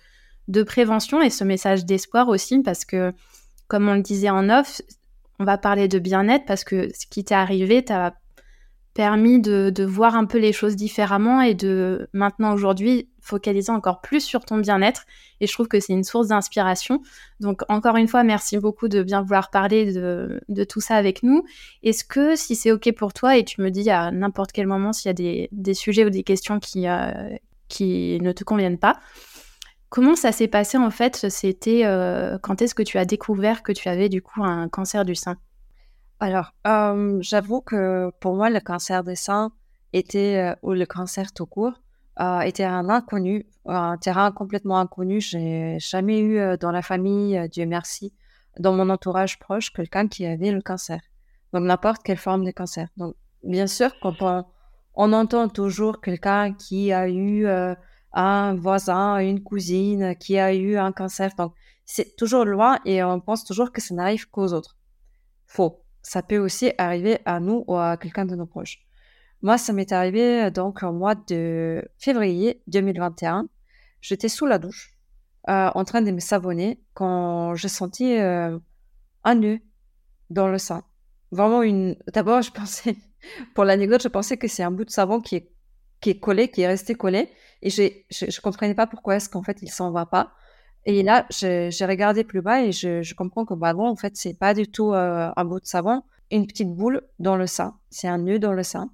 de 0.48 0.62
prévention 0.62 1.22
et 1.22 1.30
ce 1.30 1.44
message 1.44 1.84
d'espoir 1.84 2.28
aussi, 2.28 2.60
parce 2.62 2.84
que, 2.84 3.12
comme 3.68 3.88
on 3.88 3.94
le 3.94 4.02
disait 4.02 4.30
en 4.30 4.48
off, 4.48 4.80
on 5.38 5.44
va 5.44 5.58
parler 5.58 5.88
de 5.88 5.98
bien-être 5.98 6.44
parce 6.46 6.64
que 6.64 6.88
ce 6.92 7.06
qui 7.06 7.24
t'est 7.24 7.34
arrivé 7.34 7.84
t'a 7.84 8.14
permis 8.98 9.40
de, 9.40 9.84
voir 9.84 10.16
un 10.16 10.24
peu 10.24 10.38
les 10.38 10.52
choses 10.52 10.74
différemment 10.74 11.40
et 11.40 11.54
de 11.54 12.08
maintenant 12.12 12.52
aujourd'hui 12.52 13.08
focaliser 13.20 13.70
encore 13.70 14.00
plus 14.00 14.20
sur 14.20 14.44
ton 14.44 14.58
bien-être. 14.58 15.04
Et 15.40 15.46
je 15.46 15.52
trouve 15.52 15.68
que 15.68 15.78
c'est 15.78 15.92
une 15.92 16.02
source 16.02 16.28
d'inspiration. 16.28 17.00
Donc 17.38 17.62
encore 17.68 17.94
une 17.94 18.08
fois, 18.08 18.24
merci 18.24 18.58
beaucoup 18.58 18.88
de 18.88 19.04
bien 19.04 19.22
vouloir 19.22 19.50
parler 19.50 19.92
de, 19.92 20.64
tout 20.64 20.80
ça 20.80 20.96
avec 20.96 21.22
nous. 21.22 21.44
Est-ce 21.84 22.02
que 22.02 22.34
si 22.34 22.56
c'est 22.56 22.72
OK 22.72 22.90
pour 22.96 23.12
toi 23.12 23.36
et 23.36 23.44
tu 23.44 23.60
me 23.60 23.70
dis 23.70 23.88
à 23.88 24.10
n'importe 24.10 24.50
quel 24.50 24.66
moment 24.66 24.92
s'il 24.92 25.10
y 25.10 25.10
a 25.10 25.14
des, 25.14 25.48
des, 25.52 25.74
sujets 25.74 26.04
ou 26.04 26.10
des 26.10 26.24
questions 26.24 26.58
qui, 26.58 26.88
euh, 26.88 27.12
qui 27.68 28.18
ne 28.20 28.32
te 28.32 28.42
conviennent 28.42 28.78
pas, 28.78 28.98
Comment 29.90 30.16
ça 30.16 30.32
s'est 30.32 30.48
passé 30.48 30.76
en 30.76 30.90
fait 30.90 31.30
C'était 31.30 31.86
euh, 31.86 32.38
quand 32.42 32.60
est-ce 32.60 32.74
que 32.74 32.82
tu 32.82 32.98
as 32.98 33.06
découvert 33.06 33.62
que 33.62 33.72
tu 33.72 33.88
avais 33.88 34.10
du 34.10 34.20
coup 34.20 34.44
un 34.44 34.68
cancer 34.68 35.04
du 35.06 35.14
sein? 35.14 35.38
Alors, 36.20 36.52
euh, 36.66 37.16
j'avoue 37.20 37.62
que 37.62 38.10
pour 38.20 38.34
moi, 38.34 38.50
le 38.50 38.60
cancer 38.60 39.02
des 39.02 39.16
seins 39.16 39.50
était, 39.94 40.36
euh, 40.36 40.54
ou 40.62 40.72
le 40.72 40.84
cancer 40.84 41.32
tout 41.32 41.46
court, 41.46 41.80
était 42.44 42.64
un 42.64 42.88
inconnu, 42.88 43.46
un 43.64 43.96
terrain 43.96 44.32
complètement 44.32 44.80
inconnu. 44.80 45.20
J'ai 45.20 45.76
jamais 45.78 46.18
eu 46.18 46.58
dans 46.58 46.72
la 46.72 46.82
famille, 46.82 47.48
Dieu 47.48 47.64
merci, 47.64 48.12
dans 48.58 48.72
mon 48.72 48.90
entourage 48.90 49.38
proche, 49.38 49.72
quelqu'un 49.72 50.08
qui 50.08 50.26
avait 50.26 50.50
le 50.50 50.60
cancer. 50.60 51.00
Donc, 51.52 51.62
n'importe 51.62 52.02
quelle 52.02 52.16
forme 52.16 52.44
de 52.44 52.50
cancer. 52.50 52.88
Donc, 52.96 53.14
bien 53.44 53.68
sûr, 53.68 53.92
quand 54.02 54.44
on 54.94 55.12
entend 55.12 55.48
toujours 55.48 56.00
quelqu'un 56.00 56.54
qui 56.54 56.92
a 56.92 57.08
eu 57.08 57.46
un 58.12 58.54
voisin, 58.54 59.18
une 59.18 59.42
cousine 59.42 60.16
qui 60.16 60.38
a 60.38 60.54
eu 60.54 60.76
un 60.76 60.92
cancer. 60.92 61.30
Donc, 61.36 61.54
c'est 61.84 62.16
toujours 62.16 62.44
loin 62.44 62.78
et 62.84 63.02
on 63.02 63.20
pense 63.20 63.44
toujours 63.44 63.72
que 63.72 63.80
ça 63.80 63.94
n'arrive 63.94 64.28
qu'aux 64.30 64.52
autres. 64.52 64.76
Faux 65.46 65.82
ça 66.08 66.22
peut 66.22 66.38
aussi 66.38 66.72
arriver 66.78 67.18
à 67.26 67.38
nous 67.38 67.64
ou 67.66 67.76
à 67.76 67.96
quelqu'un 67.98 68.24
de 68.24 68.34
nos 68.34 68.46
proches. 68.46 68.78
Moi, 69.42 69.58
ça 69.58 69.72
m'est 69.72 69.92
arrivé 69.92 70.50
donc 70.50 70.82
au 70.82 70.92
mois 70.92 71.14
de 71.14 71.84
février 71.98 72.62
2021. 72.66 73.46
J'étais 74.00 74.28
sous 74.28 74.46
la 74.46 74.58
douche, 74.58 74.94
euh, 75.48 75.70
en 75.74 75.84
train 75.84 76.02
de 76.02 76.10
me 76.10 76.20
savonner, 76.20 76.80
quand 76.94 77.54
j'ai 77.54 77.68
senti 77.68 78.16
euh, 78.16 78.58
un 79.24 79.34
nœud 79.34 79.58
dans 80.30 80.48
le 80.48 80.58
sein. 80.58 80.82
Vraiment 81.30 81.62
une. 81.62 81.96
D'abord, 82.12 82.42
je 82.42 82.50
pensais, 82.58 82.96
pour 83.54 83.64
l'anecdote, 83.64 84.02
je 84.02 84.08
pensais 84.08 84.38
que 84.38 84.48
c'est 84.48 84.62
un 84.62 84.70
bout 84.70 84.84
de 84.84 84.90
savon 84.90 85.20
qui 85.20 85.36
est 85.36 85.52
qui 86.00 86.10
est 86.10 86.20
collé, 86.20 86.48
qui 86.48 86.60
est 86.60 86.68
resté 86.68 86.94
collé, 86.94 87.28
et 87.62 87.70
je 87.70 87.82
je 88.10 88.40
comprenais 88.40 88.74
pas 88.74 88.86
pourquoi 88.86 89.16
est-ce 89.16 89.28
qu'en 89.28 89.42
fait 89.42 89.58
il 89.62 89.70
s'en 89.70 89.90
va 89.90 90.06
pas. 90.06 90.32
Et 90.86 91.02
là, 91.02 91.26
j'ai 91.30 91.84
regardé 91.84 92.24
plus 92.24 92.40
bas 92.40 92.62
et 92.62 92.72
je, 92.72 93.02
je 93.02 93.14
comprends 93.14 93.44
que 93.44 93.52
bah, 93.52 93.74
bon, 93.74 93.86
en 93.86 93.96
fait, 93.96 94.16
c'est 94.16 94.32
pas 94.32 94.54
du 94.54 94.66
tout 94.68 94.94
euh, 94.94 95.30
un 95.36 95.44
bout 95.44 95.60
de 95.60 95.66
savon, 95.66 96.02
une 96.30 96.46
petite 96.46 96.74
boule 96.74 97.02
dans 97.18 97.36
le 97.36 97.46
sein. 97.46 97.76
C'est 97.90 98.08
un 98.08 98.18
nœud 98.18 98.38
dans 98.38 98.54
le 98.54 98.62
sein. 98.62 98.90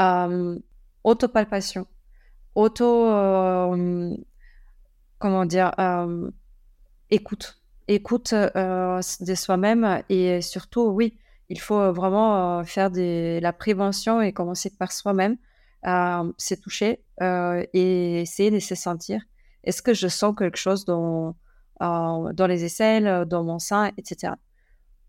Euh, 0.00 0.58
autopalpation, 1.04 1.86
auto, 2.54 3.06
euh, 3.06 4.16
comment 5.18 5.44
dire, 5.44 5.72
écoute, 7.10 7.62
écoute 7.88 8.32
euh, 8.32 9.00
de 9.20 9.34
soi-même 9.34 10.02
et 10.08 10.40
surtout, 10.40 10.86
oui, 10.88 11.18
il 11.50 11.60
faut 11.60 11.92
vraiment 11.92 12.64
faire 12.64 12.90
de 12.90 13.38
la 13.40 13.52
prévention 13.52 14.22
et 14.22 14.32
commencer 14.32 14.70
par 14.76 14.92
soi-même, 14.92 15.36
se 15.84 16.54
toucher 16.54 17.04
et 17.20 18.20
essayer 18.22 18.50
de 18.50 18.58
se 18.58 18.74
sentir 18.74 19.20
est-ce 19.64 19.82
que 19.82 19.94
je 19.94 20.08
sens 20.08 20.34
quelque 20.36 20.58
chose 20.58 20.84
dans, 20.84 21.36
euh, 21.82 22.32
dans 22.32 22.46
les 22.46 22.64
aisselles, 22.64 23.06
euh, 23.06 23.24
dans 23.24 23.42
mon 23.42 23.58
sein, 23.58 23.90
etc. 23.96 24.34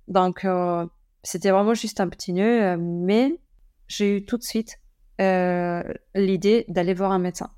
Donc, 0.08 0.46
euh, 0.46 0.86
c'était 1.24 1.52
vraiment 1.52 1.74
juste 1.74 2.00
un 2.00 2.08
petit 2.08 2.34
nœud, 2.34 2.78
mais 2.78 3.40
j'ai 3.88 4.18
eu 4.18 4.26
tout 4.26 4.38
de 4.38 4.44
suite 4.44 4.80
l'idée 5.20 6.66
d'aller 6.68 6.94
voir 6.94 7.12
un 7.12 7.20
médecin. 7.20 7.50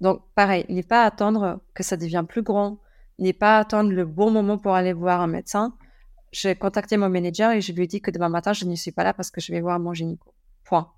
Donc, 0.00 0.22
pareil, 0.34 0.64
n'est 0.68 0.82
pas 0.82 1.04
attendre 1.04 1.60
que 1.74 1.82
ça 1.82 1.96
devienne 1.96 2.26
plus 2.26 2.42
grand, 2.42 2.80
n'est 3.18 3.32
pas 3.32 3.58
attendre 3.58 3.92
le 3.92 4.04
bon 4.04 4.30
moment 4.30 4.58
pour 4.58 4.74
aller 4.74 4.92
voir 4.92 5.20
un 5.20 5.26
médecin. 5.26 5.76
J'ai 6.32 6.56
contacté 6.56 6.96
mon 6.96 7.10
manager 7.10 7.52
et 7.52 7.60
je 7.60 7.72
lui 7.72 7.84
ai 7.84 7.86
dit 7.86 8.00
que 8.00 8.10
demain 8.10 8.30
matin, 8.30 8.52
je 8.52 8.64
ne 8.64 8.74
suis 8.74 8.92
pas 8.92 9.04
là 9.04 9.12
parce 9.12 9.30
que 9.30 9.40
je 9.40 9.52
vais 9.52 9.60
voir 9.60 9.78
mon 9.78 9.92
gynéco. 9.92 10.34
Point. 10.64 10.90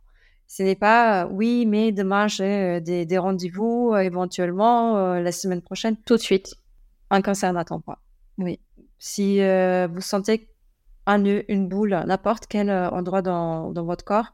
Ce 0.47 0.63
n'est 0.63 0.77
pas 0.77 1.27
oui, 1.27 1.67
mais 1.67 1.93
demain 1.93 2.29
j'ai 2.29 2.81
des, 2.81 3.07
des 3.07 3.19
rendez-vous 3.19 3.95
éventuellement 3.97 5.15
la 5.15 5.33
semaine 5.33 5.63
prochaine. 5.63 5.97
Tout 6.05 6.17
de 6.17 6.21
suite. 6.21 6.55
Un 7.11 7.23
cancer 7.23 7.53
n'attend 7.53 7.81
pas. 7.81 8.01
Oui. 8.39 8.61
Si 8.99 9.41
vous 9.41 10.01
sentez 10.01 10.51
un 11.07 11.19
nœud, 11.19 11.45
une 11.51 11.69
boule, 11.69 12.03
n'importe 12.07 12.47
quel 12.47 12.71
endroit 12.71 13.23
dans, 13.23 13.71
dans 13.73 13.85
votre 13.85 14.05
corps, 14.05 14.33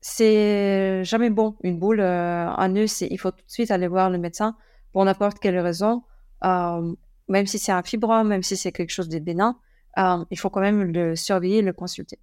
c'est 0.00 1.02
jamais 1.04 1.30
bon. 1.30 1.56
Une 1.62 1.78
boule, 1.78 2.00
un 2.00 2.68
nœud, 2.68 2.86
il 3.00 3.18
faut 3.18 3.32
tout 3.32 3.44
de 3.44 3.50
suite 3.50 3.70
aller 3.70 3.88
voir 3.88 4.10
le 4.10 4.18
médecin 4.18 4.56
pour 4.92 5.04
n'importe 5.04 5.40
quelle 5.40 5.58
raison. 5.58 6.02
même 6.42 7.46
si 7.46 7.58
c'est 7.58 7.72
un 7.72 7.82
fibrome, 7.82 8.28
même 8.28 8.42
si 8.42 8.56
c'est 8.56 8.72
quelque 8.72 8.90
chose 8.90 9.08
de 9.08 9.18
bénin, 9.18 9.58
il 9.96 10.38
faut 10.38 10.50
quand 10.50 10.60
même 10.60 10.84
le 10.92 11.16
surveiller, 11.16 11.62
le 11.62 11.72
consulter. 11.72 12.18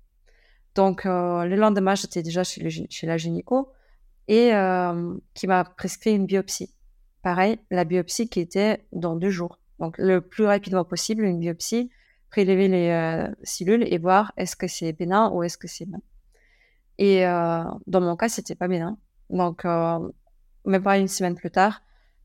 Donc, 0.76 1.05
euh, 1.05 1.45
le 1.45 1.55
lendemain, 1.55 1.95
j'étais 1.95 2.24
déjà 2.24 2.43
chez, 2.43 2.67
chez, 2.89 3.07
la 3.07 3.17
gynéco 3.17 3.71
et 4.28 4.53
euh, 4.53 5.15
qui 5.34 5.47
m'a 5.47 5.63
prescrit 5.63 6.15
une 6.15 6.26
biopsie. 6.26 6.74
Pareil, 7.21 7.59
la 7.69 7.84
biopsie 7.84 8.28
qui 8.28 8.39
était 8.39 8.86
dans 8.91 9.15
deux 9.15 9.30
jours. 9.30 9.59
Donc, 9.80 9.97
le 9.97 10.21
plus 10.21 10.45
rapidement 10.45 10.84
possible, 10.84 11.24
une 11.24 11.39
biopsie, 11.39 11.91
prélever 12.32 12.67
les 12.67 12.89
euh, 12.89 13.32
cellules 13.43 13.84
et 13.84 13.97
voir 13.97 14.34
est-ce 14.38 14.55
que 14.55 14.67
c'est 14.67 14.93
bénin 14.93 15.30
ou 15.32 15.43
est-ce 15.43 15.57
que 15.57 15.67
c'est 15.67 15.86
bénin. 15.86 16.01
Et 16.99 17.24
dans 17.24 18.01
mon 18.01 18.15
cas, 18.15 18.30
c'était 18.30 18.53
pas 18.53 18.67
bénin. 18.67 18.97
Donc, 19.32 19.65
même 19.65 20.84
pas 20.84 20.99
une 20.99 21.07
semaine 21.07 21.34
plus 21.34 21.49
tard, 21.49 21.82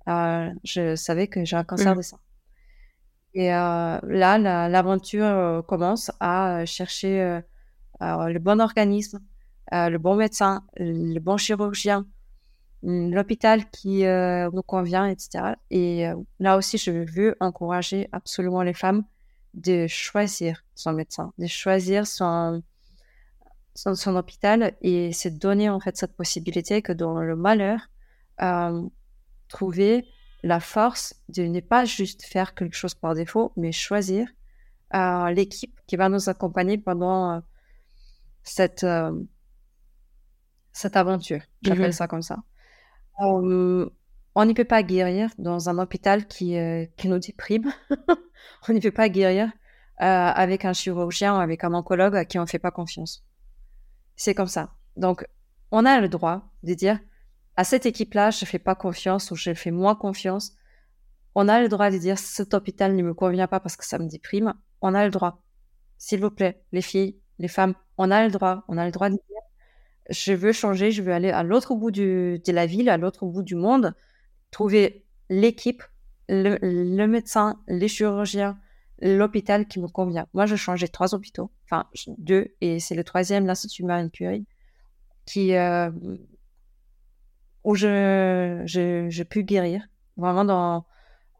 je 0.06 0.94
savais 0.94 1.26
que 1.26 1.42
j'ai 1.44 1.56
un 1.56 1.64
cancer 1.64 1.94
mmh. 1.94 1.96
de 1.96 2.02
sein. 2.02 2.18
Et 3.32 3.48
là, 3.48 4.38
l'aventure 4.68 5.64
commence 5.66 6.12
à 6.20 6.66
chercher 6.66 7.40
le 8.00 8.38
bon 8.38 8.60
organisme, 8.60 9.20
le 9.72 9.96
bon 9.98 10.16
médecin, 10.16 10.64
le 10.78 11.18
bon 11.18 11.36
chirurgien, 11.36 12.06
l'hôpital 12.82 13.68
qui 13.70 14.04
euh, 14.04 14.50
nous 14.52 14.62
convient, 14.62 15.06
etc. 15.06 15.54
Et 15.70 16.08
euh, 16.08 16.14
là 16.38 16.56
aussi, 16.56 16.78
je 16.78 16.90
veux 16.90 17.36
encourager 17.40 18.08
absolument 18.12 18.62
les 18.62 18.74
femmes 18.74 19.04
de 19.54 19.86
choisir 19.86 20.64
son 20.74 20.92
médecin, 20.92 21.32
de 21.38 21.46
choisir 21.46 22.06
son, 22.06 22.62
son, 23.74 24.16
hôpital 24.16 24.76
et 24.82 25.12
c'est 25.12 25.38
donner 25.38 25.68
en 25.68 25.80
fait 25.80 25.96
cette 25.96 26.14
possibilité 26.14 26.82
que 26.82 26.92
dans 26.92 27.18
le 27.18 27.34
malheur, 27.34 27.80
euh, 28.42 28.82
trouver 29.48 30.06
la 30.44 30.60
force 30.60 31.14
de 31.28 31.42
ne 31.42 31.60
pas 31.60 31.84
juste 31.84 32.24
faire 32.24 32.54
quelque 32.54 32.76
chose 32.76 32.94
par 32.94 33.14
défaut, 33.14 33.52
mais 33.56 33.72
choisir 33.72 34.28
l'équipe 35.34 35.78
qui 35.86 35.96
va 35.96 36.08
nous 36.08 36.28
accompagner 36.28 36.78
pendant 36.78 37.42
cette, 38.48 38.86
cette 40.72 40.96
aventure. 40.96 41.40
J'appelle 41.62 41.90
mmh 41.90 41.92
ça 41.92 42.08
comme 42.08 42.22
ça 42.22 42.38
on 44.38 44.44
n'y 44.44 44.54
peut 44.54 44.64
pas 44.64 44.84
guérir 44.84 45.30
dans 45.36 45.68
un 45.68 45.78
hôpital 45.78 46.28
qui, 46.28 46.56
euh, 46.56 46.86
qui 46.96 47.08
nous 47.08 47.18
déprime. 47.18 47.72
on 48.68 48.72
n'y 48.72 48.78
peut 48.78 48.92
pas 48.92 49.08
guérir 49.08 49.48
euh, 50.00 50.04
avec 50.04 50.64
un 50.64 50.72
chirurgien, 50.72 51.40
avec 51.40 51.64
un 51.64 51.74
oncologue 51.74 52.14
à 52.14 52.24
qui 52.24 52.38
on 52.38 52.42
ne 52.42 52.46
fait 52.46 52.60
pas 52.60 52.70
confiance. 52.70 53.24
C'est 54.14 54.34
comme 54.34 54.46
ça. 54.46 54.70
Donc, 54.96 55.26
on 55.72 55.84
a 55.84 56.00
le 56.00 56.08
droit 56.08 56.52
de 56.62 56.74
dire 56.74 57.00
à 57.56 57.64
cette 57.64 57.84
équipe-là, 57.84 58.30
je 58.30 58.44
ne 58.44 58.46
fais 58.46 58.60
pas 58.60 58.76
confiance 58.76 59.32
ou 59.32 59.34
je 59.34 59.52
fais 59.54 59.72
moins 59.72 59.96
confiance. 59.96 60.52
On 61.34 61.48
a 61.48 61.60
le 61.60 61.68
droit 61.68 61.90
de 61.90 61.98
dire 61.98 62.16
cet 62.16 62.54
hôpital 62.54 62.94
ne 62.94 63.02
me 63.02 63.14
convient 63.14 63.48
pas 63.48 63.58
parce 63.58 63.76
que 63.76 63.84
ça 63.84 63.98
me 63.98 64.08
déprime. 64.08 64.54
On 64.80 64.94
a 64.94 65.04
le 65.04 65.10
droit. 65.10 65.42
S'il 65.96 66.20
vous 66.20 66.30
plaît, 66.30 66.62
les 66.70 66.82
filles, 66.82 67.18
les 67.38 67.48
femmes, 67.48 67.74
on 67.96 68.10
a 68.10 68.24
le 68.24 68.30
droit. 68.30 68.64
On 68.68 68.78
a 68.78 68.84
le 68.84 68.92
droit 68.92 69.08
de 69.08 69.14
dire 69.14 69.22
je 70.08 70.32
veux 70.32 70.52
changer, 70.52 70.90
je 70.90 71.02
veux 71.02 71.12
aller 71.12 71.30
à 71.30 71.42
l'autre 71.42 71.74
bout 71.74 71.90
de 71.90 72.40
la 72.46 72.66
ville, 72.66 72.88
à 72.88 72.96
l'autre 72.96 73.26
bout 73.26 73.42
du 73.42 73.54
monde, 73.54 73.94
trouver 74.50 75.04
l'équipe, 75.28 75.82
le, 76.28 77.06
médecin, 77.06 77.60
les 77.68 77.88
chirurgiens, 77.88 78.58
l'hôpital 79.00 79.66
qui 79.66 79.80
me 79.80 79.88
convient. 79.88 80.26
Moi, 80.34 80.46
je 80.46 80.56
changeais 80.56 80.88
trois 80.88 81.14
hôpitaux, 81.14 81.50
enfin 81.64 81.86
deux, 82.18 82.54
et 82.60 82.80
c'est 82.80 82.94
le 82.94 83.04
troisième, 83.04 83.46
l'Institut 83.46 83.84
Marine 83.84 84.10
Curie, 84.10 84.46
qui, 85.26 85.54
euh, 85.54 85.90
où 87.64 87.74
je, 87.74 88.62
je, 88.64 89.22
pu 89.24 89.44
guérir, 89.44 89.86
vraiment 90.16 90.44
dans, 90.44 90.86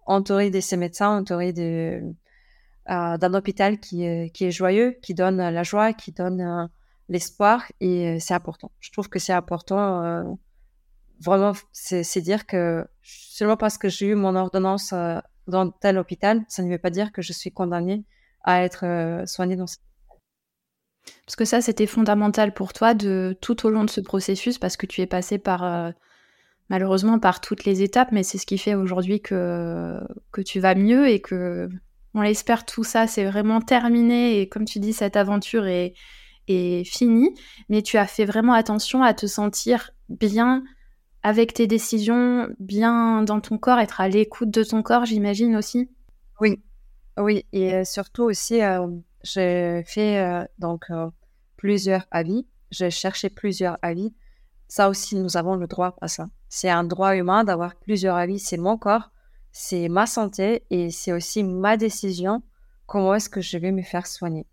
entouré 0.05 0.51
de 0.51 0.61
ces 0.61 0.76
médecins, 0.76 1.18
entouré 1.18 1.55
de, 1.55 2.03
d'un 2.89 3.34
hôpital 3.34 3.78
qui, 3.78 4.30
qui 4.32 4.45
est 4.47 4.51
joyeux, 4.51 4.97
qui 5.03 5.14
donne 5.14 5.36
la 5.36 5.62
joie, 5.62 5.93
qui 5.93 6.12
donne 6.12 6.41
euh, 6.41 6.66
l'espoir 7.09 7.64
et 7.80 8.09
euh, 8.09 8.18
c'est 8.20 8.34
important. 8.34 8.70
Je 8.80 8.91
trouve 8.93 9.09
que 9.09 9.18
c'est 9.18 9.32
important. 9.32 10.05
Euh, 10.05 10.22
vraiment, 11.20 11.53
c'est 11.72 12.20
dire 12.20 12.47
que 12.47 12.86
seulement 13.03 13.57
parce 13.57 13.78
que 13.78 13.89
j'ai 13.89 14.09
eu 14.09 14.14
mon 14.14 14.34
ordonnance 14.36 14.93
euh, 14.93 15.18
dans 15.47 15.70
tel 15.70 15.99
hôpital, 15.99 16.45
ça 16.49 16.62
ne 16.62 16.70
veut 16.70 16.78
pas 16.78 16.91
dire 16.91 17.12
que 17.12 17.22
je 17.22 17.32
suis 17.32 17.51
condamnée 17.51 18.05
à 18.45 18.62
être 18.62 19.24
soignée 19.26 19.57
dans 19.57 19.66
ce 19.66 19.76
parce 21.24 21.36
que 21.36 21.47
ça, 21.47 21.62
c'était 21.62 21.86
fondamental 21.86 22.53
pour 22.53 22.74
toi 22.74 22.93
de 22.93 23.36
tout 23.41 23.66
au 23.66 23.70
long 23.70 23.84
de 23.84 23.91
ce 23.91 24.03
processus, 24.03 24.59
parce 24.59 24.76
que 24.76 24.84
tu 24.84 25.01
es 25.01 25.07
passé 25.07 25.39
par 25.39 25.93
malheureusement 26.68 27.18
par 27.18 27.41
toutes 27.41 27.64
les 27.64 27.82
étapes, 27.82 28.12
mais 28.12 28.22
c'est 28.22 28.36
ce 28.36 28.45
qui 28.45 28.59
fait 28.59 28.74
aujourd'hui 28.74 29.22
que, 29.22 29.99
que 30.32 30.43
tu 30.43 30.61
vas 30.61 30.74
mieux 30.74 31.09
et 31.09 31.20
que 31.20 31.70
on 32.19 32.23
l'espère 32.23 32.66
tout 32.66 32.83
ça, 32.83 33.07
c'est 33.07 33.25
vraiment 33.25 33.61
terminé 33.61 34.41
et 34.41 34.49
comme 34.49 34.64
tu 34.64 34.81
dis, 34.81 34.93
cette 34.93 35.16
aventure 35.16 35.66
est, 35.66 35.95
est 36.49 36.83
fini, 36.85 37.33
mais 37.69 37.81
tu 37.83 37.97
as 37.97 38.09
fait 38.09 38.25
vraiment 38.25 38.55
attention 38.55 39.05
à 39.05 39.14
te 39.14 39.27
sentir 39.27 39.93
bien 40.09 40.64
avec 41.23 41.55
tes 41.55 41.69
décisions, 41.69 42.49
bien 42.59 43.23
dans 43.23 43.41
ton 43.41 43.57
corps, 43.57 43.79
être 43.79 44.01
à 44.01 44.09
l'écoute 44.09 44.51
de 44.51 44.64
ton 44.64 44.83
corps, 44.83 45.05
j'imagine 45.05 45.57
aussi. 45.57 45.89
Oui, 46.41 46.61
oui, 47.16 47.47
et 47.53 47.75
euh, 47.75 47.85
surtout 47.85 48.25
aussi, 48.25 48.62
euh, 48.62 48.89
j'ai 49.23 49.85
fait 49.87 50.19
euh, 50.19 50.45
donc 50.59 50.87
plusieurs 51.57 52.05
avis, 52.11 52.47
j'ai 52.73 52.91
cherché 52.91 53.31
plusieurs 53.31 53.79
avis. 53.83 54.12
Ça 54.66 54.89
aussi, 54.89 55.14
nous 55.14 55.37
avons 55.37 55.55
le 55.55 55.69
droit 55.69 55.97
à 56.01 56.09
ça. 56.09 56.27
C'est 56.49 56.69
un 56.69 56.83
droit 56.83 57.14
humain 57.16 57.45
d'avoir 57.45 57.77
plusieurs 57.77 58.16
avis. 58.16 58.39
C'est 58.39 58.59
mon 58.59 58.77
corps, 58.77 59.11
c'est 59.53 59.88
ma 59.88 60.07
santé 60.07 60.64
et 60.70 60.90
c'est 60.90 61.12
aussi 61.12 61.44
ma 61.44 61.76
décision. 61.76 62.42
Comment 62.86 63.14
est-ce 63.14 63.28
que 63.28 63.40
je 63.40 63.59
vais 63.59 63.72
me 63.72 63.82
faire 63.82 64.07
soigner 64.07 64.46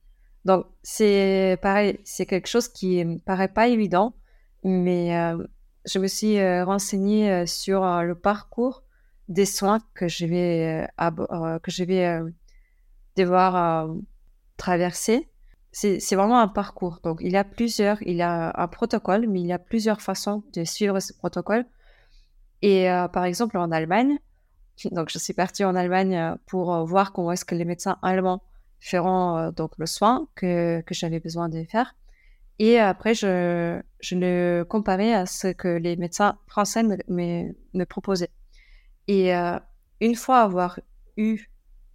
donc, 0.46 0.68
c'est 0.84 1.58
pareil, 1.62 2.00
c'est 2.04 2.28
quelque 2.28 2.48
chose 2.48 2.68
qui 2.68 3.04
me 3.04 3.18
paraît 3.18 3.48
pas 3.48 3.68
évident, 3.68 4.14
mais 4.64 5.18
euh, 5.18 5.44
je 5.86 5.98
me 5.98 6.08
suis 6.08 6.38
euh, 6.38 6.64
renseignée 6.64 7.32
euh, 7.32 7.46
sur 7.48 7.84
le 8.04 8.14
parcours 8.14 8.84
des 9.28 9.48
soins 9.48 9.80
que 9.96 10.08
je 10.08 10.28
vais, 10.28 10.88
que 11.64 11.72
je 11.72 11.84
vais 11.84 12.20
devoir 13.18 13.90
traverser. 14.56 15.32
C'est 15.72 16.16
vraiment 16.16 16.40
un 16.40 16.48
parcours. 16.48 17.00
Donc, 17.04 17.18
il 17.22 17.32
y 17.32 17.38
a 17.38 17.44
plusieurs, 17.44 17.98
il 18.04 18.18
y 18.18 18.22
a 18.22 18.54
un 18.56 18.68
protocole, 18.68 19.28
mais 19.28 19.42
il 19.42 19.48
y 19.48 19.52
a 19.52 19.58
plusieurs 19.58 20.00
façons 20.00 20.44
de 20.54 20.64
suivre 20.64 21.00
ce 21.00 21.12
protocole. 21.12 21.66
Et 22.62 22.86
par 23.12 23.26
exemple, 23.26 23.58
en 23.58 23.72
Allemagne, 23.72 24.20
donc 24.92 25.10
je 25.10 25.18
suis 25.18 25.34
partie 25.34 25.64
en 25.64 25.76
Allemagne 25.76 26.36
pour 26.46 26.86
voir 26.86 27.14
comment 27.14 27.32
est-ce 27.32 27.46
que 27.46 27.56
les 27.56 27.66
médecins 27.66 27.98
allemands 28.02 28.42
feront 28.86 29.38
euh, 29.38 29.52
donc 29.52 29.72
le 29.78 29.86
soin 29.86 30.28
que, 30.36 30.82
que 30.82 30.94
j'avais 30.94 31.20
besoin 31.20 31.50
de 31.50 31.64
faire. 31.64 31.96
Et 32.60 32.80
après, 32.80 33.14
je, 33.14 33.82
je 34.00 34.16
le 34.16 34.64
comparais 34.64 35.14
à 35.14 35.26
ce 35.26 35.48
que 35.48 35.68
les 35.68 35.98
médecins 35.98 36.38
français 36.48 36.84
me, 36.84 36.98
me, 37.74 37.84
proposaient. 37.84 38.32
Et 39.08 39.36
euh, 39.36 39.60
une 40.00 40.16
fois 40.16 40.40
avoir 40.42 40.80
eu 41.18 41.50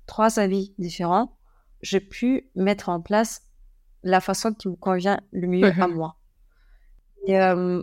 trois 0.07 0.39
avis 0.39 0.75
différents, 0.79 1.35
j'ai 1.81 2.01
pu 2.01 2.51
mettre 2.55 2.91
en 2.91 3.01
place 3.01 3.43
la 4.03 4.21
façon 4.21 4.53
qui 4.53 4.69
me 4.69 4.77
convient 4.77 5.21
le 5.33 5.47
mieux 5.47 5.73
à 5.81 5.89
moi. 5.89 6.17
Et 7.27 7.41
euh, 7.41 7.83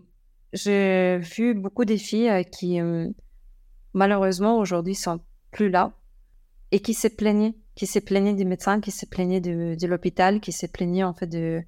j'ai 0.53 1.17
vu 1.17 1.55
beaucoup 1.55 1.85
de 1.85 1.95
filles 1.95 2.45
qui, 2.51 2.79
malheureusement, 3.97 4.57
aujourd'hui 4.57 4.95
sont 4.95 5.19
plus 5.51 5.69
là 5.69 5.91
et 6.71 6.79
qui 6.79 6.93
se 6.93 7.07
plaignaient 7.07 7.55
qui 7.77 7.85
s'est 7.85 8.01
plaigné 8.01 8.33
des 8.33 8.43
médecins, 8.43 8.81
qui 8.81 8.89
s'est 8.89 9.05
plaigné 9.05 9.39
de, 9.39 9.87
l'hôpital, 9.87 10.39
qui 10.41 10.51
s'est 10.51 10.67
plaigné 10.67 11.03
en 11.03 11.13
fait 11.13 11.27
de 11.27 11.61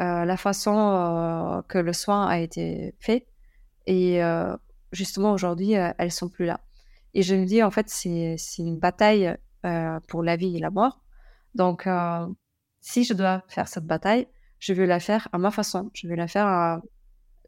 euh, 0.00 0.24
la 0.24 0.36
façon 0.36 0.76
euh, 0.78 1.62
que 1.62 1.78
le 1.78 1.92
soin 1.92 2.24
a 2.28 2.38
été 2.38 2.94
fait. 3.00 3.26
Et 3.86 4.22
euh, 4.22 4.56
justement 4.92 5.32
aujourd'hui, 5.32 5.72
elles 5.72 6.12
sont 6.12 6.28
plus 6.28 6.46
là. 6.46 6.60
Et 7.14 7.22
je 7.22 7.34
me 7.34 7.44
dis 7.44 7.64
en 7.64 7.72
fait 7.72 7.88
c'est 7.88 8.36
une 8.58 8.78
bataille 8.78 9.36
pour 10.06 10.22
la 10.22 10.36
vie 10.36 10.56
et 10.56 10.60
la 10.60 10.70
mort. 10.70 11.02
Donc 11.56 11.88
si 12.80 13.02
je 13.02 13.12
dois 13.12 13.42
faire 13.48 13.66
cette 13.66 13.86
bataille, 13.86 14.28
je 14.60 14.72
veux 14.72 14.86
la 14.86 15.00
faire 15.00 15.26
à 15.32 15.38
ma 15.38 15.50
façon. 15.50 15.90
Je 15.94 16.06
veux 16.06 16.14
la 16.14 16.28
faire 16.28 16.46
à 16.46 16.80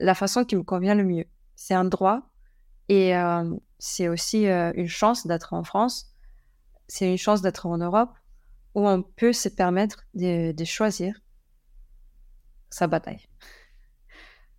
la 0.01 0.15
façon 0.17 0.45
qui 0.45 0.57
me 0.57 0.65
convient 0.65 0.97
le 0.97 1.05
mieux. 1.05 1.27
C'est 1.55 1.75
un 1.75 1.85
droit 1.85 2.23
et 2.89 3.13
c'est 3.79 4.09
aussi 4.09 4.47
une 4.47 4.89
chance 4.89 5.27
d'être 5.27 5.53
en 5.53 5.65
France. 5.65 6.15
C'est 6.89 7.09
une 7.11 7.19
chance 7.19 7.43
d'être 7.43 7.67
en 7.67 7.79
Europe 7.79 8.17
où 8.75 8.89
on 8.89 9.03
peut 9.03 9.33
se 9.33 9.49
permettre 9.49 10.05
de, 10.15 10.65
choisir 10.65 11.21
sa 12.71 12.87
bataille. 12.87 13.29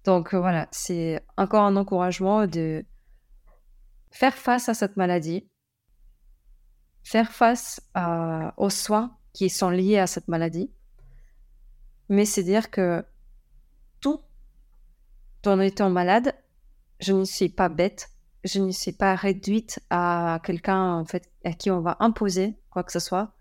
Donc 0.03 0.33
euh, 0.33 0.39
voilà, 0.39 0.67
c'est 0.71 1.23
encore 1.37 1.63
un 1.63 1.75
encouragement 1.75 2.47
de 2.47 2.85
faire 4.11 4.33
face 4.33 4.69
à 4.69 4.73
cette 4.73 4.97
maladie, 4.97 5.47
faire 7.03 7.31
face 7.31 7.81
aux 8.57 8.69
soins 8.69 9.17
qui 9.33 9.49
sont 9.49 9.69
liés 9.69 9.99
à 9.99 10.07
cette 10.07 10.27
maladie, 10.27 10.71
mais 12.07 12.25
c'est 12.25 12.43
dire 12.43 12.71
que 12.71 13.05
tout 14.01 14.19
en 15.45 15.59
étant 15.59 15.89
malade, 15.89 16.33
je 16.99 17.13
ne 17.13 17.23
suis 17.23 17.49
pas 17.49 17.69
bête, 17.69 18.09
je 18.43 18.59
ne 18.59 18.71
suis 18.71 18.91
pas 18.91 19.15
réduite 19.15 19.79
à 19.89 20.39
quelqu'un 20.43 20.93
en 20.93 21.05
fait 21.05 21.29
à 21.43 21.53
qui 21.53 21.71
on 21.71 21.81
va 21.81 21.97
imposer 21.99 22.55
quoi 22.69 22.83
que 22.83 22.91
ce 22.91 22.99
soit. 22.99 23.33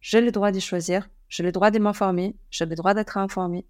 J'ai 0.00 0.20
le 0.20 0.30
droit 0.30 0.52
de 0.52 0.60
choisir, 0.60 1.08
j'ai 1.28 1.42
le 1.42 1.52
droit 1.52 1.70
de 1.70 1.78
m'informer, 1.78 2.36
j'ai 2.50 2.66
le 2.66 2.74
droit 2.74 2.94
d'être 2.94 3.16
informée 3.16 3.66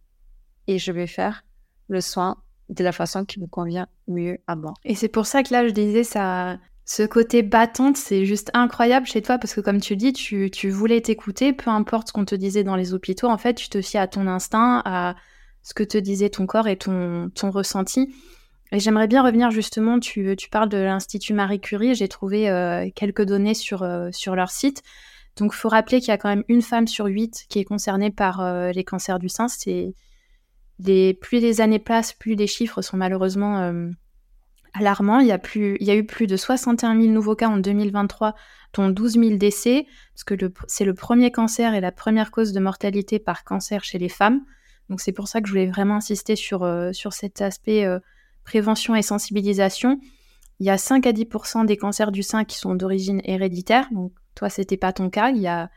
et 0.66 0.78
je 0.78 0.92
vais 0.92 1.06
faire 1.06 1.44
le 1.88 2.00
soin 2.00 2.36
de 2.68 2.84
la 2.84 2.92
façon 2.92 3.24
qui 3.24 3.40
me 3.40 3.46
convient 3.46 3.88
mieux 4.06 4.38
à 4.46 4.56
moi. 4.56 4.74
Et 4.84 4.94
c'est 4.94 5.08
pour 5.08 5.26
ça 5.26 5.42
que 5.42 5.52
là 5.52 5.66
je 5.66 5.72
disais 5.72 6.04
ça 6.04 6.58
ce 6.88 7.02
côté 7.02 7.42
battante, 7.42 7.98
c'est 7.98 8.24
juste 8.24 8.50
incroyable 8.54 9.06
chez 9.06 9.20
toi 9.20 9.36
parce 9.36 9.52
que 9.52 9.60
comme 9.60 9.78
tu 9.78 9.94
dis, 9.94 10.14
tu, 10.14 10.50
tu 10.50 10.70
voulais 10.70 11.02
t'écouter, 11.02 11.52
peu 11.52 11.68
importe 11.68 12.08
ce 12.08 12.12
qu'on 12.14 12.24
te 12.24 12.34
disait 12.34 12.64
dans 12.64 12.76
les 12.76 12.94
hôpitaux, 12.94 13.28
en 13.28 13.36
fait, 13.36 13.52
tu 13.52 13.68
te 13.68 13.82
fies 13.82 13.98
à 13.98 14.08
ton 14.08 14.26
instinct, 14.26 14.80
à 14.86 15.14
ce 15.62 15.74
que 15.74 15.82
te 15.82 15.98
disait 15.98 16.30
ton 16.30 16.46
corps 16.46 16.66
et 16.66 16.78
ton, 16.78 17.28
ton 17.34 17.50
ressenti. 17.50 18.14
Et 18.72 18.80
j'aimerais 18.80 19.08
bien 19.08 19.22
revenir 19.22 19.50
justement, 19.50 19.98
tu, 19.98 20.36
parles 20.50 20.68
de 20.68 20.76
l'Institut 20.76 21.32
Marie 21.32 21.60
Curie, 21.60 21.94
j'ai 21.94 22.08
trouvé 22.08 22.50
euh, 22.50 22.88
quelques 22.94 23.22
données 23.24 23.54
sur, 23.54 23.82
euh, 23.82 24.10
sur 24.12 24.34
leur 24.34 24.50
site. 24.50 24.82
Donc, 25.36 25.52
il 25.54 25.56
faut 25.56 25.68
rappeler 25.68 26.00
qu'il 26.00 26.08
y 26.08 26.12
a 26.12 26.18
quand 26.18 26.28
même 26.28 26.44
une 26.48 26.62
femme 26.62 26.86
sur 26.86 27.06
huit 27.06 27.46
qui 27.48 27.60
est 27.60 27.64
concernée 27.64 28.10
par 28.10 28.40
euh, 28.40 28.72
les 28.72 28.84
cancers 28.84 29.18
du 29.18 29.28
sein. 29.28 29.46
Plus 30.78 31.40
les 31.40 31.60
années 31.60 31.78
passent, 31.78 32.12
plus 32.12 32.34
les 32.34 32.46
chiffres 32.46 32.82
sont 32.82 32.96
malheureusement 32.96 33.72
alarmants. 34.74 35.20
Il 35.20 35.26
y, 35.26 35.32
a 35.32 35.38
plus, 35.38 35.76
il 35.80 35.86
y 35.86 35.90
a 35.90 35.96
eu 35.96 36.04
plus 36.04 36.26
de 36.26 36.36
61 36.36 37.00
000 37.00 37.12
nouveaux 37.12 37.34
cas 37.34 37.48
en 37.48 37.56
2023, 37.56 38.34
dont 38.74 38.88
12 38.88 39.12
000 39.14 39.36
décès, 39.36 39.86
parce 40.14 40.24
que 40.24 40.34
c'est 40.66 40.84
le 40.84 40.94
premier 40.94 41.30
cancer 41.30 41.74
et 41.74 41.80
la 41.80 41.90
première 41.90 42.30
cause 42.30 42.52
de 42.52 42.60
mortalité 42.60 43.18
par 43.18 43.44
cancer 43.44 43.82
chez 43.82 43.98
les 43.98 44.08
femmes. 44.08 44.42
Donc, 44.88 45.00
c'est 45.00 45.12
pour 45.12 45.26
ça 45.26 45.40
que 45.40 45.46
je 45.46 45.52
voulais 45.52 45.66
vraiment 45.66 45.96
insister 45.96 46.36
sur, 46.36 46.68
sur 46.92 47.12
cet 47.12 47.40
aspect 47.40 47.86
prévention 48.48 48.94
et 48.94 49.02
sensibilisation. 49.02 50.00
Il 50.58 50.66
y 50.66 50.70
a 50.70 50.78
5 50.78 51.06
à 51.06 51.12
10% 51.12 51.66
des 51.66 51.76
cancers 51.76 52.10
du 52.10 52.22
sein 52.22 52.44
qui 52.44 52.56
sont 52.56 52.74
d'origine 52.74 53.20
héréditaire. 53.24 53.86
Donc, 53.92 54.12
toi, 54.34 54.48
c'était 54.48 54.78
pas 54.78 54.94
ton 54.94 55.10
cas. 55.10 55.30
Il 55.30 55.42
y 55.42 55.46
a, 55.46 55.70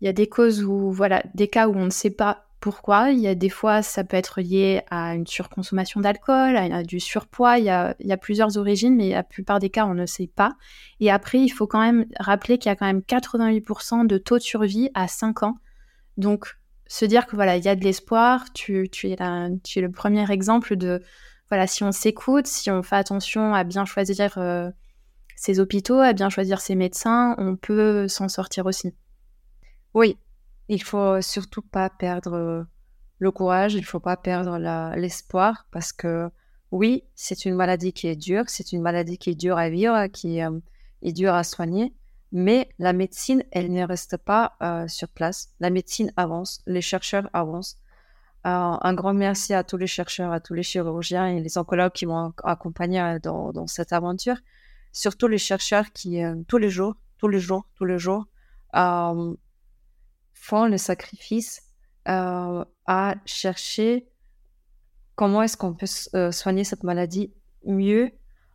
y 0.00 0.06
a 0.06 0.12
des 0.12 0.28
causes 0.28 0.62
où, 0.62 0.92
voilà, 0.92 1.24
des 1.34 1.48
cas 1.48 1.66
où 1.66 1.74
on 1.74 1.86
ne 1.86 1.90
sait 1.90 2.10
pas 2.10 2.46
pourquoi. 2.60 3.10
Il 3.10 3.18
y 3.18 3.26
a 3.26 3.34
des 3.34 3.48
fois, 3.48 3.82
ça 3.82 4.04
peut 4.04 4.16
être 4.16 4.40
lié 4.40 4.82
à 4.88 5.16
une 5.16 5.26
surconsommation 5.26 6.00
d'alcool, 6.00 6.56
à, 6.56 6.84
du 6.84 7.00
surpoids. 7.00 7.58
Il 7.58 7.64
y, 7.64 7.70
a, 7.70 7.96
y 7.98 8.12
a 8.12 8.16
plusieurs 8.16 8.56
origines, 8.56 8.94
mais 8.94 9.10
la 9.10 9.24
plupart 9.24 9.58
des 9.58 9.70
cas, 9.70 9.84
on 9.84 9.94
ne 9.94 10.06
sait 10.06 10.30
pas. 10.32 10.52
Et 11.00 11.10
après, 11.10 11.40
il 11.40 11.50
faut 11.50 11.66
quand 11.66 11.80
même 11.80 12.06
rappeler 12.20 12.56
qu'il 12.58 12.70
y 12.70 12.72
a 12.72 12.76
quand 12.76 12.86
même 12.86 13.00
88% 13.00 14.06
de 14.06 14.16
taux 14.16 14.38
de 14.38 14.42
survie 14.42 14.90
à 14.94 15.08
5 15.08 15.42
ans. 15.42 15.56
Donc, 16.18 16.56
se 16.86 17.04
dire 17.04 17.26
que 17.26 17.34
voilà, 17.34 17.56
il 17.56 17.64
y 17.64 17.68
a 17.68 17.74
de 17.74 17.82
l'espoir. 17.82 18.52
Tu, 18.52 18.88
tu, 18.92 19.10
es 19.10 19.16
tu 19.64 19.78
es 19.80 19.82
le 19.82 19.90
premier 19.90 20.30
exemple 20.30 20.76
de 20.76 21.02
voilà, 21.52 21.66
si 21.66 21.84
on 21.84 21.92
s'écoute, 21.92 22.46
si 22.46 22.70
on 22.70 22.82
fait 22.82 22.96
attention 22.96 23.52
à 23.52 23.62
bien 23.62 23.84
choisir 23.84 24.38
euh, 24.38 24.70
ses 25.36 25.60
hôpitaux, 25.60 25.98
à 25.98 26.14
bien 26.14 26.30
choisir 26.30 26.62
ses 26.62 26.74
médecins, 26.74 27.34
on 27.36 27.56
peut 27.56 28.08
s'en 28.08 28.30
sortir 28.30 28.64
aussi. 28.64 28.94
Oui, 29.92 30.16
il 30.70 30.82
faut 30.82 31.20
surtout 31.20 31.60
pas 31.60 31.90
perdre 31.90 32.32
euh, 32.32 32.62
le 33.18 33.30
courage, 33.30 33.74
il 33.74 33.84
faut 33.84 34.00
pas 34.00 34.16
perdre 34.16 34.56
l'espoir 34.96 35.66
parce 35.72 35.92
que 35.92 36.30
oui, 36.70 37.04
c'est 37.14 37.44
une 37.44 37.54
maladie 37.54 37.92
qui 37.92 38.06
est 38.06 38.16
dure, 38.16 38.44
c'est 38.46 38.72
une 38.72 38.80
maladie 38.80 39.18
qui 39.18 39.28
est 39.28 39.34
dure 39.34 39.58
à 39.58 39.68
vivre, 39.68 40.06
qui 40.06 40.40
euh, 40.40 40.58
est 41.02 41.12
dure 41.12 41.34
à 41.34 41.44
soigner, 41.44 41.92
mais 42.32 42.70
la 42.78 42.94
médecine, 42.94 43.44
elle 43.50 43.70
ne 43.70 43.86
reste 43.86 44.16
pas 44.16 44.56
sur 44.88 45.08
place. 45.08 45.50
La 45.60 45.68
médecine 45.68 46.14
avance, 46.16 46.62
les 46.66 46.80
chercheurs 46.80 47.28
avancent 47.34 47.76
un 48.44 48.94
grand 48.94 49.14
merci 49.14 49.54
à 49.54 49.62
tous 49.62 49.76
les 49.76 49.86
chercheurs, 49.86 50.32
à 50.32 50.40
tous 50.40 50.54
les 50.54 50.62
chirurgiens 50.62 51.28
et 51.28 51.40
les 51.40 51.58
oncologues 51.58 51.92
qui 51.92 52.06
m'ont 52.06 52.32
accompagné 52.42 53.00
euh, 53.00 53.18
dans, 53.20 53.66
cette 53.66 53.92
aventure. 53.92 54.36
Surtout 54.92 55.28
les 55.28 55.38
chercheurs 55.38 55.92
qui, 55.92 56.22
euh, 56.22 56.34
tous 56.48 56.58
les 56.58 56.70
jours, 56.70 56.96
tous 57.18 57.28
les 57.28 57.40
jours, 57.40 57.66
tous 57.76 57.84
les 57.84 57.98
jours, 57.98 58.26
euh, 58.74 59.34
font 60.34 60.66
le 60.66 60.76
sacrifice 60.76 61.62
à 62.04 63.14
chercher 63.26 64.08
comment 65.14 65.42
est-ce 65.42 65.56
qu'on 65.56 65.74
peut 65.74 66.32
soigner 66.32 66.64
cette 66.64 66.82
maladie 66.82 67.32
mieux, 67.64 68.10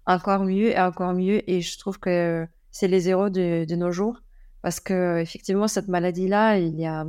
encore 0.06 0.44
mieux 0.44 0.72
et 0.72 0.80
encore 0.80 1.14
mieux. 1.14 1.50
Et 1.50 1.62
je 1.62 1.80
trouve 1.80 1.98
que 1.98 2.46
c'est 2.72 2.90
les 2.90 3.08
héros 3.08 3.30
de, 3.30 3.64
de 3.64 3.76
nos 3.78 3.92
jours 3.92 4.22
parce 4.62 4.82
que 4.82 5.20
effectivement 5.20 5.70
cette 5.70 5.88
maladie-là, 5.88 6.58
il 6.58 6.78
y 6.78 6.86
a 6.86 7.06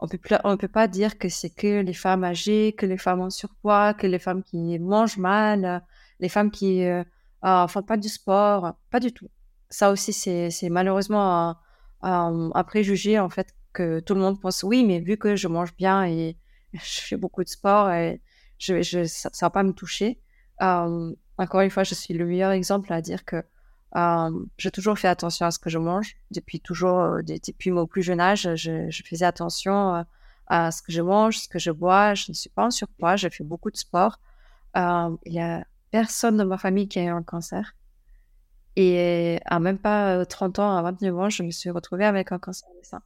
on 0.00 0.06
peut 0.08 0.18
on 0.44 0.56
peut 0.56 0.68
pas 0.68 0.88
dire 0.88 1.18
que 1.18 1.28
c'est 1.28 1.50
que 1.50 1.80
les 1.80 1.92
femmes 1.92 2.24
âgées, 2.24 2.74
que 2.76 2.86
les 2.86 2.98
femmes 2.98 3.20
en 3.20 3.30
surpoids, 3.30 3.94
que 3.94 4.06
les 4.06 4.18
femmes 4.18 4.42
qui 4.42 4.78
mangent 4.78 5.18
mal, 5.18 5.64
euh, 5.64 5.78
les 6.20 6.28
femmes 6.28 6.50
qui 6.50 6.84
euh, 6.84 7.02
euh, 7.44 7.66
font 7.68 7.82
pas 7.82 7.96
du 7.96 8.08
sport, 8.08 8.74
pas 8.90 9.00
du 9.00 9.12
tout. 9.12 9.28
Ça 9.70 9.90
aussi, 9.90 10.12
c'est, 10.12 10.50
malheureusement 10.70 11.56
un, 12.02 12.50
un, 12.54 12.64
préjugé 12.64 13.18
en 13.18 13.28
fait 13.28 13.54
que 13.72 14.00
tout 14.00 14.14
le 14.14 14.20
monde 14.20 14.40
pense 14.40 14.62
oui, 14.62 14.84
mais 14.84 15.00
vu 15.00 15.16
que 15.18 15.36
je 15.36 15.48
mange 15.48 15.74
bien 15.76 16.06
et 16.06 16.36
je 16.72 17.00
fais 17.00 17.16
beaucoup 17.16 17.44
de 17.44 17.48
sport, 17.48 17.90
et 17.90 18.22
je, 18.58 18.82
je 18.82 19.04
ça, 19.04 19.30
ça 19.32 19.46
va 19.46 19.50
pas 19.50 19.62
me 19.62 19.72
toucher. 19.72 20.20
encore 20.60 21.60
une 21.60 21.70
fois, 21.70 21.84
je 21.84 21.94
suis 21.94 22.14
le 22.14 22.24
meilleur 22.26 22.52
exemple 22.52 22.92
à 22.92 23.02
dire 23.02 23.24
que 23.24 23.42
euh, 23.96 24.30
j'ai 24.58 24.70
toujours 24.70 24.98
fait 24.98 25.08
attention 25.08 25.46
à 25.46 25.50
ce 25.50 25.58
que 25.58 25.70
je 25.70 25.78
mange. 25.78 26.16
Depuis 26.30 26.60
toujours, 26.60 27.00
euh, 27.00 27.22
depuis 27.22 27.70
mon 27.70 27.86
plus 27.86 28.02
jeune 28.02 28.20
âge, 28.20 28.48
je, 28.54 29.02
faisais 29.04 29.24
attention 29.24 29.94
euh, 29.96 30.02
à 30.46 30.70
ce 30.70 30.82
que 30.82 30.92
je 30.92 31.00
mange, 31.00 31.38
ce 31.38 31.48
que 31.48 31.58
je 31.58 31.70
bois. 31.70 32.14
Je 32.14 32.26
ne 32.30 32.34
suis 32.34 32.50
pas 32.50 32.66
en 32.66 32.70
surpoids, 32.70 33.16
j'ai 33.16 33.30
fait 33.30 33.44
beaucoup 33.44 33.70
de 33.70 33.76
sport. 33.76 34.20
Il 34.76 35.32
y 35.32 35.40
a 35.40 35.64
personne 35.90 36.36
de 36.36 36.44
ma 36.44 36.58
famille 36.58 36.88
qui 36.88 36.98
a 36.98 37.04
eu 37.04 37.08
un 37.08 37.22
cancer. 37.22 37.74
Et 38.76 39.40
à 39.46 39.58
même 39.58 39.78
pas 39.78 40.24
30 40.24 40.60
ans, 40.60 40.76
à 40.76 40.82
29 40.82 41.18
ans, 41.18 41.30
je 41.30 41.42
me 41.42 41.50
suis 41.50 41.70
retrouvée 41.70 42.04
avec 42.04 42.30
un 42.30 42.38
cancer 42.38 42.68
du 42.80 42.88
sein. 42.88 43.02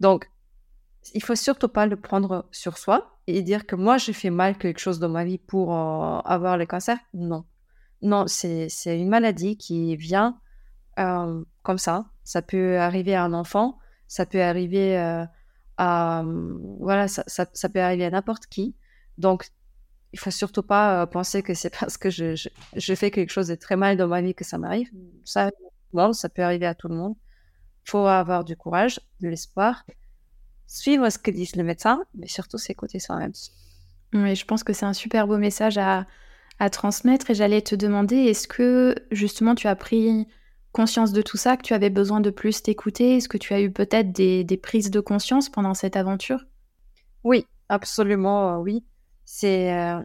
Donc, 0.00 0.28
il 1.14 1.22
faut 1.22 1.36
surtout 1.36 1.68
pas 1.68 1.86
le 1.86 1.96
prendre 1.96 2.46
sur 2.50 2.76
soi 2.76 3.18
et 3.26 3.42
dire 3.42 3.66
que 3.66 3.76
moi, 3.76 3.98
j'ai 3.98 4.12
fait 4.12 4.30
mal 4.30 4.58
quelque 4.58 4.80
chose 4.80 4.98
dans 4.98 5.08
ma 5.08 5.24
vie 5.24 5.38
pour 5.38 5.74
avoir 5.74 6.56
le 6.56 6.66
cancer. 6.66 6.98
Non. 7.14 7.44
Non, 8.02 8.26
c'est 8.26 8.68
une 8.86 9.08
maladie 9.08 9.56
qui 9.56 9.96
vient 9.96 10.40
euh, 10.98 11.44
comme 11.62 11.78
ça. 11.78 12.06
Ça 12.24 12.42
peut 12.42 12.78
arriver 12.78 13.14
à 13.14 13.24
un 13.24 13.32
enfant, 13.32 13.78
ça 14.08 14.26
peut 14.26 14.42
arriver 14.42 14.98
euh, 14.98 15.24
à 15.76 16.24
voilà, 16.78 17.08
ça, 17.08 17.24
ça, 17.26 17.68
peut 17.68 17.80
arriver 17.80 18.04
à 18.04 18.10
n'importe 18.10 18.46
qui. 18.46 18.74
Donc, 19.18 19.48
il 20.12 20.18
faut 20.18 20.30
surtout 20.30 20.62
pas 20.62 21.02
euh, 21.02 21.06
penser 21.06 21.42
que 21.42 21.54
c'est 21.54 21.70
parce 21.78 21.96
que 21.98 22.10
je, 22.10 22.34
je, 22.74 22.94
fais 22.94 23.10
quelque 23.10 23.30
chose 23.30 23.48
de 23.48 23.54
très 23.54 23.76
mal 23.76 23.96
dans 23.96 24.08
ma 24.08 24.22
vie 24.22 24.34
que 24.34 24.44
ça 24.44 24.58
m'arrive. 24.58 24.90
Ça, 25.24 25.50
bon, 25.92 26.12
ça 26.12 26.28
peut 26.28 26.42
arriver 26.42 26.66
à 26.66 26.74
tout 26.74 26.88
le 26.88 26.96
monde. 26.96 27.16
Il 27.86 27.90
faut 27.90 28.06
avoir 28.06 28.44
du 28.44 28.56
courage, 28.56 29.00
de 29.20 29.28
l'espoir, 29.28 29.84
suivre 30.66 31.08
ce 31.10 31.18
que 31.18 31.30
disent 31.30 31.56
les 31.56 31.62
médecins, 31.62 32.02
mais 32.14 32.28
surtout 32.28 32.58
s'écouter 32.58 32.98
soi-même. 32.98 33.32
Oui, 34.12 34.34
je 34.34 34.44
pense 34.44 34.64
que 34.64 34.72
c'est 34.72 34.86
un 34.86 34.92
super 34.92 35.26
beau 35.26 35.38
message 35.38 35.78
à, 35.78 36.06
à 36.60 36.68
transmettre 36.68 37.30
et 37.30 37.34
j'allais 37.34 37.62
te 37.62 37.74
demander, 37.74 38.16
est-ce 38.16 38.46
que 38.46 38.94
justement 39.10 39.54
tu 39.54 39.66
as 39.66 39.74
pris 39.74 40.28
conscience 40.72 41.12
de 41.12 41.22
tout 41.22 41.38
ça, 41.38 41.56
que 41.56 41.62
tu 41.62 41.72
avais 41.72 41.90
besoin 41.90 42.20
de 42.20 42.30
plus 42.30 42.62
t'écouter? 42.62 43.16
Est-ce 43.16 43.28
que 43.28 43.38
tu 43.38 43.54
as 43.54 43.62
eu 43.62 43.72
peut-être 43.72 44.12
des, 44.12 44.60
prises 44.62 44.90
de 44.90 45.00
conscience 45.00 45.48
pendant 45.48 45.72
cette 45.72 45.96
aventure? 45.96 46.44
Oui, 47.24 47.46
absolument, 47.70 48.54
euh, 48.54 48.58
oui. 48.58 48.84
C'est 49.24 49.74
euh, 49.74 50.00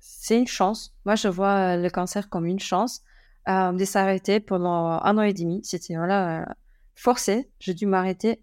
c'est 0.00 0.38
une 0.38 0.46
chance. 0.46 0.94
Moi, 1.04 1.14
je 1.14 1.28
vois 1.28 1.74
euh, 1.74 1.76
le 1.76 1.90
cancer 1.90 2.28
comme 2.28 2.46
une 2.46 2.58
chance 2.58 3.02
de 3.46 3.84
s'arrêter 3.86 4.40
pendant 4.40 5.00
un 5.02 5.16
an 5.16 5.22
et 5.22 5.32
demi. 5.32 5.62
C'était 5.64 5.96
voilà, 5.96 6.54
forcé. 6.94 7.50
J'ai 7.60 7.72
dû 7.72 7.86
m'arrêter. 7.86 8.42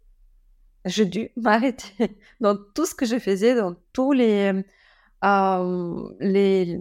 J'ai 0.84 1.05
dû 1.05 1.30
m'arrêter 1.38 2.18
dans 2.39 2.57
tout 2.74 2.88
ce 2.88 2.95
que 2.95 3.05
je 3.05 3.20
faisais, 3.20 3.53
dans 3.53 3.76
tous 3.93 4.13
les, 4.13 4.51
les, 6.20 6.80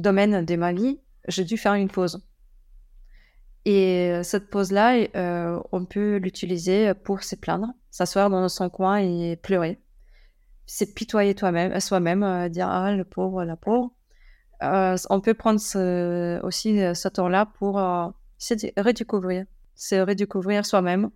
domaine 0.00 0.44
de 0.44 0.56
ma 0.56 0.72
vie, 0.72 1.00
j'ai 1.28 1.44
dû 1.44 1.56
faire 1.56 1.74
une 1.74 1.88
pause. 1.88 2.22
Et 3.64 4.10
euh, 4.10 4.22
cette 4.22 4.48
pause-là, 4.48 5.06
euh, 5.14 5.60
on 5.72 5.84
peut 5.84 6.16
l'utiliser 6.16 6.94
pour 6.94 7.22
se 7.22 7.36
plaindre, 7.36 7.68
s'asseoir 7.90 8.30
dans 8.30 8.48
son 8.48 8.70
coin 8.70 8.98
et 8.98 9.36
pleurer. 9.36 9.80
C'est 10.66 10.94
pitoyer 10.94 11.34
toi-même, 11.34 11.78
soi-même, 11.80 12.22
euh, 12.22 12.48
dire 12.48 12.68
ah 12.68 12.92
le 12.92 13.04
pauvre, 13.04 13.44
la 13.44 13.56
pauvre. 13.56 13.92
on 14.60 15.20
peut 15.20 15.34
prendre 15.34 15.60
aussi 16.44 16.78
ce 16.78 17.08
temps-là 17.08 17.46
pour 17.46 17.74
se 18.38 18.54
redécouvrir, 18.80 19.44
se 19.74 19.96
redécouvrir 19.96 20.64
soi-même. 20.64 21.10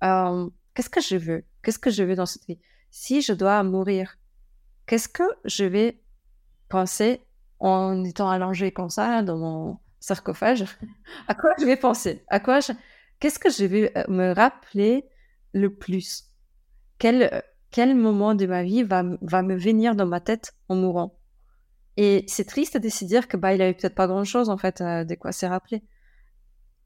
qu'est-ce 0.00 0.90
que 0.90 1.00
je 1.00 1.16
veux? 1.16 1.44
Qu'est-ce 1.62 1.78
que 1.78 1.90
je 1.90 2.02
veux 2.02 2.16
dans 2.16 2.26
cette 2.26 2.46
vie? 2.46 2.58
Si 2.90 3.22
je 3.22 3.32
dois 3.32 3.62
mourir, 3.62 4.16
qu'est-ce 4.86 5.08
que 5.08 5.24
je 5.44 5.64
vais 5.64 6.00
penser 6.68 7.25
en 7.58 8.04
étant 8.04 8.28
allongé 8.28 8.72
comme 8.72 8.90
ça 8.90 9.22
dans 9.22 9.38
mon 9.38 9.78
sarcophage, 10.00 10.64
à 11.28 11.34
quoi 11.34 11.50
je 11.58 11.64
vais 11.64 11.76
penser? 11.76 12.24
À 12.28 12.40
quoi 12.40 12.60
Qu'est-ce 13.18 13.38
que 13.38 13.50
je 13.50 13.64
vais 13.64 13.92
euh, 13.96 14.04
me 14.08 14.32
rappeler 14.32 15.08
le 15.52 15.74
plus? 15.74 16.24
Quel, 16.98 17.30
euh, 17.32 17.40
quel 17.70 17.94
moment 17.94 18.34
de 18.34 18.46
ma 18.46 18.62
vie 18.62 18.82
va, 18.82 19.02
va 19.22 19.42
me 19.42 19.56
venir 19.56 19.94
dans 19.94 20.06
ma 20.06 20.20
tête 20.20 20.54
en 20.68 20.76
mourant? 20.76 21.18
Et 21.96 22.24
c'est 22.28 22.44
triste 22.44 22.76
de 22.76 22.88
se 22.90 23.06
dire 23.06 23.26
que 23.26 23.38
bah 23.38 23.54
il 23.54 23.62
avait 23.62 23.72
peut-être 23.72 23.94
pas 23.94 24.06
grand-chose 24.06 24.50
en 24.50 24.58
fait 24.58 24.82
euh, 24.82 25.04
de 25.04 25.14
quoi 25.14 25.32
se 25.32 25.46
rappeler. 25.46 25.82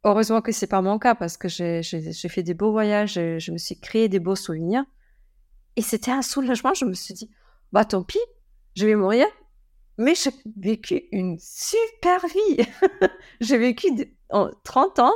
Heureusement 0.04 0.40
que 0.40 0.52
c'est 0.52 0.68
pas 0.68 0.80
mon 0.80 0.98
cas 0.98 1.14
parce 1.14 1.36
que 1.36 1.48
j'ai 1.48 1.82
fait 1.82 2.42
des 2.42 2.54
beaux 2.54 2.70
voyages, 2.70 3.14
je 3.14 3.52
me 3.52 3.58
suis 3.58 3.78
créé 3.78 4.08
des 4.08 4.20
beaux 4.20 4.36
souvenirs. 4.36 4.84
Et 5.76 5.82
c'était 5.82 6.10
un 6.10 6.22
soulagement. 6.22 6.72
Je 6.72 6.86
me 6.86 6.94
suis 6.94 7.12
dit, 7.12 7.30
bah 7.72 7.84
tant 7.84 8.02
pis, 8.02 8.18
je 8.76 8.86
vais 8.86 8.94
mourir, 8.94 9.26
mais 10.00 10.14
j'ai 10.14 10.30
vécu 10.56 11.02
une 11.12 11.38
super 11.38 12.26
vie. 12.26 12.66
j'ai 13.40 13.58
vécu 13.58 13.88
30 14.64 14.98
ans 14.98 15.12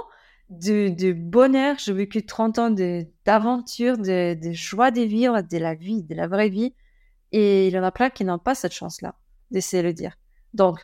de, 0.50 1.12
bonheur, 1.12 1.76
j'ai 1.78 1.94
vécu 1.94 2.24
30 2.24 2.58
ans 2.58 2.70
d'aventure, 3.24 3.96
de, 3.96 4.34
de, 4.34 4.52
joie 4.52 4.90
de 4.90 5.00
vivre, 5.00 5.40
de 5.40 5.58
la 5.58 5.74
vie, 5.74 6.02
de 6.02 6.14
la 6.14 6.28
vraie 6.28 6.50
vie. 6.50 6.74
Et 7.32 7.66
il 7.66 7.72
y 7.72 7.78
en 7.78 7.82
a 7.82 7.90
plein 7.90 8.10
qui 8.10 8.24
n'ont 8.24 8.38
pas 8.38 8.54
cette 8.54 8.74
chance-là 8.74 9.14
d'essayer 9.50 9.82
de 9.82 9.88
le 9.88 9.94
dire. 9.94 10.16
Donc, 10.52 10.78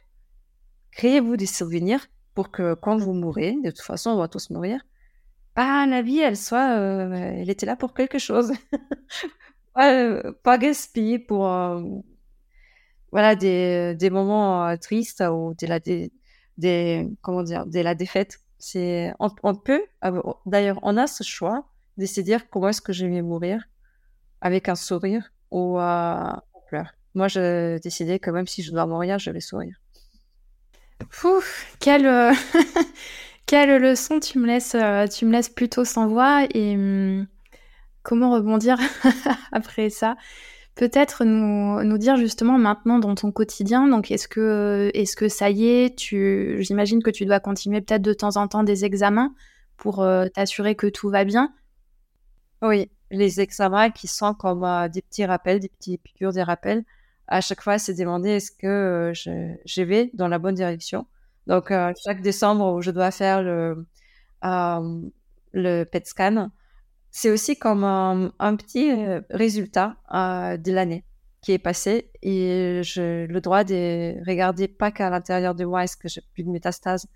créez-vous 0.93 1.37
des 1.37 1.47
souvenirs 1.47 2.07
pour 2.35 2.51
que 2.51 2.75
quand 2.75 2.97
vous 2.97 3.13
mourrez, 3.13 3.57
de 3.63 3.71
toute 3.71 3.85
façon, 3.85 4.11
on 4.11 4.17
va 4.17 4.29
tous 4.29 4.49
mourir, 4.49 4.81
bah, 5.55 5.85
la 5.87 6.01
vie, 6.01 6.21
elle 6.21 6.39
soit, 6.39 6.79
euh, 6.79 7.13
elle 7.13 7.51
était 7.51 7.67
là 7.67 7.77
pour 7.77 7.93
quelque 7.93 8.19
chose. 8.19 8.53
pas, 9.75 10.33
pas 10.43 10.59
gaspiller 10.59 11.19
pour, 11.19 11.47
euh, 11.47 11.83
voilà, 13.13 13.35
des, 13.37 13.95
des 13.95 14.11
moments 14.11 14.67
euh, 14.67 14.77
tristes 14.77 15.23
ou 15.31 15.55
de 15.55 15.67
la, 15.67 15.81
des, 15.81 16.13
des, 16.59 17.09
comment 17.23 17.43
dire, 17.43 17.67
de 17.67 17.81
la 17.81 17.95
défaite. 17.95 18.41
C'est, 18.59 19.13
on, 19.19 19.55
peut, 19.55 19.83
d'ailleurs, 20.45 20.79
on 20.83 20.97
a 20.99 21.07
ce 21.07 21.23
choix 21.23 21.65
de 21.97 22.05
se 22.07 22.21
dire 22.21 22.51
comment 22.51 22.69
est-ce 22.69 22.83
que 22.83 22.93
je 22.93 23.07
vais 23.07 23.23
mourir 23.23 23.65
avec 24.43 24.69
un 24.69 24.75
sourire 24.75 25.33
ou 25.51 25.79
en 25.81 26.43
pleurs. 26.69 26.95
Moi, 27.15 27.29
j'ai 27.29 27.79
décidé 27.81 28.19
que 28.19 28.31
même 28.31 28.47
si 28.47 28.63
je 28.63 28.71
dois 28.71 28.87
mourir, 28.87 29.19
je 29.19 29.31
vais 29.31 29.41
sourire. 29.41 29.81
Pouf, 31.09 31.77
quelle, 31.81 32.07
euh, 32.07 32.33
quelle 33.47 33.81
leçon 33.81 34.21
tu 34.21 34.39
me 34.39 34.47
laisses, 34.47 34.75
euh, 34.75 35.07
tu 35.07 35.25
me 35.25 35.33
laisses 35.33 35.49
plutôt 35.49 35.85
sans 35.85 36.07
voix 36.09 36.47
et 36.55 36.75
hum, 36.75 37.27
comment 38.03 38.33
rebondir 38.33 38.79
après 39.53 39.91
ça? 39.91 40.17
Peut-être 40.75 41.25
nous, 41.25 41.83
nous, 41.83 41.99
dire 41.99 42.17
justement 42.17 42.57
maintenant 42.57 42.99
dans 42.99 43.15
ton 43.15 43.33
quotidien, 43.33 43.87
donc 43.89 44.11
est-ce 44.11 44.29
que, 44.29 44.91
est-ce 44.95 45.17
que 45.17 45.29
ça 45.29 45.51
y 45.51 45.67
est, 45.67 45.99
j'imagine 45.99 47.03
que 47.03 47.11
tu 47.11 47.27
dois 47.27 47.41
continuer 47.41 47.81
peut-être 47.81 48.03
de 48.03 48.15
temps 48.15 48.37
en 48.37 48.49
temps 48.49 48.63
des 48.63 48.85
examens 48.85 49.35
pour 49.77 50.01
euh, 50.01 50.27
t'assurer 50.29 50.77
que 50.77 50.87
tout 50.87 51.11
va 51.11 51.25
bien 51.25 51.53
Oui, 52.63 52.91
les 53.11 53.41
examens 53.41 53.91
qui 53.91 54.07
sont 54.07 54.33
comme 54.33 54.67
des 54.89 55.03
petits 55.03 55.27
rappels, 55.27 55.61
des 55.61 55.69
petits 55.69 55.99
piqûres 55.99 56.33
des 56.33 56.43
rappels 56.43 56.85
à 57.31 57.41
chaque 57.41 57.63
fois, 57.63 57.79
c'est 57.79 57.95
demander 57.95 58.31
est-ce 58.31 58.51
que 58.51 58.67
euh, 58.67 59.15
je, 59.15 59.83
vais 59.83 60.11
dans 60.15 60.29
la 60.29 60.39
bonne 60.39 60.57
direction. 60.57 61.07
Donc, 61.47 61.71
euh, 61.71 61.93
chaque 62.05 62.21
décembre 62.21 62.75
où 62.75 62.83
je 62.83 62.91
dois 62.91 63.13
faire 63.13 63.41
le, 63.43 63.87
euh, 64.45 65.01
le 65.53 65.85
PET 65.85 66.07
scan, 66.07 66.51
c'est 67.11 67.31
aussi 67.31 67.59
comme 67.59 67.85
un, 67.85 68.57
petit 68.57 68.91
euh, 68.91 69.21
résultat 69.31 69.97
euh, 70.15 70.57
de 70.57 70.73
l'année 70.73 71.05
qui 71.43 71.53
est 71.53 71.59
passé 71.59 72.11
et 72.23 72.81
j'ai 72.83 73.27
le 73.27 73.41
droit 73.41 73.65
de 73.65 74.15
regarder 74.27 74.69
pas 74.69 74.91
qu'à 74.91 75.11
l'intérieur 75.11 75.55
de 75.55 75.65
moi 75.65 75.85
est-ce 75.85 75.97
que 75.97 76.09
j'ai 76.09 76.23
plus 76.35 76.45
de 76.45 76.51
métastases 76.51 77.07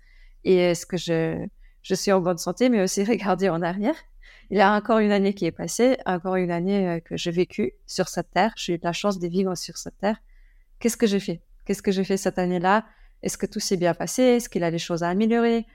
et 0.43 0.57
est-ce 0.57 0.85
que 0.85 0.97
je, 0.97 1.45
je 1.85 1.93
suis 1.93 2.11
en 2.11 2.19
bonne 2.19 2.39
santé, 2.39 2.69
mais 2.69 2.81
aussi 2.81 3.03
regarder 3.13 3.47
en 3.47 3.61
arrière. 3.61 3.95
Il 4.49 4.57
y 4.57 4.61
a 4.61 4.73
encore 4.73 4.97
une 4.97 5.11
année 5.11 5.33
qui 5.33 5.45
est 5.45 5.51
passée, 5.51 5.97
encore 6.05 6.35
une 6.35 6.51
année 6.51 6.87
euh, 6.87 6.99
que 6.99 7.15
j'ai 7.15 7.31
vécue 7.31 7.73
sur 7.85 8.07
cette 8.07 8.31
terre. 8.31 8.53
J'ai 8.57 8.75
eu 8.75 8.79
la 8.81 8.91
chance 8.91 9.19
de 9.19 9.27
vivre 9.27 9.55
sur 9.55 9.77
cette 9.77 9.97
terre. 9.99 10.17
Qu'est-ce 10.79 10.97
que 10.97 11.07
j'ai 11.07 11.19
fait? 11.19 11.41
Qu'est-ce 11.63 11.83
que 11.83 11.91
j'ai 11.91 12.03
fait 12.03 12.17
cette 12.17 12.39
année-là? 12.39 12.85
Est-ce 13.21 13.37
que 13.37 13.45
tout 13.45 13.59
s'est 13.59 13.77
bien 13.77 13.93
passé? 13.93 14.23
Est-ce 14.23 14.49
qu'il 14.49 14.63
a 14.63 14.71
des 14.71 14.79
choses 14.79 15.03
à 15.03 15.09
améliorer? 15.09 15.65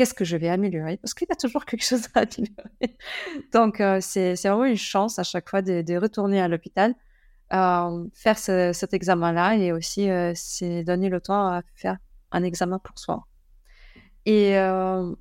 Qu'est-ce 0.00 0.14
que 0.14 0.24
je 0.24 0.38
vais 0.38 0.48
améliorer? 0.48 0.96
Parce 0.96 1.12
qu'il 1.12 1.28
y 1.28 1.32
a 1.32 1.36
toujours 1.36 1.66
quelque 1.66 1.84
chose 1.84 2.06
à 2.14 2.20
améliorer. 2.20 2.96
Donc, 3.52 3.82
euh, 3.82 3.98
c'est 4.00 4.32
vraiment 4.32 4.64
une 4.64 4.74
chance 4.74 5.18
à 5.18 5.24
chaque 5.24 5.50
fois 5.50 5.60
de, 5.60 5.98
retourner 5.98 6.40
à 6.40 6.48
l'hôpital, 6.48 6.94
euh, 7.52 8.06
faire 8.14 8.38
ce, 8.38 8.72
cet 8.72 8.94
examen-là 8.94 9.56
et 9.56 9.72
aussi 9.72 10.08
euh, 10.08 10.32
c'est 10.34 10.84
donner 10.84 11.10
le 11.10 11.20
temps 11.20 11.48
à 11.48 11.60
faire 11.74 11.98
un 12.30 12.42
examen 12.44 12.78
pour 12.78 12.98
soi. 12.98 13.26
Et 14.24 14.56
euh, 14.56 15.14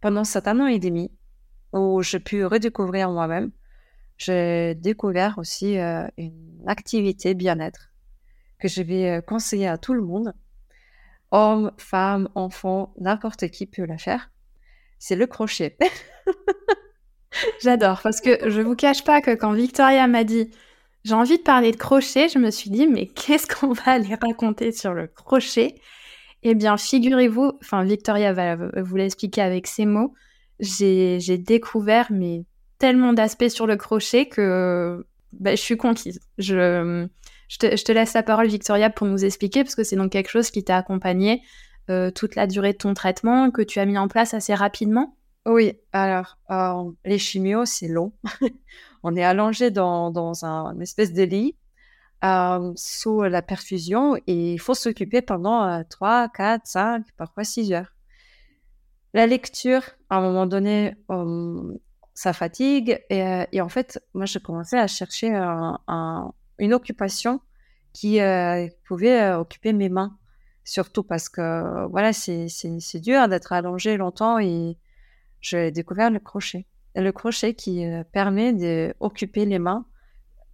pendant 0.00 0.24
cet 0.24 0.48
an 0.48 0.66
et 0.68 0.78
demi 0.78 1.12
où 1.74 2.00
j'ai 2.00 2.20
pu 2.20 2.46
redécouvrir 2.46 3.10
moi-même, 3.10 3.50
j'ai 4.16 4.74
découvert 4.74 5.36
aussi 5.36 5.78
euh, 5.78 6.08
une 6.16 6.64
activité 6.66 7.34
bien-être 7.34 7.92
que 8.58 8.68
je 8.68 8.80
vais 8.80 9.20
conseiller 9.26 9.68
à 9.68 9.76
tout 9.76 9.92
le 9.92 10.00
monde. 10.00 10.32
Hommes, 11.30 11.72
femmes, 11.78 12.28
enfants, 12.34 12.94
n'importe 12.98 13.48
qui 13.48 13.66
peut 13.66 13.84
la 13.84 13.98
faire. 13.98 14.30
C'est 14.98 15.16
le 15.16 15.26
crochet. 15.26 15.76
J'adore 17.62 18.00
parce 18.02 18.20
que 18.20 18.48
je 18.48 18.60
vous 18.60 18.76
cache 18.76 19.04
pas 19.04 19.20
que 19.20 19.32
quand 19.32 19.52
Victoria 19.52 20.06
m'a 20.06 20.24
dit 20.24 20.50
j'ai 21.04 21.14
envie 21.14 21.38
de 21.38 21.42
parler 21.42 21.70
de 21.70 21.76
crochet, 21.76 22.28
je 22.28 22.38
me 22.38 22.50
suis 22.50 22.70
dit 22.70 22.86
mais 22.86 23.06
qu'est-ce 23.06 23.46
qu'on 23.46 23.72
va 23.72 23.92
aller 23.92 24.14
raconter 24.14 24.72
sur 24.72 24.94
le 24.94 25.06
crochet? 25.06 25.76
Eh 26.42 26.54
bien, 26.54 26.76
figurez-vous, 26.76 27.52
enfin, 27.62 27.84
Victoria 27.84 28.32
va 28.32 28.56
vous 28.56 28.96
l'expliquer 28.96 29.40
avec 29.42 29.66
ses 29.66 29.86
mots, 29.86 30.14
j'ai 30.60 31.38
découvert 31.38 32.08
mais 32.10 32.44
tellement 32.78 33.12
d'aspects 33.12 33.48
sur 33.48 33.66
le 33.66 33.76
crochet 33.76 34.26
que 34.26 35.06
bah, 35.32 35.52
je 35.52 35.60
suis 35.60 35.76
conquise. 35.76 36.20
Je, 36.38 37.06
je, 37.48 37.58
te, 37.58 37.92
laisse 37.92 38.14
la 38.14 38.22
parole, 38.22 38.48
Victoria, 38.48 38.90
pour 38.90 39.06
nous 39.06 39.24
expliquer, 39.24 39.62
parce 39.62 39.74
que 39.74 39.84
c'est 39.84 39.96
donc 39.96 40.12
quelque 40.12 40.30
chose 40.30 40.50
qui 40.50 40.64
t'a 40.64 40.76
accompagné 40.76 41.42
euh, 41.90 42.10
toute 42.10 42.34
la 42.34 42.46
durée 42.46 42.72
de 42.72 42.78
ton 42.78 42.94
traitement, 42.94 43.50
que 43.50 43.62
tu 43.62 43.78
as 43.78 43.86
mis 43.86 43.98
en 43.98 44.08
place 44.08 44.34
assez 44.34 44.54
rapidement? 44.54 45.16
Oui, 45.46 45.74
alors, 45.92 46.38
euh, 46.50 46.90
les 47.04 47.18
chimios, 47.18 47.66
c'est 47.66 47.88
long. 47.88 48.12
On 49.04 49.14
est 49.14 49.22
allongé 49.22 49.70
dans, 49.70 50.10
dans 50.10 50.44
un, 50.44 50.74
une 50.74 50.82
espèce 50.82 51.12
de 51.12 51.22
lit 51.22 51.56
euh, 52.24 52.72
sous 52.76 53.22
la 53.22 53.42
perfusion 53.42 54.16
et 54.26 54.54
il 54.54 54.58
faut 54.58 54.74
s'occuper 54.74 55.20
pendant 55.20 55.62
euh, 55.64 55.82
3, 55.88 56.30
4, 56.30 56.66
5, 56.66 57.06
parfois 57.16 57.44
6 57.44 57.72
heures. 57.72 57.94
La 59.12 59.26
lecture, 59.26 59.82
à 60.08 60.16
un 60.16 60.22
moment 60.22 60.46
donné, 60.46 60.96
euh, 61.10 61.74
ça 62.14 62.32
fatigue 62.32 63.04
et, 63.10 63.60
en 63.60 63.68
fait, 63.68 64.02
moi, 64.14 64.24
je 64.24 64.38
commençais 64.38 64.78
à 64.78 64.86
chercher 64.86 65.34
un, 65.34 66.32
une 66.58 66.74
occupation 66.74 67.40
qui 67.92 68.20
euh, 68.20 68.66
pouvait 68.84 69.32
occuper 69.32 69.72
mes 69.72 69.88
mains, 69.88 70.18
surtout 70.64 71.02
parce 71.02 71.28
que 71.28 71.86
voilà, 71.88 72.12
c'est 72.12 73.00
dur 73.00 73.28
d'être 73.28 73.52
allongé 73.52 73.96
longtemps 73.96 74.38
et 74.38 74.76
j'ai 75.40 75.70
découvert 75.70 76.10
le 76.10 76.18
crochet. 76.18 76.66
Le 76.94 77.10
crochet 77.12 77.54
qui 77.54 77.84
permet 78.12 78.52
d'occuper 78.52 79.44
les 79.44 79.58
mains 79.58 79.86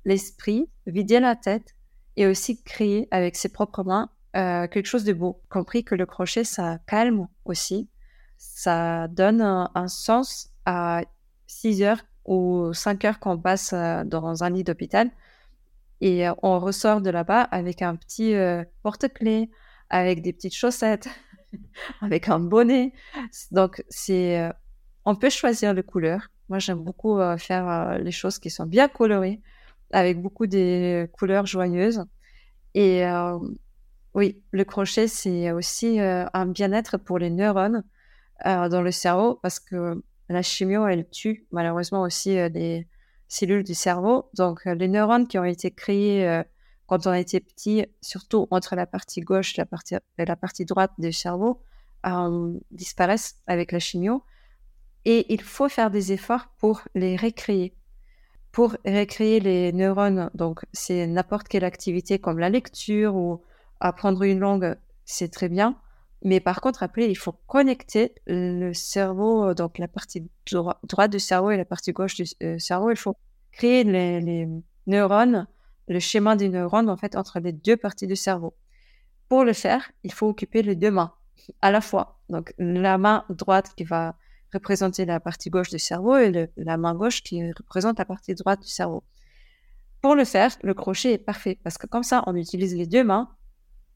l'esprit, 0.04 0.68
vider 0.86 1.20
la 1.20 1.36
tête 1.36 1.76
et 2.16 2.26
aussi 2.26 2.62
créer 2.62 3.08
avec 3.10 3.36
ses 3.36 3.48
propres 3.48 3.84
mains 3.84 4.10
euh, 4.36 4.66
quelque 4.66 4.86
chose 4.86 5.04
de 5.04 5.12
beau. 5.12 5.40
Compris 5.48 5.84
que 5.84 5.94
le 5.94 6.06
crochet, 6.06 6.44
ça 6.44 6.78
calme 6.86 7.28
aussi. 7.44 7.88
Ça 8.38 9.08
donne 9.08 9.40
un, 9.40 9.70
un 9.74 9.88
sens 9.88 10.50
à 10.64 11.02
6 11.46 11.82
heures 11.82 12.02
ou 12.24 12.72
5 12.72 13.04
heures 13.04 13.20
qu'on 13.20 13.38
passe 13.38 13.72
euh, 13.72 14.04
dans 14.04 14.42
un 14.42 14.50
lit 14.50 14.64
d'hôpital. 14.64 15.10
Et 16.04 16.26
on 16.42 16.58
ressort 16.58 17.00
de 17.00 17.10
là-bas 17.10 17.42
avec 17.42 17.80
un 17.80 17.94
petit 17.94 18.34
porte-clés, 18.82 19.50
avec 19.88 20.20
des 20.20 20.32
petites 20.32 20.52
chaussettes, 20.52 21.08
avec 22.00 22.28
un 22.28 22.40
bonnet. 22.40 22.92
Donc, 23.52 23.84
c'est, 23.88 24.50
on 25.04 25.14
peut 25.14 25.30
choisir 25.30 25.72
les 25.74 25.84
couleurs. 25.84 26.26
Moi, 26.48 26.58
j'aime 26.58 26.80
beaucoup 26.80 27.20
faire 27.38 27.98
les 28.00 28.10
choses 28.10 28.40
qui 28.40 28.50
sont 28.50 28.66
bien 28.66 28.88
colorées 28.88 29.40
avec 29.92 30.20
beaucoup 30.20 30.48
de 30.48 31.08
couleurs 31.12 31.46
joyeuses. 31.46 32.04
Et 32.74 33.04
oui, 34.14 34.42
le 34.50 34.64
crochet, 34.64 35.06
c'est 35.06 35.52
aussi 35.52 36.00
un 36.00 36.46
bien-être 36.46 36.96
pour 36.96 37.20
les 37.20 37.30
neurones 37.30 37.84
dans 38.44 38.82
le 38.82 38.90
cerveau 38.90 39.38
parce 39.40 39.60
que 39.60 40.02
la 40.28 40.42
chimio, 40.42 40.84
elle 40.84 41.08
tue 41.08 41.46
malheureusement 41.52 42.02
aussi 42.02 42.34
les 42.50 42.88
cellules 43.32 43.64
du 43.64 43.74
cerveau. 43.74 44.28
Donc, 44.34 44.66
euh, 44.66 44.74
les 44.74 44.88
neurones 44.88 45.26
qui 45.26 45.38
ont 45.38 45.44
été 45.44 45.70
créés 45.70 46.28
euh, 46.28 46.42
quand 46.86 47.06
on 47.06 47.14
était 47.14 47.40
petit, 47.40 47.86
surtout 48.00 48.46
entre 48.50 48.76
la 48.76 48.86
partie 48.86 49.20
gauche 49.20 49.58
et 49.58 49.62
la 49.62 49.66
partie, 49.66 49.96
la 50.18 50.36
partie 50.36 50.64
droite 50.64 50.92
du 50.98 51.12
cerveau, 51.12 51.62
disparaissent 52.72 53.36
avec 53.46 53.70
la 53.72 53.78
chimio. 53.78 54.24
Et 55.04 55.32
il 55.32 55.40
faut 55.40 55.68
faire 55.68 55.90
des 55.90 56.12
efforts 56.12 56.48
pour 56.58 56.82
les 56.94 57.16
recréer 57.16 57.74
pour 58.52 58.76
recréer 58.84 59.40
les 59.40 59.72
neurones, 59.72 60.30
donc 60.34 60.60
c'est 60.72 61.06
n'importe 61.06 61.48
quelle 61.48 61.64
activité 61.64 62.18
comme 62.18 62.38
la 62.38 62.50
lecture 62.50 63.16
ou 63.16 63.42
apprendre 63.80 64.22
une 64.22 64.40
langue, 64.40 64.76
c'est 65.06 65.32
très 65.32 65.48
bien. 65.48 65.76
Mais 66.24 66.38
par 66.38 66.60
contre, 66.60 66.82
après, 66.82 67.10
il 67.10 67.16
faut 67.16 67.32
connecter 67.46 68.14
le 68.26 68.72
cerveau, 68.72 69.54
donc 69.54 69.78
la 69.78 69.88
partie 69.88 70.28
dro 70.50 70.72
droite 70.84 71.10
du 71.10 71.18
cerveau 71.18 71.50
et 71.50 71.56
la 71.56 71.64
partie 71.64 71.92
gauche 71.92 72.14
du 72.14 72.24
euh, 72.42 72.58
cerveau. 72.58 72.90
Il 72.90 72.96
faut 72.96 73.16
créer 73.50 73.82
les, 73.82 74.48
neurones, 74.86 75.46
le 75.88 75.98
schéma 75.98 76.36
des 76.36 76.48
neurones, 76.48 76.88
en 76.88 76.96
fait, 76.96 77.16
entre 77.16 77.40
les 77.40 77.52
deux 77.52 77.76
parties 77.76 78.06
du 78.06 78.16
cerveau. 78.16 78.54
Pour 79.28 79.44
le 79.44 79.52
faire, 79.52 79.90
il 80.04 80.12
faut 80.12 80.28
occuper 80.28 80.62
les 80.62 80.76
deux 80.76 80.90
mains 80.90 81.12
à 81.60 81.72
la 81.72 81.80
fois. 81.80 82.20
Donc, 82.28 82.54
la 82.58 82.98
main 82.98 83.24
droite 83.28 83.72
qui 83.76 83.84
va 83.84 84.16
représenter 84.52 85.04
la 85.04 85.18
partie 85.18 85.50
gauche 85.50 85.70
du 85.70 85.78
cerveau 85.78 86.16
et 86.18 86.50
la 86.56 86.76
main 86.76 86.94
gauche 86.94 87.22
qui 87.22 87.50
représente 87.52 87.98
la 87.98 88.04
partie 88.04 88.34
droite 88.34 88.62
du 88.62 88.68
cerveau. 88.68 89.02
Pour 90.02 90.14
le 90.14 90.24
faire, 90.24 90.50
le 90.62 90.74
crochet 90.74 91.14
est 91.14 91.18
parfait 91.18 91.58
parce 91.64 91.78
que 91.78 91.86
comme 91.86 92.02
ça, 92.02 92.22
on 92.26 92.36
utilise 92.36 92.76
les 92.76 92.86
deux 92.86 93.04
mains 93.04 93.30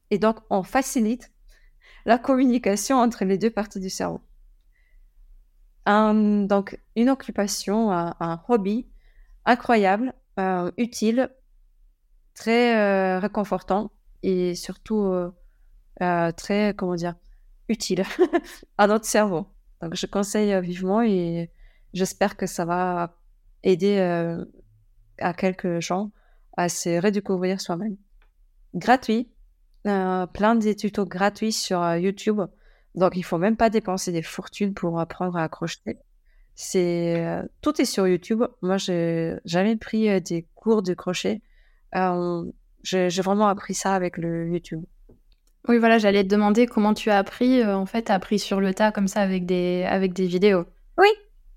et 0.09 0.17
donc 0.17 0.37
on 0.49 0.63
facilite 0.63 1.31
la 2.07 2.17
communication 2.17 2.97
entre 2.97 3.25
les 3.25 3.37
deux 3.37 3.51
parties 3.51 3.81
du 3.81 3.89
cerveau. 3.89 4.21
donc, 5.85 6.79
une 6.95 7.09
occupation, 7.09 7.91
un, 7.91 8.43
hobby 8.47 8.87
incroyable, 9.45 10.13
euh, 10.39 10.71
utile, 10.77 11.29
très 12.33 12.77
euh, 12.77 13.19
réconfortant 13.19 13.91
et 14.23 14.55
surtout 14.55 15.03
euh, 16.01 16.31
très, 16.31 16.73
comment 16.77 16.95
dire, 16.95 17.15
utile 17.67 18.03
à 18.77 18.87
notre 18.87 19.05
cerveau. 19.05 19.47
Donc, 19.81 19.95
je 19.95 20.05
conseille 20.05 20.59
vivement 20.61 21.01
et 21.01 21.51
j'espère 21.93 22.37
que 22.37 22.47
ça 22.47 22.63
va 22.63 23.17
aider 23.63 23.99
à 25.19 25.33
quelques 25.33 25.81
gens 25.81 26.11
à 26.55 26.69
se 26.69 27.01
redécouvrir 27.01 27.59
soi-même. 27.59 27.97
Gratuit, 28.73 29.29
plein 30.33 30.55
de 30.55 30.73
tutos 30.73 31.05
gratuits 31.05 31.51
sur 31.51 31.95
YouTube. 31.95 32.41
Donc, 32.95 33.15
il 33.15 33.23
faut 33.23 33.37
même 33.37 33.57
pas 33.57 33.69
dépenser 33.69 34.11
des 34.11 34.23
fortunes 34.23 34.73
pour 34.73 34.99
apprendre 34.99 35.37
à 35.37 35.47
crocheter. 35.49 35.97
C'est 36.55 37.23
euh, 37.23 37.43
tout 37.61 37.79
est 37.79 37.85
sur 37.85 38.07
YouTube. 38.07 38.43
Moi, 38.63 38.77
j'ai 38.77 39.35
jamais 39.45 39.75
pris 39.75 40.09
euh, 40.09 40.19
des 40.19 40.47
cours 40.55 40.81
de 40.81 40.95
crochet. 40.95 41.41
Euh, 41.95 42.43
j'ai 42.81 43.21
vraiment 43.21 43.47
appris 43.47 43.75
ça 43.75 43.93
avec 43.93 44.17
le 44.17 44.49
YouTube. 44.49 44.83
Oui, 45.67 45.77
voilà, 45.77 45.99
j'allais 45.99 46.23
te 46.23 46.29
demander 46.29 46.65
comment 46.65 46.95
tu 46.95 47.11
as 47.11 47.19
appris. 47.19 47.63
en 47.63 47.85
fait, 47.85 48.05
tu 48.05 48.11
as 48.11 48.15
appris 48.15 48.39
sur 48.39 48.59
le 48.59 48.73
tas 48.73 48.91
comme 48.91 49.07
ça 49.07 49.21
avec 49.21 49.45
des, 49.45 49.83
avec 49.87 50.13
des 50.13 50.25
vidéos. 50.25 50.65
Oui, 50.97 51.09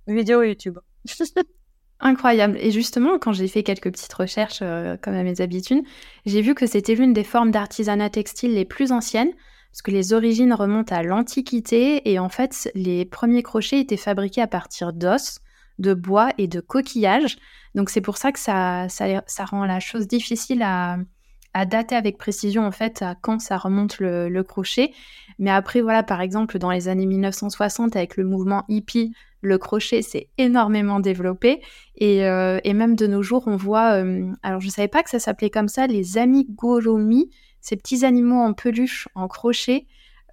vidéos 0.07 0.43
YouTube. 0.43 0.79
Incroyable. 2.01 2.57
Et 2.61 2.71
justement, 2.71 3.19
quand 3.19 3.33
j'ai 3.33 3.49
fait 3.49 3.63
quelques 3.63 3.93
petites 3.93 4.13
recherches, 4.13 4.61
comme 5.03 5.15
à 5.15 5.23
mes 5.23 5.41
habitudes, 5.41 5.85
j'ai 6.25 6.41
vu 6.41 6.55
que 6.55 6.67
c'était 6.67 6.95
l'une 6.95 7.13
des 7.13 7.25
formes 7.25 7.51
d'artisanat 7.51 8.09
textile 8.09 8.55
les 8.55 8.65
plus 8.65 8.91
anciennes 8.91 9.33
parce 9.71 9.83
que 9.83 9.91
les 9.91 10.13
origines 10.13 10.53
remontent 10.53 10.95
à 10.95 11.03
l'Antiquité 11.03 12.11
et 12.11 12.19
en 12.19 12.29
fait, 12.29 12.71
les 12.75 13.05
premiers 13.05 13.43
crochets 13.43 13.81
étaient 13.81 13.97
fabriqués 13.97 14.43
à 14.43 14.49
partir 14.49 14.93
d'os, 14.93 15.39
de 15.79 15.95
bois 15.95 16.31
et 16.39 16.49
de 16.49 16.61
coquillages. 16.61 17.39
Donc 17.75 17.89
c'est 17.91 18.01
pour 18.01 18.17
ça 18.17 18.33
que 18.33 18.39
ça, 18.39 18.89
ça, 18.89 19.45
rend 19.45 19.65
la 19.65 19.79
chose 19.79 20.09
difficile 20.09 20.63
à, 20.63 20.97
dater 21.55 21.97
avec 21.97 22.19
précision 22.19 22.67
en 22.67 22.71
fait 22.71 23.03
à 23.03 23.15
quand 23.15 23.41
ça 23.41 23.59
remonte 23.59 23.99
le, 23.99 24.43
crochet. 24.43 24.93
Mais 25.39 25.51
après, 25.51 25.81
voilà, 25.81 26.03
par 26.03 26.21
exemple, 26.21 26.59
dans 26.59 26.71
les 26.71 26.89
années 26.89 27.07
1960, 27.07 27.97
avec 27.97 28.17
le 28.17 28.25
mouvement 28.25 28.65
hippie, 28.69 29.13
le 29.43 29.59
crochet 29.59 30.03
s'est 30.03 30.29
énormément 30.39 31.01
développé. 31.01 31.63
Et, 31.97 32.27
euh, 32.27 32.59
même 32.65 32.95
de 32.95 33.07
nos 33.07 33.23
jours, 33.23 33.45
on 33.47 33.57
voit, 33.57 33.95
euh, 33.95 34.31
alors 34.43 34.61
je 34.61 34.67
ne 34.67 34.73
savais 34.73 34.89
pas 34.89 35.03
que 35.03 35.11
ça 35.11 35.19
s'appelait 35.19 35.51
comme 35.51 35.69
ça, 35.69 35.87
les 35.87 36.19
amigurumi, 36.19 37.31
ces 37.61 37.77
petits 37.77 38.05
animaux 38.05 38.41
en 38.41 38.53
peluche, 38.53 39.09
en 39.15 39.29
crochet. 39.29 39.87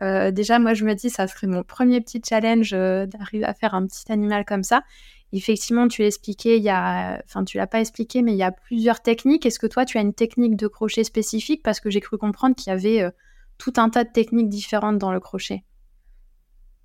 Euh, 0.03 0.31
déjà, 0.31 0.59
moi, 0.59 0.73
je 0.73 0.85
me 0.85 0.93
dis, 0.93 1.09
ça 1.09 1.27
serait 1.27 1.47
mon 1.47 1.63
premier 1.63 2.01
petit 2.01 2.21
challenge 2.27 2.71
d'arriver 2.71 3.45
à 3.45 3.53
faire 3.53 3.73
un 3.73 3.87
petit 3.87 4.11
animal 4.11 4.45
comme 4.45 4.63
ça. 4.63 4.83
Effectivement, 5.33 5.87
tu 5.87 6.01
l'expliquais, 6.01 6.57
il 6.57 6.63
y 6.63 6.69
a, 6.69 7.21
enfin, 7.25 7.43
tu 7.43 7.57
l'as 7.57 7.67
pas 7.67 7.81
expliqué, 7.81 8.21
mais 8.21 8.31
il 8.33 8.37
y 8.37 8.43
a 8.43 8.51
plusieurs 8.51 9.01
techniques. 9.01 9.45
Est-ce 9.45 9.59
que 9.59 9.67
toi, 9.67 9.85
tu 9.85 9.97
as 9.97 10.01
une 10.01 10.13
technique 10.13 10.55
de 10.55 10.67
crochet 10.67 11.03
spécifique? 11.03 11.63
Parce 11.63 11.79
que 11.79 11.89
j'ai 11.89 11.99
cru 11.99 12.17
comprendre 12.17 12.55
qu'il 12.55 12.71
y 12.71 12.73
avait 12.73 13.01
euh, 13.01 13.11
tout 13.57 13.73
un 13.77 13.89
tas 13.89 14.03
de 14.03 14.11
techniques 14.11 14.49
différentes 14.49 14.97
dans 14.97 15.11
le 15.11 15.19
crochet. 15.19 15.63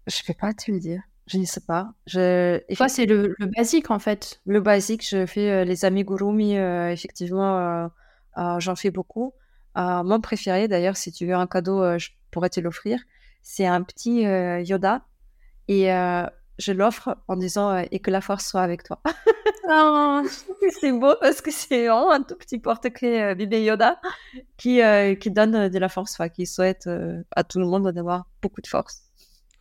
Je 0.09 0.20
ne 0.22 0.26
peux 0.26 0.38
pas 0.38 0.53
te 0.53 0.70
le 0.70 0.80
dire. 0.80 1.03
Je 1.28 1.38
ne 1.38 1.45
sais 1.45 1.61
pas. 1.61 1.93
Je... 2.07 2.59
Toi, 2.74 2.88
c'est 2.88 3.07
le, 3.07 3.36
basique 3.57 3.93
en 3.93 4.01
fait. 4.01 4.40
Le 4.45 4.61
basique, 4.61 5.07
je 5.09 5.24
fais 5.24 5.64
les 5.64 5.84
amigurumi, 5.84 6.57
effectivement, 6.57 7.88
j'en 8.36 8.74
fais 8.74 8.90
beaucoup. 8.90 9.32
Euh, 9.78 10.03
mon 10.03 10.20
préféré, 10.20 10.68
d'ailleurs, 10.68 10.97
si 10.97 11.12
tu 11.12 11.26
veux 11.26 11.34
un 11.34 11.47
cadeau, 11.47 11.82
euh, 11.82 11.99
je 11.99 12.11
pourrais 12.30 12.51
te 12.51 12.61
l'offrir. 12.61 13.01
C'est 13.43 13.66
un 13.66 13.82
petit 13.82 14.26
euh, 14.26 14.61
Yoda. 14.61 15.03
Et 15.68 15.86
je 16.62 16.72
l'offre 16.72 17.16
en 17.28 17.36
disant 17.36 17.76
et 17.90 17.98
que 17.98 18.10
la 18.10 18.20
force 18.20 18.46
soit 18.46 18.62
avec 18.62 18.82
toi. 18.82 19.00
oh, 19.68 20.22
c'est 20.80 20.92
beau 20.92 21.14
parce 21.20 21.40
que 21.40 21.50
c'est 21.50 21.86
vraiment 21.88 22.10
un 22.10 22.22
tout 22.22 22.36
petit 22.36 22.58
porte-clés 22.58 23.34
bébé 23.34 23.64
Yoda 23.64 24.00
qui, 24.56 24.80
qui 25.20 25.30
donne 25.30 25.68
de 25.68 25.78
la 25.78 25.88
force, 25.88 26.18
qui 26.34 26.46
souhaite 26.46 26.88
à 27.34 27.44
tout 27.44 27.58
le 27.58 27.66
monde 27.66 27.90
d'avoir 27.90 28.26
beaucoup 28.40 28.60
de 28.60 28.66
force. 28.66 29.11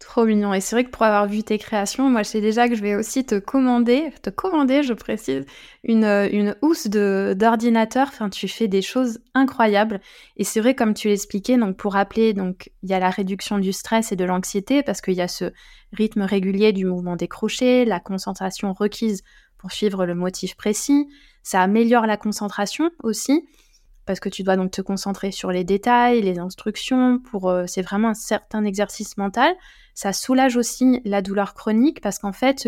Trop 0.01 0.25
mignon. 0.25 0.51
Et 0.51 0.61
c'est 0.61 0.75
vrai 0.75 0.83
que 0.83 0.89
pour 0.89 1.03
avoir 1.03 1.27
vu 1.27 1.43
tes 1.43 1.59
créations, 1.59 2.09
moi, 2.09 2.23
je 2.23 2.29
sais 2.29 2.41
déjà 2.41 2.67
que 2.67 2.73
je 2.73 2.81
vais 2.81 2.95
aussi 2.95 3.23
te 3.23 3.37
commander, 3.37 4.11
te 4.23 4.31
commander, 4.31 4.81
je 4.81 4.93
précise, 4.93 5.45
une, 5.83 6.05
euh, 6.05 6.27
une 6.31 6.55
housse 6.63 6.87
d'ordinateur. 6.87 8.07
Enfin, 8.07 8.31
tu 8.31 8.47
fais 8.47 8.67
des 8.67 8.81
choses 8.81 9.19
incroyables. 9.35 10.01
Et 10.37 10.43
c'est 10.43 10.59
vrai, 10.59 10.73
comme 10.73 10.95
tu 10.95 11.07
l'expliquais, 11.07 11.55
donc 11.55 11.77
pour 11.77 11.93
rappeler, 11.93 12.33
donc 12.33 12.71
il 12.81 12.89
y 12.89 12.93
a 12.93 12.99
la 12.99 13.11
réduction 13.11 13.59
du 13.59 13.71
stress 13.71 14.11
et 14.11 14.15
de 14.15 14.25
l'anxiété 14.25 14.81
parce 14.81 15.01
qu'il 15.01 15.13
y 15.13 15.21
a 15.21 15.27
ce 15.27 15.53
rythme 15.93 16.23
régulier 16.23 16.73
du 16.73 16.85
mouvement 16.85 17.15
des 17.15 17.27
crochets, 17.27 17.85
la 17.85 17.99
concentration 17.99 18.73
requise 18.73 19.21
pour 19.59 19.71
suivre 19.71 20.07
le 20.07 20.15
motif 20.15 20.55
précis. 20.57 21.07
Ça 21.43 21.61
améliore 21.61 22.07
la 22.07 22.17
concentration 22.17 22.89
aussi 23.03 23.47
parce 24.05 24.19
que 24.19 24.29
tu 24.29 24.43
dois 24.43 24.55
donc 24.55 24.71
te 24.71 24.81
concentrer 24.81 25.31
sur 25.31 25.51
les 25.51 25.63
détails, 25.63 26.21
les 26.21 26.39
instructions. 26.39 27.19
Pour, 27.19 27.49
euh, 27.49 27.65
c'est 27.67 27.81
vraiment 27.81 28.09
un 28.09 28.13
certain 28.13 28.63
exercice 28.63 29.17
mental. 29.17 29.53
Ça 29.93 30.13
soulage 30.13 30.57
aussi 30.57 31.01
la 31.05 31.21
douleur 31.21 31.53
chronique 31.53 32.01
parce 32.01 32.17
qu'en 32.17 32.31
fait, 32.31 32.67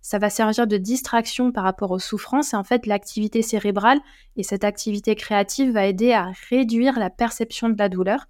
ça 0.00 0.18
va 0.18 0.30
servir 0.30 0.66
de 0.66 0.76
distraction 0.76 1.52
par 1.52 1.64
rapport 1.64 1.90
aux 1.90 1.98
souffrances. 1.98 2.54
Et 2.54 2.56
en 2.56 2.64
fait, 2.64 2.86
l'activité 2.86 3.42
cérébrale 3.42 3.98
et 4.36 4.42
cette 4.42 4.64
activité 4.64 5.14
créative 5.14 5.72
va 5.72 5.86
aider 5.86 6.12
à 6.12 6.30
réduire 6.48 6.98
la 6.98 7.10
perception 7.10 7.68
de 7.68 7.78
la 7.78 7.88
douleur. 7.88 8.26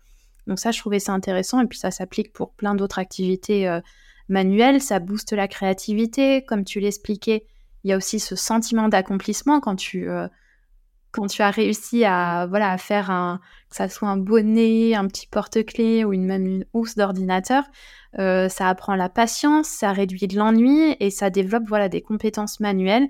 Donc 0.46 0.58
ça, 0.58 0.70
je 0.70 0.80
trouvais 0.80 1.00
ça 1.00 1.12
intéressant. 1.12 1.60
Et 1.60 1.66
puis 1.66 1.78
ça 1.78 1.90
s'applique 1.90 2.32
pour 2.32 2.52
plein 2.52 2.74
d'autres 2.74 2.98
activités 2.98 3.68
euh, 3.68 3.80
manuelles. 4.28 4.80
Ça 4.80 4.98
booste 4.98 5.32
la 5.32 5.48
créativité. 5.48 6.44
Comme 6.44 6.64
tu 6.64 6.80
l'expliquais, 6.80 7.46
il 7.84 7.90
y 7.90 7.92
a 7.92 7.96
aussi 7.96 8.18
ce 8.18 8.34
sentiment 8.34 8.88
d'accomplissement 8.88 9.60
quand 9.60 9.76
tu... 9.76 10.08
Euh, 10.10 10.26
quand 11.16 11.26
tu 11.28 11.40
as 11.42 11.50
réussi 11.50 12.04
à 12.04 12.46
voilà 12.46 12.70
à 12.70 12.78
faire 12.78 13.10
un 13.10 13.40
que 13.70 13.76
ça 13.76 13.88
soit 13.88 14.08
un 14.08 14.18
bonnet, 14.18 14.94
un 14.94 15.06
petit 15.06 15.26
porte-clés 15.26 16.04
ou 16.04 16.12
une, 16.12 16.26
même 16.26 16.46
une 16.46 16.64
housse 16.74 16.94
d'ordinateur, 16.94 17.64
euh, 18.18 18.48
ça 18.48 18.68
apprend 18.68 18.94
la 18.94 19.08
patience, 19.08 19.66
ça 19.66 19.92
réduit 19.92 20.28
de 20.28 20.36
l'ennui 20.36 20.94
et 21.00 21.10
ça 21.10 21.30
développe 21.30 21.64
voilà 21.66 21.88
des 21.88 22.02
compétences 22.02 22.60
manuelles 22.60 23.08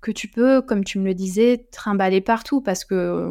que 0.00 0.10
tu 0.10 0.28
peux, 0.28 0.62
comme 0.62 0.84
tu 0.84 0.98
me 0.98 1.04
le 1.04 1.14
disais, 1.14 1.66
trimballer 1.70 2.20
partout 2.20 2.60
parce 2.60 2.84
que 2.84 3.28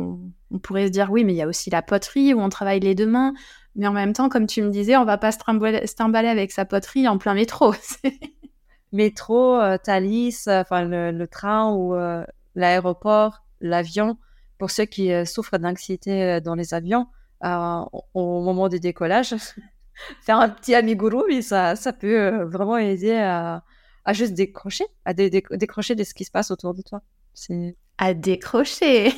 on 0.51 0.59
pourrait 0.59 0.88
se 0.88 0.91
dire 0.91 1.11
oui, 1.11 1.24
mais 1.24 1.34
il 1.34 1.38
y 1.38 1.41
a 1.41 1.47
aussi 1.47 1.70
la 1.70 1.82
poterie 1.82 2.34
où 2.34 2.39
on 2.39 2.49
travaille 2.49 2.80
les 2.80 2.95
deux 2.95 3.07
mains. 3.07 3.34
Mais 3.76 3.88
en 3.88 3.91
même 3.91 4.14
temps, 4.14 4.30
comme 4.30 4.45
tu 4.45 4.61
me 4.61 4.70
disais, 4.70 4.95
on 4.97 5.05
va 5.05 5.18
pas 5.18 5.32
se 5.32 5.39
trimballer, 5.39 6.28
avec 6.28 6.51
sa 6.51 6.66
poterie 6.66 7.07
en 7.07 7.18
plein 7.18 7.34
métro. 7.34 7.74
métro, 8.91 9.59
euh, 9.59 9.78
Thalys, 9.84 10.43
enfin 10.47 10.84
le, 10.86 11.26
train 11.26 11.72
ou 11.74 11.95
euh, 11.95 12.24
l'aéroport 12.53 13.43
l'avion, 13.64 14.18
pour 14.59 14.70
ceux 14.70 14.86
qui 14.86 15.11
euh, 15.11 15.26
souffrent 15.26 15.57
d'anxiété 15.57 16.24
euh, 16.24 16.39
dans 16.39 16.55
les 16.55 16.74
avions, 16.74 17.07
euh, 17.43 17.82
au 18.14 18.41
moment 18.41 18.70
du 18.70 18.80
décollage, 18.80 19.36
faire 20.22 20.38
un 20.39 20.49
petit 20.49 20.76
amigurumi, 20.76 21.41
ça, 21.41 21.76
ça 21.76 21.91
peut 21.93 22.43
vraiment 22.43 22.78
aider 22.78 23.14
à, 23.14 23.64
juste 24.11 24.34
décrocher, 24.34 24.86
à 25.05 25.14
décrocher 25.14 25.95
de 25.95 26.03
ce 26.03 26.14
qui 26.14 26.26
se 26.26 26.32
passe 26.32 26.51
autour 26.51 26.74
de 26.74 26.82
toi. 26.82 27.01
C'est... 27.34 27.76
À 27.97 28.14
décrocher 28.14 29.11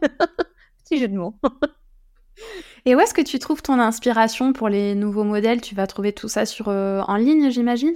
Petit 0.84 0.98
jeu 0.98 1.08
de 1.08 1.16
mots. 1.16 1.34
Et 2.84 2.94
où 2.94 3.00
est-ce 3.00 3.14
que 3.14 3.22
tu 3.22 3.38
trouves 3.38 3.62
ton 3.62 3.80
inspiration 3.80 4.52
pour 4.52 4.68
les 4.68 4.94
nouveaux 4.94 5.24
modèles? 5.24 5.62
Tu 5.62 5.74
vas 5.74 5.86
trouver 5.86 6.12
tout 6.12 6.28
ça 6.28 6.44
sur, 6.44 6.68
en 6.68 7.16
ligne, 7.16 7.50
j'imagine? 7.50 7.94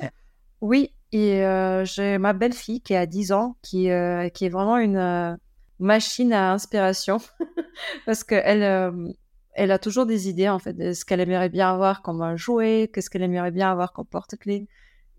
Oui, 0.61 0.93
et 1.13 1.45
euh, 1.45 1.85
j'ai 1.85 2.19
ma 2.19 2.33
belle-fille 2.33 2.81
qui 2.81 2.95
a 2.95 3.07
10 3.07 3.33
ans, 3.33 3.57
qui, 3.63 3.91
euh, 3.91 4.29
qui 4.29 4.45
est 4.45 4.51
vraiment 4.51 4.77
une 4.77 4.97
euh, 4.97 5.35
machine 5.79 6.33
à 6.33 6.53
inspiration, 6.53 7.19
parce 8.07 8.25
qu'elle 8.25 9.15
elle 9.55 9.73
a 9.73 9.79
toujours 9.79 10.07
des 10.07 10.29
idées, 10.29 10.49
en 10.49 10.59
fait, 10.59 10.75
de 10.75 10.93
ce 10.93 11.05
qu'elle 11.05 11.21
aimerait 11.21 11.49
bien 11.49 11.73
avoir 11.73 12.03
comme 12.03 12.37
jouet, 12.37 12.91
qu'est-ce 12.93 13.11
qu'elle 13.11 13.23
aimerait 13.23 13.51
bien 13.51 13.73
avoir 13.73 13.93
comme 13.93 14.07
porte-clés. 14.07 14.69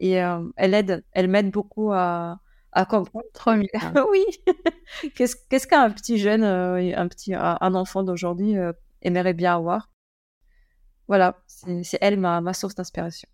Et 0.02 0.12
elle 0.12 0.74
aide, 0.74 1.04
elle 1.12 1.28
m'aide 1.28 1.52
beaucoup 1.52 1.92
à, 1.92 2.40
à 2.72 2.86
comprendre. 2.86 3.26
Trop 3.34 3.52
oui. 4.12 4.26
qu'est-ce 5.16 5.36
qu'est-ce 5.50 5.68
qu'un 5.68 5.90
petit 5.90 6.18
jeune, 6.20 6.46
un 6.46 7.08
petit, 7.10 7.34
un 7.36 7.76
enfant 7.76 8.04
d'aujourd'hui 8.04 8.56
aimerait 9.02 9.34
bien 9.34 9.56
avoir? 9.56 9.90
Voilà, 11.10 11.42
c'est 11.48 11.98
elle 12.00 12.18
ma, 12.18 12.40
ma 12.40 12.54
source 12.54 12.76
d'inspiration. 12.76 13.28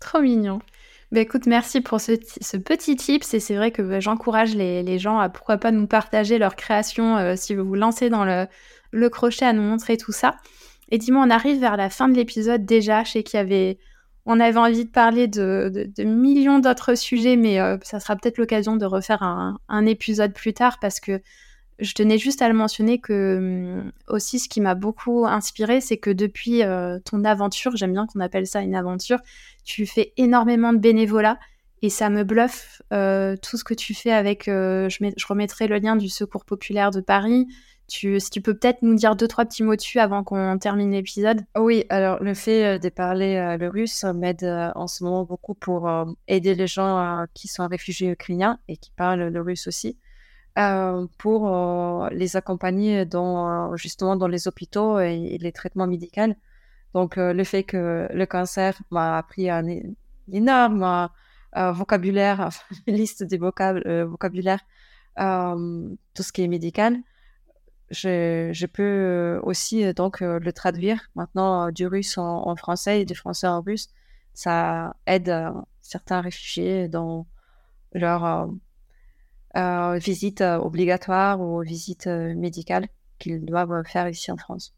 Trop 0.00 0.20
mignon. 0.20 0.60
Bah, 1.10 1.20
écoute, 1.20 1.46
merci 1.46 1.80
pour 1.80 2.00
ce, 2.02 2.12
petit 2.58 2.96
tips 2.96 3.32
et 3.32 3.40
c'est 3.40 3.56
vrai 3.56 3.70
que 3.70 3.80
bah, 3.80 3.98
j'encourage 3.98 4.54
les, 4.54 4.98
gens 4.98 5.18
à 5.18 5.30
pourquoi 5.30 5.56
pas 5.56 5.70
nous 5.70 5.86
partager 5.86 6.36
leur 6.38 6.54
création 6.54 7.16
euh, 7.16 7.34
si 7.34 7.54
vous 7.54 7.64
vous 7.64 7.76
lancez 7.76 8.10
dans 8.10 8.26
le, 8.26 9.08
crochet 9.08 9.46
à 9.46 9.54
nous 9.54 9.62
montrer 9.62 9.96
tout 9.96 10.12
ça. 10.12 10.36
Et 10.90 10.98
dis-moi, 10.98 11.24
on 11.26 11.30
arrive 11.30 11.60
vers 11.60 11.78
la 11.78 11.88
fin 11.88 12.08
de 12.08 12.14
l'épisode 12.14 12.66
déjà. 12.66 13.04
Je 13.04 13.12
sais 13.12 13.22
qu'il 13.22 13.38
y 13.38 13.40
avait, 13.40 13.78
on 14.26 14.38
avait 14.38 14.58
envie 14.58 14.84
de 14.84 14.90
parler 14.90 15.28
de, 15.28 15.88
millions 16.04 16.58
d'autres 16.58 16.94
sujets, 16.94 17.36
mais 17.36 17.58
euh, 17.58 17.78
ça 17.82 18.00
sera 18.00 18.14
peut-être 18.14 18.36
l'occasion 18.36 18.76
de 18.76 18.84
refaire 18.84 19.22
un, 19.22 19.86
épisode 19.86 20.34
plus 20.34 20.52
tard 20.52 20.78
parce 20.78 21.00
que 21.00 21.22
je 21.78 21.92
tenais 21.92 22.18
juste 22.18 22.42
à 22.42 22.48
le 22.48 22.54
mentionner 22.54 22.98
que 22.98 23.36
hum, 23.38 23.92
aussi 24.08 24.38
ce 24.38 24.48
qui 24.48 24.60
m'a 24.60 24.74
beaucoup 24.74 25.26
inspiré, 25.26 25.80
c'est 25.80 25.98
que 25.98 26.10
depuis 26.10 26.62
euh, 26.62 26.98
ton 27.04 27.24
aventure, 27.24 27.76
j'aime 27.76 27.92
bien 27.92 28.06
qu'on 28.06 28.20
appelle 28.20 28.46
ça 28.46 28.60
une 28.60 28.74
aventure, 28.74 29.18
tu 29.64 29.86
fais 29.86 30.12
énormément 30.16 30.72
de 30.72 30.78
bénévolat 30.78 31.38
et 31.82 31.90
ça 31.90 32.10
me 32.10 32.24
bluffe 32.24 32.82
euh, 32.92 33.36
tout 33.36 33.56
ce 33.56 33.64
que 33.64 33.74
tu 33.74 33.94
fais 33.94 34.10
avec. 34.10 34.48
Euh, 34.48 34.88
je, 34.88 35.26
remettrai 35.26 35.68
le 35.68 35.78
lien 35.78 35.94
du 35.94 36.08
Secours 36.08 36.44
populaire 36.44 36.90
de 36.90 37.00
Paris. 37.00 37.46
Tu, 37.86 38.20
si 38.20 38.28
tu 38.28 38.42
peux 38.42 38.54
peut-être 38.54 38.82
nous 38.82 38.96
dire 38.96 39.16
deux 39.16 39.28
trois 39.28 39.46
petits 39.46 39.62
mots 39.62 39.76
dessus 39.76 39.98
avant 39.98 40.22
qu'on 40.22 40.58
termine 40.58 40.90
l'épisode. 40.90 41.40
Oui, 41.56 41.84
alors 41.88 42.22
le 42.22 42.34
fait 42.34 42.78
de 42.78 42.88
parler 42.90 43.56
le 43.58 43.68
russe 43.68 44.04
m'aide 44.04 44.44
en 44.74 44.86
ce 44.86 45.04
moment 45.04 45.24
beaucoup 45.24 45.54
pour 45.54 45.88
aider 46.26 46.54
les 46.54 46.66
gens 46.66 47.24
qui 47.32 47.48
sont 47.48 47.66
réfugiés 47.66 48.10
ukrainiens 48.10 48.58
et 48.68 48.76
qui 48.76 48.90
parlent 48.90 49.28
le 49.28 49.40
russe 49.40 49.68
aussi. 49.68 49.96
Euh, 50.58 51.06
pour 51.18 51.54
euh, 51.54 52.08
les 52.10 52.36
accompagner 52.36 53.06
justement 53.76 54.16
dans 54.16 54.26
les 54.26 54.48
hôpitaux 54.48 54.98
et, 54.98 55.38
les 55.40 55.52
traitements 55.52 55.86
médicaux. 55.86 56.34
Donc, 56.94 57.16
euh, 57.16 57.32
le 57.32 57.44
fait 57.44 57.62
que 57.62 58.08
le 58.12 58.26
cancer 58.26 58.76
m'a 58.90 59.18
appris 59.18 59.50
un, 59.50 59.66
énorme 60.32 61.08
vocabulaire, 61.54 62.50
une 62.88 62.96
liste 62.96 63.22
des 63.22 63.38
vocabulaires, 63.38 64.60
tout 65.16 66.22
ce 66.22 66.32
qui 66.32 66.42
est 66.42 66.48
médical, 66.48 66.98
je, 67.90 68.66
peux 68.66 69.40
aussi 69.44 69.94
donc 69.94 70.20
le 70.20 70.52
traduire 70.52 71.08
maintenant 71.14 71.70
du 71.70 71.86
russe 71.86 72.18
en, 72.18 72.56
français 72.56 73.02
et 73.02 73.04
du 73.04 73.14
français 73.14 73.46
en 73.46 73.60
russe. 73.60 73.88
Ça 74.34 74.96
aide 75.06 75.32
certains 75.82 76.20
réfugiés 76.20 76.88
dans 76.88 77.26
leur 77.92 78.50
visite 79.98 80.40
euh, 80.40 80.58
obligatoire 80.58 81.40
ou 81.40 81.60
visite 81.62 82.06
euh, 82.06 82.34
médicale 82.34 82.86
qu'ils 83.18 83.44
doivent 83.44 83.82
faire 83.84 84.08
ici 84.08 84.30
en 84.30 84.36
France. 84.36 84.74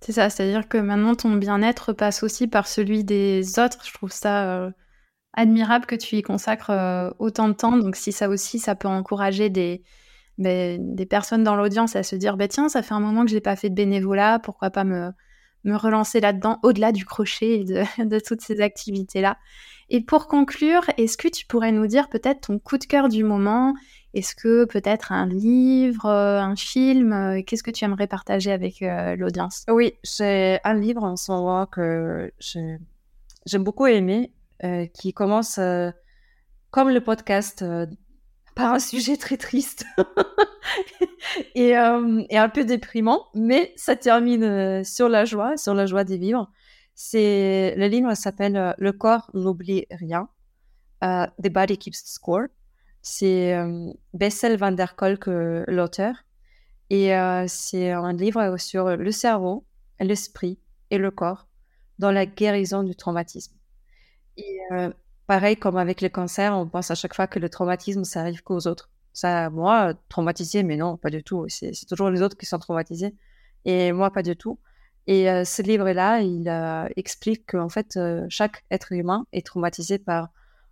C'est 0.00 0.12
ça, 0.12 0.30
c'est-à-dire 0.30 0.68
que 0.68 0.78
maintenant 0.78 1.14
ton 1.14 1.34
bien-être 1.34 1.92
passe 1.92 2.22
aussi 2.22 2.46
par 2.46 2.66
celui 2.66 3.04
des 3.04 3.58
autres. 3.58 3.84
Je 3.84 3.92
trouve 3.92 4.12
ça 4.12 4.70
admirable 5.32 5.86
que 5.86 5.94
tu 5.94 6.16
y 6.16 6.22
consacres 6.22 6.70
autant 7.18 7.48
de 7.48 7.54
temps. 7.54 7.76
Donc 7.76 7.96
si 7.96 8.12
ça 8.12 8.28
aussi, 8.28 8.58
ça 8.58 8.74
peut 8.74 8.88
encourager 8.88 9.48
des, 9.48 9.82
ben, 10.38 10.94
des 10.94 11.06
personnes 11.06 11.44
dans 11.44 11.56
l'audience 11.56 11.96
à 11.96 12.02
se 12.02 12.14
dire, 12.14 12.36
bah, 12.36 12.46
tiens, 12.46 12.68
ça 12.68 12.82
fait 12.82 12.92
un 12.92 13.00
moment 13.00 13.24
que 13.24 13.30
je 13.30 13.36
n'ai 13.36 13.40
pas 13.40 13.56
fait 13.56 13.70
de 13.70 13.74
bénévolat, 13.74 14.38
pourquoi 14.38 14.70
pas 14.70 14.84
me, 14.84 15.10
me 15.64 15.76
relancer 15.76 16.20
là-dedans, 16.20 16.58
au-delà 16.62 16.92
du 16.92 17.04
crochet 17.04 17.60
et 17.60 17.64
de 17.64 18.18
toutes 18.24 18.42
ces 18.42 18.60
activités-là. 18.60 19.38
Et 19.88 20.00
pour 20.00 20.26
conclure, 20.26 20.82
est-ce 20.96 21.16
que 21.16 21.28
tu 21.28 21.46
pourrais 21.46 21.72
nous 21.72 21.86
dire 21.86 22.08
peut-être 22.08 22.48
ton 22.48 22.58
coup 22.58 22.78
de 22.78 22.84
cœur 22.84 23.08
du 23.08 23.22
moment? 23.22 23.74
Est-ce 24.14 24.34
que 24.34 24.64
peut-être 24.64 25.12
un 25.12 25.26
livre, 25.26 26.06
euh, 26.06 26.40
un 26.40 26.56
film 26.56 27.12
euh, 27.12 27.42
Qu'est-ce 27.46 27.62
que 27.62 27.70
tu 27.70 27.84
aimerais 27.84 28.06
partager 28.06 28.50
avec 28.50 28.80
euh, 28.80 29.14
l'audience? 29.14 29.64
Oui, 29.68 29.92
j'ai 30.02 30.58
un 30.64 30.72
livre 30.72 31.04
en 31.04 31.16
ce 31.16 31.30
moment 31.30 31.66
que 31.66 32.32
j'aime 32.40 33.62
beaucoup 33.62 33.86
aimer, 33.86 34.32
qui 34.94 35.12
commence 35.12 35.60
comme 36.70 36.88
le 36.88 37.00
podcast 37.00 37.62
par 38.54 38.72
un 38.72 38.78
sujet 38.78 39.18
très 39.18 39.36
triste 39.36 39.84
et, 41.54 41.76
un 41.76 42.48
peu 42.48 42.64
déprimant, 42.64 43.26
mais 43.34 43.74
ça 43.76 43.96
termine 43.96 44.82
sur 44.82 45.10
la 45.10 45.26
joie, 45.26 45.58
sur 45.58 45.74
la 45.74 45.84
joie 45.84 46.04
de 46.04 46.14
vivre. 46.14 46.50
C'est 46.98 47.74
le 47.76 47.88
livre 47.88 48.14
s'appelle 48.14 48.56
euh, 48.56 48.72
Le 48.78 48.90
corps 48.90 49.30
n'oublie 49.34 49.86
rien. 49.90 50.30
Uh, 51.02 51.26
The 51.42 51.52
Body 51.52 51.76
Keeps 51.76 52.02
Score. 52.06 52.46
C'est 53.02 53.54
euh, 53.54 53.92
Bessel 54.14 54.56
van 54.56 54.72
der 54.72 54.96
Kolk, 54.96 55.26
l'auteur. 55.26 56.14
Et 56.88 57.10
c'est 57.48 57.90
un 57.90 58.12
livre 58.12 58.56
sur 58.58 58.96
le 58.96 59.10
cerveau, 59.10 59.66
l'esprit 59.98 60.60
et 60.90 60.98
le 60.98 61.10
corps 61.10 61.48
dans 61.98 62.12
la 62.12 62.26
guérison 62.26 62.84
du 62.84 62.94
traumatisme. 62.94 63.56
Et 64.36 64.60
pareil, 65.26 65.56
comme 65.56 65.76
avec 65.76 66.00
le 66.00 66.08
cancer, 66.08 66.56
on 66.56 66.68
pense 66.68 66.92
à 66.92 66.94
chaque 66.94 67.14
fois 67.14 67.26
que 67.26 67.40
le 67.40 67.48
traumatisme, 67.48 68.04
ça 68.04 68.20
arrive 68.20 68.44
qu'aux 68.44 68.68
autres. 68.68 68.88
Ça, 69.12 69.50
moi, 69.50 69.94
traumatisé, 70.08 70.62
mais 70.62 70.76
non, 70.76 70.96
pas 70.96 71.10
du 71.10 71.24
tout. 71.24 71.46
C'est 71.48 71.72
toujours 71.88 72.10
les 72.10 72.22
autres 72.22 72.36
qui 72.36 72.46
sont 72.46 72.60
traumatisés. 72.60 73.16
Et 73.64 73.90
moi, 73.90 74.12
pas 74.12 74.22
du 74.22 74.36
tout. 74.36 74.60
Et 75.06 75.30
euh, 75.30 75.44
ce 75.44 75.62
livre-là, 75.62 76.20
il 76.20 76.48
euh, 76.48 76.88
explique 76.96 77.52
qu'en 77.52 77.68
fait, 77.68 77.96
euh, 77.96 78.26
chaque 78.28 78.64
être 78.70 78.92
humain 78.92 79.26
est 79.32 79.46
traumatisé 79.46 79.98
par 79.98 80.30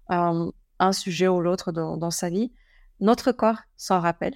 un 0.08 0.92
sujet 0.92 1.28
ou 1.28 1.40
l'autre 1.40 1.72
dans, 1.72 2.10
sa 2.10 2.28
vie. 2.28 2.52
Notre 3.00 3.32
corps 3.32 3.60
s'en 3.76 4.00
rappelle. 4.00 4.34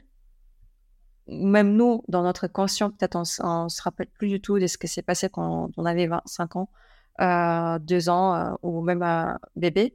Même 1.27 1.75
nous, 1.75 2.03
dans 2.09 2.23
notre 2.23 2.47
conscient, 2.47 2.91
peut-être 2.91 3.17
on, 3.17 3.65
ne 3.65 3.69
se 3.69 3.83
rappelle 3.83 4.07
plus 4.07 4.29
du 4.29 4.41
tout 4.41 4.59
de 4.59 4.67
ce 4.67 4.79
qui 4.79 4.89
s'est 4.89 5.03
passé 5.03 5.29
quand 5.29 5.71
on 5.77 5.85
avait 5.85 6.07
25 6.07 6.57
ans, 6.57 6.71
euh, 7.21 7.79
2 7.81 8.09
ans 8.09 8.57
ou 8.63 8.81
même 8.81 9.03
un 9.03 9.39
bébé. 9.57 9.95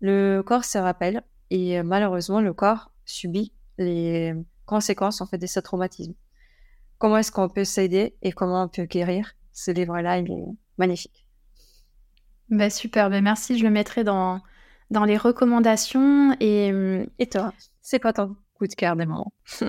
Le 0.00 0.42
corps 0.42 0.64
se 0.64 0.76
rappelle 0.76 1.22
et 1.48 1.82
malheureusement, 1.82 2.42
le 2.42 2.52
corps 2.52 2.90
subit 3.06 3.52
les 3.78 4.34
conséquences 4.66 5.22
en 5.22 5.26
fait 5.26 5.38
de 5.38 5.46
ce 5.46 5.60
traumatisme 5.60 6.14
comment 7.02 7.16
est-ce 7.16 7.32
qu'on 7.32 7.48
peut 7.48 7.64
s'aider 7.64 8.14
et 8.22 8.30
comment 8.30 8.62
on 8.62 8.68
peut 8.68 8.84
guérir. 8.84 9.32
Ce 9.52 9.72
livre-là, 9.72 10.18
il 10.18 10.30
est 10.30 10.44
magnifique. 10.78 11.26
Bah 12.48 12.70
super, 12.70 13.10
bah 13.10 13.20
merci. 13.20 13.58
Je 13.58 13.64
le 13.64 13.70
mettrai 13.70 14.04
dans, 14.04 14.40
dans 14.92 15.04
les 15.04 15.16
recommandations. 15.16 16.36
Et, 16.38 16.70
et 17.18 17.26
toi, 17.26 17.52
c'est 17.80 17.98
quoi 17.98 18.12
ton 18.12 18.36
coup 18.54 18.68
de 18.68 18.74
cœur 18.74 18.94
des 18.94 19.06
moments 19.06 19.32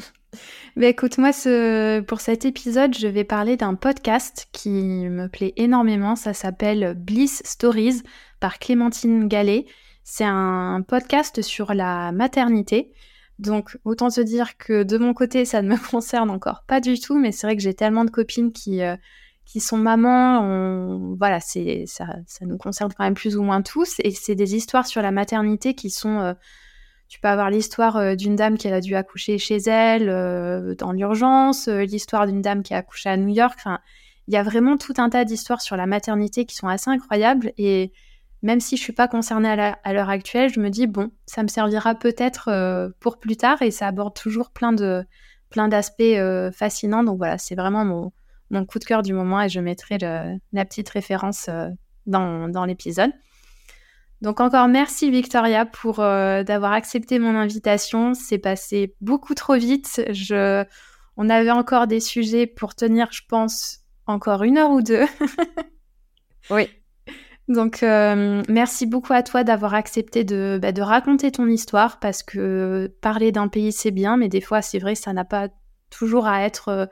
bah 0.76 0.86
écoute, 0.86 1.18
moi, 1.18 1.34
ce, 1.34 2.02
pour 2.02 2.22
cet 2.22 2.46
épisode, 2.46 2.96
je 2.96 3.08
vais 3.08 3.24
parler 3.24 3.58
d'un 3.58 3.74
podcast 3.74 4.48
qui 4.52 4.70
me 5.10 5.26
plaît 5.26 5.54
énormément. 5.58 6.16
Ça 6.16 6.36
s'appelle 6.36 6.94
Bliss 6.96 7.42
Stories 7.46 8.04
par 8.42 8.60
Clémentine 8.60 9.28
Gallet. 9.28 9.66
C'est 10.04 10.24
un 10.24 10.84
podcast 10.88 11.42
sur 11.42 11.74
la 11.74 12.12
maternité. 12.12 12.94
Donc, 13.40 13.78
autant 13.84 14.10
se 14.10 14.22
dire 14.22 14.58
que 14.58 14.84
de 14.84 14.98
mon 14.98 15.14
côté, 15.14 15.46
ça 15.46 15.62
ne 15.62 15.70
me 15.70 15.78
concerne 15.92 16.30
encore 16.30 16.64
pas 16.68 16.80
du 16.80 17.00
tout, 17.00 17.18
mais 17.18 17.32
c'est 17.32 17.48
vrai 17.48 17.56
que 17.56 17.62
j'ai 17.62 17.74
tellement 17.74 18.06
de 18.06 18.12
copines 18.12 18.52
qui, 18.52 18.82
euh, 18.82 18.96
qui 19.46 19.60
sont 19.60 19.78
mamans. 19.78 21.16
Voilà, 21.18 21.40
ça, 21.40 21.60
ça, 21.86 22.46
nous 22.46 22.58
concerne 22.58 22.94
quand 22.94 23.04
même 23.04 23.16
plus 23.16 23.36
ou 23.36 23.44
moins 23.44 23.62
tous. 23.62 23.96
Et 24.00 24.12
c'est 24.12 24.36
des 24.36 24.56
histoires 24.56 24.88
sur 24.88 25.02
la 25.02 25.12
maternité 25.12 25.74
qui 25.74 25.90
sont. 25.90 26.20
Euh, 26.20 26.34
tu 27.10 27.20
peux 27.20 27.28
avoir 27.28 27.52
l'histoire 27.52 27.98
euh, 27.98 28.16
d'une 28.16 28.36
dame 28.36 28.58
qui 28.58 28.68
a 28.68 28.82
dû 28.82 28.96
accoucher 28.96 29.38
chez 29.38 29.58
elle 29.58 30.76
dans 30.78 30.92
l'urgence, 30.92 31.68
l'histoire 31.68 32.26
d'une 32.28 32.42
dame 32.42 32.64
qui 32.64 32.74
a 32.74 32.78
accouché 32.78 33.10
à 33.10 33.18
New 33.18 33.30
York. 33.30 33.56
Enfin, 33.58 33.80
il 34.28 34.34
y 34.34 34.38
a 34.38 34.44
vraiment 34.44 34.78
tout 34.78 34.94
un 34.98 35.10
tas 35.10 35.26
d'histoires 35.26 35.62
sur 35.62 35.76
la 35.76 35.86
maternité 35.86 36.46
qui 36.46 36.56
sont 36.56 36.68
assez 36.68 36.90
incroyables. 36.90 37.52
Et 37.58 37.92
même 38.44 38.60
si 38.60 38.76
je 38.76 38.84
suis 38.84 38.94
pas 38.94 39.08
concernée 39.08 39.50
à 39.50 39.94
l'heure 39.94 40.10
actuelle, 40.10 40.52
je 40.54 40.60
me 40.60 40.70
dis 40.70 40.86
bon, 40.86 41.12
ça 41.26 41.44
me 41.44 41.48
servira 41.48 41.96
peut-être 41.96 42.50
euh, 42.50 42.90
pour 43.00 43.18
plus 43.18 43.38
tard 43.38 43.62
et 43.62 43.72
ça 43.72 43.88
aborde 43.88 44.14
toujours 44.14 44.52
plein 44.52 44.74
d'aspects 44.74 46.02
euh, 46.02 46.52
fascinants. 46.52 47.06
Donc 47.06 47.18
voilà, 47.18 47.38
c'est 47.38 47.56
vraiment 47.56 47.86
mon, 47.86 48.12
mon, 48.50 48.66
coup 48.66 48.80
de 48.80 48.84
cœur 48.84 49.02
du 49.02 49.14
moment 49.14 49.42
et 49.42 49.48
je 49.48 49.62
mettrai 49.62 49.98
la 49.98 50.66
petite 50.66 50.90
référence 50.90 51.48
euh, 51.48 51.70
dans, 52.06 52.50
dans 52.50 52.66
l'épisode. 52.66 53.12
Donc 54.22 54.42
encore 54.42 54.68
merci 54.68 55.10
Victoria 55.10 55.66
pour 55.66 55.98
d'avoir 55.98 56.74
accepté 56.74 57.20
mon 57.20 57.36
invitation. 57.36 58.14
C'est 58.14 58.38
passé 58.38 58.94
beaucoup 59.00 59.36
trop 59.36 59.56
vite. 59.56 60.02
Je, 60.12 60.66
on 61.16 61.30
avait 61.30 61.52
encore 61.52 61.88
des 61.88 62.00
sujets 62.00 62.46
pour 62.46 62.76
tenir, 62.76 63.08
je 63.12 63.22
pense, 63.28 63.80
encore 64.06 64.44
une 64.44 64.58
heure 64.58 64.72
ou 64.72 64.82
deux. 64.82 65.06
oui. 66.50 66.70
Donc, 67.50 67.84
euh, 67.84 68.42
merci 68.48 68.86
beaucoup 68.86 69.12
à 69.12 69.22
toi 69.22 69.44
d'avoir 69.44 69.74
accepté 69.74 70.24
de, 70.24 70.60
bah, 70.62 70.72
de, 70.72 70.82
raconter 70.82 71.32
ton 71.32 71.48
histoire 71.48 72.00
parce 72.00 72.24
que 72.24 72.94
parler 73.02 73.32
d'un 73.34 73.50
pays, 73.50 73.74
c'est 73.74 73.92
bien, 73.92 74.16
mais 74.16 74.30
des 74.30 74.40
fois, 74.40 74.62
c'est 74.62 74.80
vrai, 74.80 74.96
ça 74.96 75.12
n'a 75.12 75.26
pas 75.26 75.50
toujours 75.90 76.26
à 76.26 76.44
être 76.44 76.70
euh, 76.70 76.86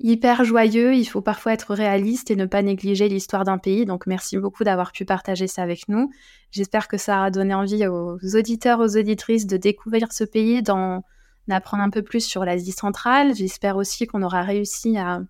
hyper 0.00 0.42
joyeux. 0.44 0.94
Il 0.94 1.04
faut 1.04 1.20
parfois 1.22 1.52
être 1.52 1.72
réaliste 1.74 2.32
et 2.32 2.36
ne 2.36 2.46
pas 2.46 2.62
négliger 2.62 3.08
l'histoire 3.08 3.44
d'un 3.44 3.58
pays. 3.58 3.84
Donc, 3.84 4.06
merci 4.06 4.38
beaucoup 4.38 4.64
d'avoir 4.64 4.90
pu 4.90 5.04
partager 5.04 5.46
ça 5.46 5.62
avec 5.62 5.88
nous. 5.88 6.10
J'espère 6.50 6.88
que 6.88 6.98
ça 6.98 7.24
a 7.24 7.30
donné 7.30 7.54
envie 7.54 7.86
aux 7.86 8.18
auditeurs, 8.34 8.80
aux 8.80 8.96
auditrices 8.96 9.46
de 9.46 9.56
découvrir 9.56 10.12
ce 10.12 10.24
pays, 10.24 10.62
d'en 10.62 11.04
apprendre 11.48 11.82
un 11.82 11.90
peu 11.90 12.02
plus 12.02 12.24
sur 12.24 12.44
l'Asie 12.44 12.72
centrale. 12.72 13.34
J'espère 13.34 13.76
aussi 13.76 14.06
qu'on 14.06 14.22
aura 14.22 14.42
réussi 14.42 14.96
à, 14.98 15.22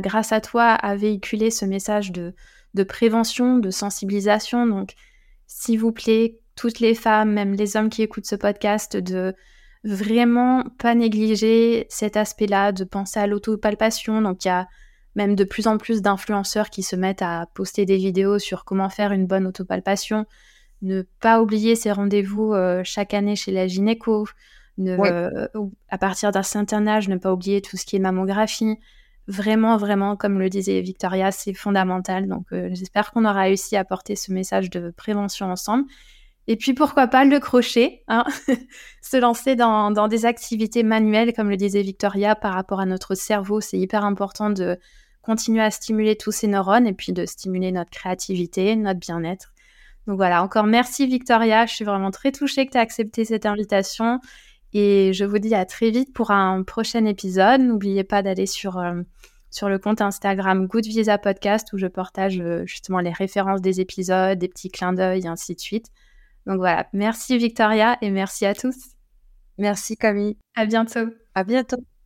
grâce 0.00 0.32
à 0.32 0.40
toi, 0.40 0.66
à 0.66 0.96
véhiculer 0.96 1.50
ce 1.50 1.64
message 1.64 2.12
de 2.12 2.34
de 2.78 2.84
prévention, 2.84 3.58
de 3.58 3.70
sensibilisation. 3.70 4.66
Donc, 4.66 4.94
s'il 5.46 5.78
vous 5.80 5.92
plaît, 5.92 6.38
toutes 6.54 6.80
les 6.80 6.94
femmes, 6.94 7.32
même 7.32 7.54
les 7.54 7.76
hommes 7.76 7.90
qui 7.90 8.02
écoutent 8.02 8.26
ce 8.26 8.36
podcast, 8.36 8.96
de 8.96 9.34
vraiment 9.84 10.64
pas 10.78 10.94
négliger 10.94 11.86
cet 11.88 12.16
aspect-là, 12.16 12.72
de 12.72 12.84
penser 12.84 13.20
à 13.20 13.26
l'autopalpation. 13.26 14.22
Donc, 14.22 14.44
il 14.44 14.48
y 14.48 14.50
a 14.50 14.68
même 15.14 15.34
de 15.34 15.44
plus 15.44 15.66
en 15.66 15.78
plus 15.78 16.00
d'influenceurs 16.02 16.70
qui 16.70 16.82
se 16.82 16.94
mettent 16.94 17.22
à 17.22 17.46
poster 17.54 17.84
des 17.84 17.96
vidéos 17.96 18.38
sur 18.38 18.64
comment 18.64 18.88
faire 18.88 19.12
une 19.12 19.26
bonne 19.26 19.46
autopalpation. 19.46 20.26
Ne 20.80 21.02
pas 21.20 21.42
oublier 21.42 21.74
ces 21.74 21.90
rendez-vous 21.90 22.54
euh, 22.54 22.82
chaque 22.84 23.14
année 23.14 23.34
chez 23.34 23.50
la 23.50 23.66
gynéco. 23.66 24.28
à 25.88 25.98
partir 25.98 26.30
d'un 26.30 26.44
certain 26.44 26.86
âge, 26.86 27.08
ne 27.08 27.16
pas 27.16 27.32
oublier 27.32 27.60
tout 27.60 27.76
ce 27.76 27.84
qui 27.84 27.96
est 27.96 28.00
mammographie. 28.00 28.76
Vraiment, 29.28 29.76
vraiment, 29.76 30.16
comme 30.16 30.38
le 30.40 30.48
disait 30.48 30.80
Victoria, 30.80 31.30
c'est 31.30 31.54
fondamental. 31.54 32.26
Donc, 32.26 32.46
j'espère 32.50 33.12
qu'on 33.12 33.24
aura 33.24 33.42
réussi 33.42 33.76
à 33.76 33.84
porter 33.84 34.16
ce 34.16 34.32
message 34.32 34.70
de 34.70 34.90
prévention 34.90 35.52
ensemble. 35.52 35.84
Et 36.50 36.56
puis 36.56 36.72
pourquoi 36.72 37.08
pas 37.08 37.26
le 37.26 37.38
crochet, 37.40 38.02
hein 38.08 38.24
se 39.02 39.18
lancer 39.18 39.54
dans, 39.54 40.08
des 40.08 40.24
activités 40.24 40.82
manuelles, 40.82 41.34
comme 41.34 41.50
le 41.50 41.58
disait 41.58 41.82
Victoria, 41.82 42.34
par 42.34 42.54
rapport 42.54 42.80
à 42.80 42.86
notre 42.86 43.14
cerveau. 43.14 43.60
C'est 43.60 43.78
hyper 43.78 44.02
important 44.02 44.48
de 44.48 44.78
continuer 45.20 45.60
à 45.60 45.70
stimuler 45.70 46.16
tous 46.16 46.32
ces 46.32 46.48
neurones 46.48 46.86
et 46.86 46.94
puis 46.94 47.12
de 47.12 47.26
stimuler 47.26 47.70
notre 47.70 47.90
créativité, 47.90 48.74
notre 48.76 48.98
bien-être. 48.98 49.52
Donc 50.06 50.16
voilà, 50.16 50.42
encore 50.42 50.64
merci 50.64 51.06
Victoria. 51.06 51.66
Je 51.66 51.74
suis 51.74 51.84
vraiment 51.84 52.10
très 52.10 52.32
touchée 52.32 52.64
que 52.64 52.72
tu 52.72 52.78
aies 52.78 52.80
accepté 52.80 53.26
cette 53.26 53.44
invitation. 53.44 54.18
Et 54.72 55.12
je 55.12 55.24
vous 55.24 55.38
dis 55.38 55.54
à 55.54 55.64
très 55.64 55.90
vite 55.90 56.12
pour 56.12 56.30
un 56.30 56.62
prochain 56.62 57.04
épisode. 57.04 57.60
N'oubliez 57.60 58.04
pas 58.04 58.22
d'aller 58.22 58.46
sur, 58.46 58.78
euh, 58.78 59.02
sur 59.50 59.68
le 59.68 59.78
compte 59.78 60.00
Instagram 60.00 60.66
Good 60.66 60.86
Visa 60.86 61.18
Podcast 61.18 61.72
où 61.72 61.78
je 61.78 61.86
partage 61.86 62.40
euh, 62.40 62.64
justement 62.66 63.00
les 63.00 63.12
références 63.12 63.62
des 63.62 63.80
épisodes, 63.80 64.38
des 64.38 64.48
petits 64.48 64.70
clins 64.70 64.92
d'œil 64.92 65.24
et 65.24 65.28
ainsi 65.28 65.54
de 65.54 65.60
suite. 65.60 65.86
Donc 66.46 66.58
voilà, 66.58 66.86
merci 66.92 67.38
Victoria 67.38 67.98
et 68.02 68.10
merci 68.10 68.46
à 68.46 68.54
tous. 68.54 68.76
Merci 69.58 69.96
Camille. 69.96 70.36
À 70.54 70.66
bientôt. 70.66 71.08
À 71.34 71.44
bientôt. 71.44 71.97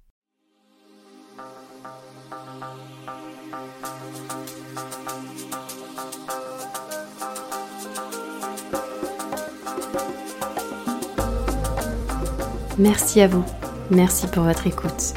Merci 12.78 13.20
à 13.20 13.28
vous. 13.28 13.44
Merci 13.90 14.26
pour 14.26 14.44
votre 14.44 14.66
écoute. 14.66 15.14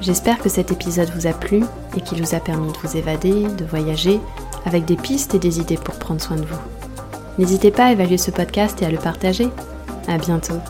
J'espère 0.00 0.38
que 0.38 0.48
cet 0.48 0.72
épisode 0.72 1.10
vous 1.14 1.26
a 1.26 1.32
plu 1.32 1.62
et 1.96 2.00
qu'il 2.00 2.22
vous 2.22 2.34
a 2.34 2.40
permis 2.40 2.72
de 2.72 2.78
vous 2.78 2.96
évader, 2.96 3.46
de 3.46 3.64
voyager, 3.64 4.20
avec 4.64 4.84
des 4.84 4.96
pistes 4.96 5.34
et 5.34 5.38
des 5.38 5.60
idées 5.60 5.76
pour 5.76 5.94
prendre 5.96 6.20
soin 6.20 6.36
de 6.36 6.44
vous. 6.44 6.60
N'hésitez 7.38 7.70
pas 7.70 7.86
à 7.86 7.92
évaluer 7.92 8.18
ce 8.18 8.30
podcast 8.30 8.80
et 8.82 8.86
à 8.86 8.90
le 8.90 8.98
partager. 8.98 9.48
À 10.08 10.18
bientôt. 10.18 10.60